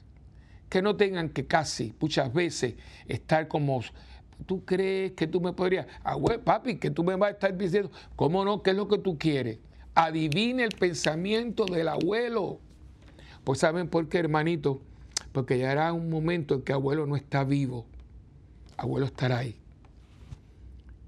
que 0.68 0.82
no 0.82 0.96
tengan 0.96 1.28
que 1.28 1.46
casi 1.46 1.94
muchas 2.00 2.32
veces 2.32 2.74
estar 3.06 3.48
como 3.48 3.82
¿Tú 4.46 4.64
crees 4.64 5.12
que 5.12 5.26
tú 5.26 5.40
me 5.40 5.52
podrías? 5.52 5.86
Ah, 6.04 6.16
papi, 6.44 6.76
que 6.76 6.90
tú 6.90 7.04
me 7.04 7.16
vas 7.16 7.28
a 7.28 7.32
estar 7.32 7.56
diciendo, 7.56 7.90
¿cómo 8.16 8.44
no? 8.44 8.62
¿Qué 8.62 8.70
es 8.70 8.76
lo 8.76 8.88
que 8.88 8.98
tú 8.98 9.18
quieres? 9.18 9.58
Adivine 9.94 10.64
el 10.64 10.70
pensamiento 10.70 11.64
del 11.66 11.88
abuelo. 11.88 12.58
Pues 13.44 13.60
¿saben 13.60 13.88
por 13.88 14.08
qué, 14.08 14.18
hermanito? 14.18 14.80
Porque 15.32 15.58
ya 15.58 15.72
era 15.72 15.92
un 15.92 16.10
momento 16.10 16.54
en 16.54 16.62
que 16.62 16.72
abuelo 16.72 17.06
no 17.06 17.16
está 17.16 17.44
vivo. 17.44 17.86
Abuelo 18.76 19.06
estará 19.06 19.38
ahí. 19.38 19.56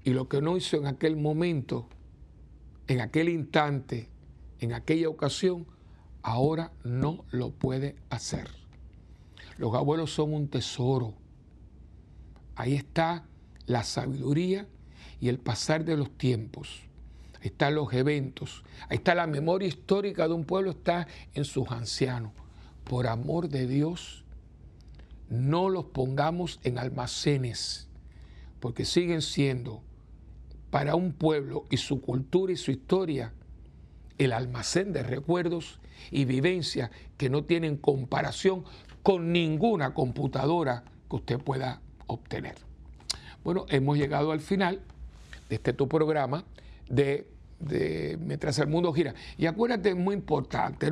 Y 0.03 0.11
lo 0.11 0.29
que 0.29 0.41
no 0.41 0.55
hizo 0.55 0.77
en 0.77 0.87
aquel 0.87 1.15
momento, 1.17 1.87
en 2.87 3.01
aquel 3.01 3.29
instante, 3.29 4.07
en 4.59 4.73
aquella 4.73 5.09
ocasión, 5.09 5.65
ahora 6.21 6.71
no 6.83 7.25
lo 7.31 7.51
puede 7.51 7.95
hacer. 8.09 8.49
Los 9.57 9.73
abuelos 9.73 10.13
son 10.13 10.33
un 10.33 10.47
tesoro 10.47 11.13
Ahí 12.55 12.73
está 12.75 13.25
la 13.65 13.83
sabiduría 13.83 14.67
y 15.19 15.27
el 15.27 15.39
pasar 15.39 15.83
de 15.83 15.97
los 15.97 16.09
tiempos. 16.17 16.81
Ahí 17.41 17.47
están 17.47 17.75
los 17.75 17.93
eventos. 17.93 18.63
Ahí 18.87 18.97
está 18.97 19.13
la 19.13 19.27
memoria 19.27 19.67
histórica 19.67 20.27
de 20.27 20.33
un 20.33 20.45
pueblo, 20.45 20.71
está 20.71 21.07
en 21.33 21.43
sus 21.43 21.69
ancianos. 21.69 22.31
Por 22.85 23.07
amor 23.07 23.49
de 23.49 23.67
Dios, 23.67 24.23
no 25.29 25.69
los 25.69 25.85
pongamos 25.85 26.59
en 26.63 26.77
almacenes, 26.77 27.89
porque 28.59 28.85
siguen 28.85 29.21
siendo 29.21 29.81
para 30.69 30.95
un 30.95 31.11
pueblo 31.13 31.65
y 31.69 31.77
su 31.77 31.99
cultura 32.01 32.53
y 32.53 32.57
su 32.57 32.71
historia 32.71 33.33
el 34.17 34.33
almacén 34.33 34.93
de 34.93 35.03
recuerdos 35.03 35.79
y 36.11 36.25
vivencias 36.25 36.89
que 37.17 37.29
no 37.29 37.43
tienen 37.43 37.77
comparación 37.77 38.63
con 39.03 39.31
ninguna 39.31 39.93
computadora 39.93 40.83
que 41.09 41.15
usted 41.15 41.39
pueda 41.39 41.81
obtener. 42.07 42.55
Bueno, 43.43 43.65
hemos 43.69 43.97
llegado 43.97 44.31
al 44.31 44.39
final 44.39 44.81
de 45.49 45.55
este 45.55 45.73
tu 45.73 45.87
programa 45.87 46.43
de, 46.89 47.27
Mientras 48.19 48.59
el 48.59 48.67
mundo 48.67 48.91
gira. 48.91 49.15
Y 49.37 49.45
acuérdate, 49.45 49.87
es 49.89 49.95
muy 49.95 50.13
importante. 50.13 50.91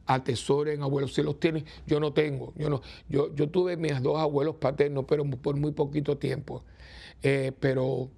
atesoren 0.07 0.83
abuelos, 0.83 1.15
si 1.15 1.23
los 1.23 1.39
tienen, 1.39 1.65
yo 1.87 2.01
no 2.01 2.13
tengo, 2.13 2.55
yo 2.57 2.71
no, 2.71 2.81
yo, 3.09 3.35
yo 3.35 3.51
tuve 3.51 3.77
mis 3.77 4.01
dos 4.01 4.19
abuelos 4.19 4.57
paternos, 4.57 5.05
pero 5.07 5.25
por 5.25 5.57
muy 5.57 5.73
poquito 5.73 6.17
tiempo, 6.17 6.65
eh, 7.23 7.53
pero 7.61 8.09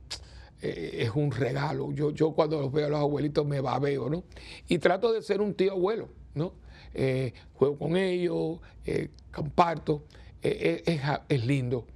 eh, 0.62 1.02
es 1.02 1.10
un 1.14 1.30
regalo. 1.30 1.92
Yo, 1.92 2.10
yo 2.10 2.32
cuando 2.32 2.60
los 2.60 2.72
veo 2.72 2.86
a 2.86 2.90
los 2.90 3.00
abuelitos 3.00 3.46
me 3.46 3.60
babeo, 3.60 4.10
¿no? 4.10 4.24
Y 4.68 4.78
trato 4.78 5.12
de 5.12 5.22
ser 5.22 5.40
un 5.40 5.54
tío 5.54 5.72
abuelo, 5.72 6.08
¿no? 6.34 6.52
Eh, 6.94 7.32
juego 7.54 7.78
con 7.78 7.96
ellos, 7.96 8.58
eh, 8.84 9.08
comparto. 9.32 10.04
Es, 10.42 10.82
es, 11.28 11.44
lindo, 11.44 11.86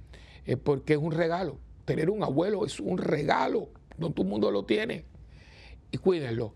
porque 0.63 0.93
es 0.93 0.99
un 0.99 1.11
regalo. 1.11 1.57
Tener 1.83 2.11
un 2.11 2.23
abuelo 2.23 2.63
es 2.63 2.79
un 2.79 2.99
regalo, 2.99 3.69
no 3.97 4.11
todo 4.11 4.23
el 4.23 4.29
mundo 4.29 4.51
lo 4.51 4.65
tiene. 4.65 5.03
Y 5.91 5.97
cuídenlo, 5.97 6.53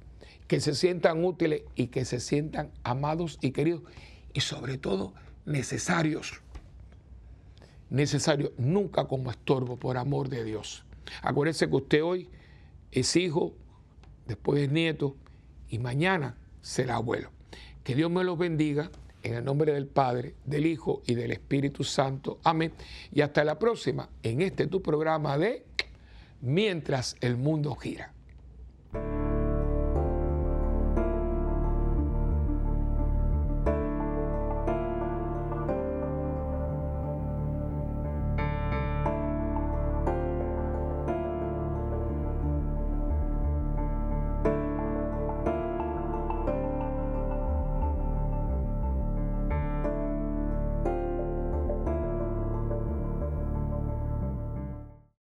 que 0.47 0.60
se 0.60 0.76
sientan 0.76 1.26
útiles 1.26 1.64
y 1.74 1.88
que 1.88 2.05
se 2.05 2.20
sientan 2.20 2.72
amados 2.84 3.39
y 3.41 3.51
queridos 3.51 3.82
y 4.34 4.41
sobre 4.41 4.78
todo 4.78 5.14
necesarios. 5.45 6.41
Necesarios, 7.89 8.51
nunca 8.57 9.05
como 9.05 9.32
estorbo, 9.32 9.78
por 9.78 9.97
amor 9.97 10.30
de 10.30 10.43
Dios. 10.43 10.86
Acuérdese 11.22 11.70
que 11.70 11.76
usted 11.76 12.03
hoy 12.03 12.30
es 12.91 13.16
hijo, 13.16 13.53
después 14.28 14.62
es 14.64 14.72
nieto 14.72 15.16
y 15.70 15.80
mañana 15.80 16.38
será 16.62 16.95
abuelo. 16.95 17.30
Que 17.84 17.95
Dios 17.95 18.12
me 18.12 18.24
los 18.24 18.38
bendiga 18.38 18.91
En 19.22 19.34
el 19.34 19.43
nombre 19.43 19.74
del 19.74 19.88
Padre, 19.88 20.36
del 20.45 20.66
Hijo 20.66 21.01
y 21.05 21.14
del 21.14 21.32
Espíritu 21.32 21.84
Santo. 21.84 22.39
Amén. 22.45 22.72
Y 23.12 23.20
hasta 23.20 23.43
la 23.43 23.60
próxima 23.60 24.07
en 24.24 24.41
este 24.41 24.66
tu 24.68 24.82
programa 24.82 25.38
de 25.38 25.66
Mientras 26.39 27.18
el 27.20 27.36
mundo 27.36 27.76
gira. 27.76 28.14